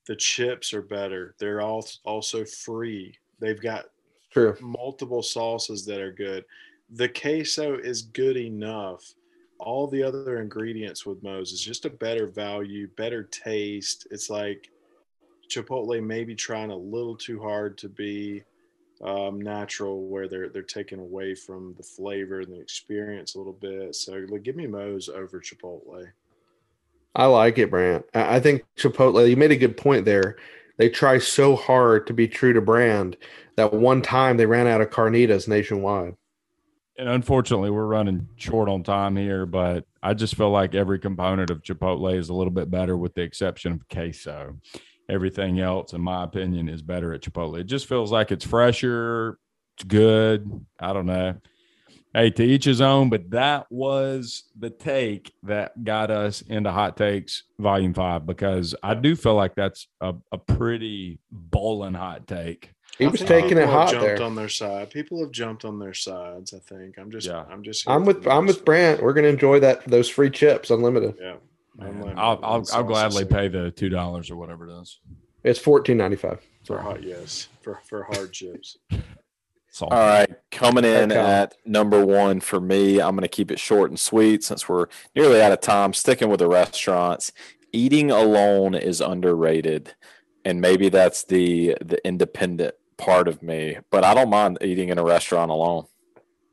the 0.05 0.15
chips 0.15 0.76
are 0.76 0.84
better. 0.84 1.34
They're 1.39 1.61
all 1.61 1.88
also 2.03 2.45
free. 2.45 3.17
They've 3.39 3.59
got 3.59 3.86
True. 4.32 4.55
multiple 4.61 5.23
sauces 5.23 5.88
that 5.88 5.99
are 5.99 6.11
good 6.11 6.45
the 6.89 7.09
queso 7.09 7.75
is 7.75 8.03
good 8.03 8.38
enough. 8.38 9.13
All 9.59 9.88
the 9.88 10.03
other 10.03 10.41
ingredients 10.41 11.05
with 11.05 11.23
Moe's 11.23 11.51
is 11.51 11.61
just 11.61 11.86
a 11.86 11.89
better 11.89 12.27
value, 12.27 12.88
better 12.97 13.23
taste. 13.23 14.07
It's 14.11 14.29
like 14.29 14.69
Chipotle 15.49 16.03
maybe 16.03 16.36
trying 16.36 16.71
a 16.71 16.75
little 16.75 17.15
too 17.15 17.41
hard 17.41 17.77
to 17.79 17.89
be 17.89 18.43
um, 19.03 19.39
natural, 19.41 20.07
where 20.07 20.27
they're 20.27 20.49
they're 20.49 20.61
taking 20.61 20.99
away 20.99 21.36
from 21.36 21.73
the 21.77 21.83
flavor 21.83 22.41
and 22.41 22.51
the 22.51 22.59
experience 22.59 23.36
a 23.36 23.38
little 23.38 23.53
bit. 23.53 23.95
So 23.95 24.25
like, 24.29 24.43
give 24.43 24.55
me 24.55 24.67
Moe's 24.67 25.09
over 25.09 25.39
Chipotle. 25.39 26.07
I 27.15 27.25
like 27.27 27.57
it, 27.57 27.71
Brant. 27.71 28.05
I 28.13 28.39
think 28.39 28.65
Chipotle. 28.77 29.29
You 29.29 29.38
made 29.38 29.51
a 29.51 29.57
good 29.57 29.77
point 29.77 30.05
there. 30.05 30.38
They 30.77 30.89
try 30.89 31.19
so 31.19 31.55
hard 31.55 32.07
to 32.07 32.13
be 32.13 32.27
true 32.27 32.51
to 32.51 32.59
brand 32.59 33.15
that 33.55 33.73
one 33.73 34.01
time 34.01 34.36
they 34.36 34.45
ran 34.45 34.67
out 34.67 34.81
of 34.81 34.89
carnitas 34.89 35.47
nationwide 35.47 36.17
and 36.97 37.09
unfortunately 37.09 37.69
we're 37.69 37.85
running 37.85 38.27
short 38.35 38.69
on 38.69 38.83
time 38.83 39.15
here 39.15 39.45
but 39.45 39.85
i 40.01 40.13
just 40.13 40.35
feel 40.35 40.49
like 40.49 40.75
every 40.75 40.99
component 40.99 41.49
of 41.49 41.61
chipotle 41.61 42.15
is 42.15 42.29
a 42.29 42.33
little 42.33 42.51
bit 42.51 42.69
better 42.71 42.95
with 42.97 43.13
the 43.13 43.21
exception 43.21 43.71
of 43.73 43.87
queso. 43.89 44.57
Everything 45.07 45.59
else 45.59 45.93
in 45.93 46.01
my 46.01 46.23
opinion 46.23 46.67
is 46.67 46.81
better 46.81 47.13
at 47.13 47.21
chipotle. 47.21 47.59
It 47.59 47.65
just 47.65 47.87
feels 47.87 48.11
like 48.11 48.31
it's 48.31 48.45
fresher 48.45 49.37
it's 49.77 49.83
good 49.83 50.65
i 50.79 50.93
don't 50.93 51.05
know. 51.05 51.35
Hey 52.13 52.29
to 52.29 52.43
each 52.43 52.63
his 52.63 52.79
own 52.79 53.09
but 53.09 53.29
that 53.31 53.65
was 53.69 54.43
the 54.57 54.69
take 54.69 55.33
that 55.43 55.83
got 55.83 56.11
us 56.11 56.41
into 56.41 56.71
hot 56.71 56.95
takes 56.95 57.43
volume 57.59 57.93
five 57.93 58.25
because 58.25 58.73
i 58.81 58.93
do 58.93 59.17
feel 59.17 59.35
like 59.35 59.53
that's 59.53 59.87
a, 59.99 60.13
a 60.31 60.37
pretty 60.37 61.19
bowling 61.29 61.93
hot 61.93 62.25
take 62.25 62.74
he 62.97 63.07
was 63.07 63.21
taking 63.21 63.57
it 63.57 63.67
hot 63.67 63.91
jumped 63.91 64.05
there. 64.05 64.21
on 64.23 64.35
their 64.35 64.49
side. 64.49 64.89
People 64.89 65.19
have 65.19 65.31
jumped 65.31 65.65
on 65.65 65.79
their 65.79 65.93
sides. 65.93 66.53
I 66.53 66.59
think. 66.59 66.97
I'm 66.97 67.11
just. 67.11 67.27
Yeah. 67.27 67.45
I'm 67.49 67.63
just. 67.63 67.89
I'm 67.89 68.05
with. 68.05 68.27
I'm 68.27 68.45
with 68.45 68.63
Brant. 68.63 69.01
We're 69.01 69.13
gonna 69.13 69.27
enjoy 69.27 69.59
that. 69.61 69.85
Those 69.85 70.09
free 70.09 70.29
chips, 70.29 70.69
unlimited. 70.69 71.15
Yeah. 71.19 71.35
Unlimited. 71.79 72.17
I'll. 72.17 72.39
I'll, 72.43 72.65
I'll 72.73 72.83
gladly 72.83 73.25
pay 73.25 73.47
the 73.47 73.71
two 73.71 73.89
dollars 73.89 74.31
or 74.31 74.35
whatever 74.35 74.69
it 74.69 74.81
is. 74.81 74.99
It's 75.43 75.59
fourteen 75.59 75.97
ninety 75.97 76.15
five 76.15 76.41
for 76.65 76.79
hot. 76.79 77.03
Yes, 77.03 77.49
for 77.61 77.79
for 77.85 78.03
hard 78.03 78.31
chips. 78.31 78.77
All 79.81 79.89
right, 79.89 80.29
coming 80.51 80.85
in 80.85 81.11
at 81.11 81.53
number 81.65 82.05
one 82.05 82.39
for 82.39 82.61
me, 82.61 83.01
I'm 83.01 83.13
going 83.13 83.23
to 83.23 83.27
keep 83.27 83.51
it 83.51 83.59
short 83.59 83.89
and 83.89 83.99
sweet 83.99 84.41
since 84.41 84.69
we're 84.69 84.87
nearly 85.17 85.41
out 85.41 85.51
of 85.51 85.59
time. 85.59 85.93
Sticking 85.93 86.29
with 86.29 86.39
the 86.39 86.47
restaurants, 86.47 87.33
eating 87.73 88.09
alone 88.09 88.73
is 88.73 89.01
underrated, 89.01 89.93
and 90.45 90.61
maybe 90.61 90.87
that's 90.87 91.25
the 91.25 91.75
the 91.81 91.99
independent 92.07 92.75
part 92.97 93.27
of 93.27 93.41
me, 93.43 93.77
but 93.91 94.03
I 94.03 94.13
don't 94.13 94.29
mind 94.29 94.57
eating 94.61 94.89
in 94.89 94.97
a 94.97 95.03
restaurant 95.03 95.51
alone. 95.51 95.85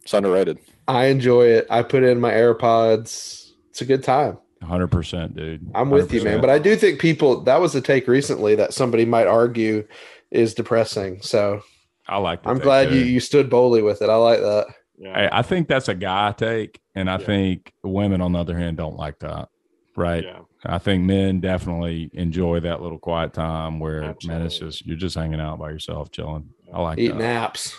It's 0.02 0.12
underrated. 0.14 0.58
I 0.88 1.06
enjoy 1.06 1.46
it. 1.46 1.66
I 1.70 1.82
put 1.82 2.02
in 2.02 2.20
my 2.20 2.32
AirPods. 2.32 3.52
It's 3.70 3.80
a 3.80 3.84
good 3.84 4.02
time. 4.02 4.38
100%, 4.62 5.34
dude. 5.34 5.70
I'm 5.74 5.90
with 5.90 6.12
you, 6.12 6.22
man. 6.22 6.40
But 6.40 6.50
I 6.50 6.58
do 6.58 6.76
think 6.76 7.00
people, 7.00 7.40
that 7.42 7.60
was 7.60 7.74
a 7.74 7.80
take 7.80 8.06
recently 8.06 8.54
that 8.56 8.74
somebody 8.74 9.04
might 9.04 9.26
argue 9.26 9.86
is 10.30 10.54
depressing. 10.54 11.20
So 11.22 11.62
I 12.08 12.18
like 12.18 12.40
I'm 12.44 12.58
glad 12.58 12.92
you, 12.92 13.00
you 13.00 13.20
stood 13.20 13.50
boldly 13.50 13.82
with 13.82 14.02
it. 14.02 14.10
I 14.10 14.16
like 14.16 14.40
that. 14.40 14.66
Yeah. 14.98 15.28
I 15.32 15.42
think 15.42 15.68
that's 15.68 15.88
a 15.88 15.94
guy 15.94 16.32
take. 16.32 16.80
And 16.94 17.10
I 17.10 17.18
yeah. 17.18 17.26
think 17.26 17.72
women, 17.82 18.20
on 18.20 18.32
the 18.32 18.38
other 18.38 18.56
hand, 18.56 18.76
don't 18.76 18.96
like 18.96 19.18
that. 19.20 19.48
Right. 19.96 20.24
Yeah. 20.24 20.40
I 20.64 20.78
think 20.78 21.04
men 21.04 21.40
definitely 21.40 22.10
enjoy 22.14 22.60
that 22.60 22.80
little 22.80 22.98
quiet 22.98 23.32
time 23.34 23.80
where 23.80 24.02
Absolutely. 24.04 24.28
man, 24.28 24.46
it's 24.46 24.58
just 24.58 24.86
you're 24.86 24.96
just 24.96 25.16
hanging 25.16 25.40
out 25.40 25.58
by 25.58 25.70
yourself, 25.70 26.10
chilling. 26.10 26.50
I 26.72 26.80
like 26.80 26.98
eating 26.98 27.18
that. 27.18 27.24
naps. 27.24 27.76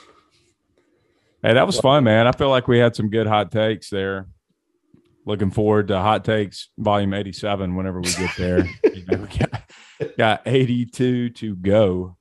Hey, 1.41 1.53
that 1.53 1.65
was 1.65 1.79
fun, 1.79 2.03
man. 2.05 2.25
I 2.25 2.31
feel 2.31 2.49
like 2.49 2.67
we 2.67 2.77
had 2.79 2.95
some 2.95 3.09
good 3.09 3.27
hot 3.27 3.51
takes 3.51 3.89
there. 3.89 4.27
Looking 5.25 5.51
forward 5.51 5.89
to 5.89 5.99
hot 5.99 6.23
takes 6.23 6.69
volume 6.77 7.13
87 7.13 7.75
whenever 7.75 7.99
we 7.99 8.13
get 8.13 8.31
there. 8.37 8.65
you 8.93 9.05
know, 9.07 9.27
got, 9.39 9.63
got 10.17 10.41
82 10.45 11.29
to 11.29 11.55
go. 11.55 12.17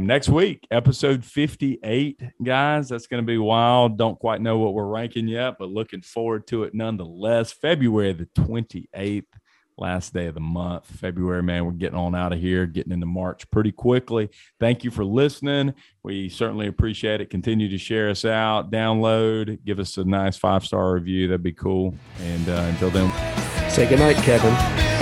Next 0.00 0.28
week, 0.28 0.66
episode 0.70 1.24
58, 1.24 2.20
guys. 2.42 2.88
That's 2.88 3.06
going 3.06 3.22
to 3.22 3.26
be 3.26 3.38
wild. 3.38 3.96
Don't 3.96 4.18
quite 4.18 4.40
know 4.40 4.58
what 4.58 4.74
we're 4.74 4.86
ranking 4.86 5.28
yet, 5.28 5.54
but 5.58 5.68
looking 5.68 6.02
forward 6.02 6.46
to 6.48 6.64
it 6.64 6.74
nonetheless. 6.74 7.52
February 7.52 8.12
the 8.12 8.26
28th 8.36 9.24
last 9.78 10.12
day 10.12 10.26
of 10.26 10.34
the 10.34 10.40
month. 10.40 10.86
February, 10.86 11.42
man, 11.42 11.64
we're 11.64 11.72
getting 11.72 11.98
on 11.98 12.14
out 12.14 12.32
of 12.32 12.40
here, 12.40 12.66
getting 12.66 12.92
into 12.92 13.06
March 13.06 13.48
pretty 13.50 13.72
quickly. 13.72 14.28
Thank 14.58 14.84
you 14.84 14.90
for 14.90 15.04
listening. 15.04 15.74
We 16.02 16.28
certainly 16.28 16.66
appreciate 16.66 17.20
it. 17.20 17.30
Continue 17.30 17.68
to 17.68 17.78
share 17.78 18.10
us 18.10 18.24
out, 18.24 18.70
download, 18.70 19.64
give 19.64 19.78
us 19.78 19.96
a 19.98 20.04
nice 20.04 20.36
five 20.36 20.64
star 20.64 20.94
review. 20.94 21.28
That'd 21.28 21.42
be 21.42 21.52
cool. 21.52 21.94
And 22.20 22.48
uh, 22.48 22.66
until 22.70 22.90
then, 22.90 23.10
say 23.70 23.88
goodnight, 23.88 24.16
Kevin. 24.16 25.01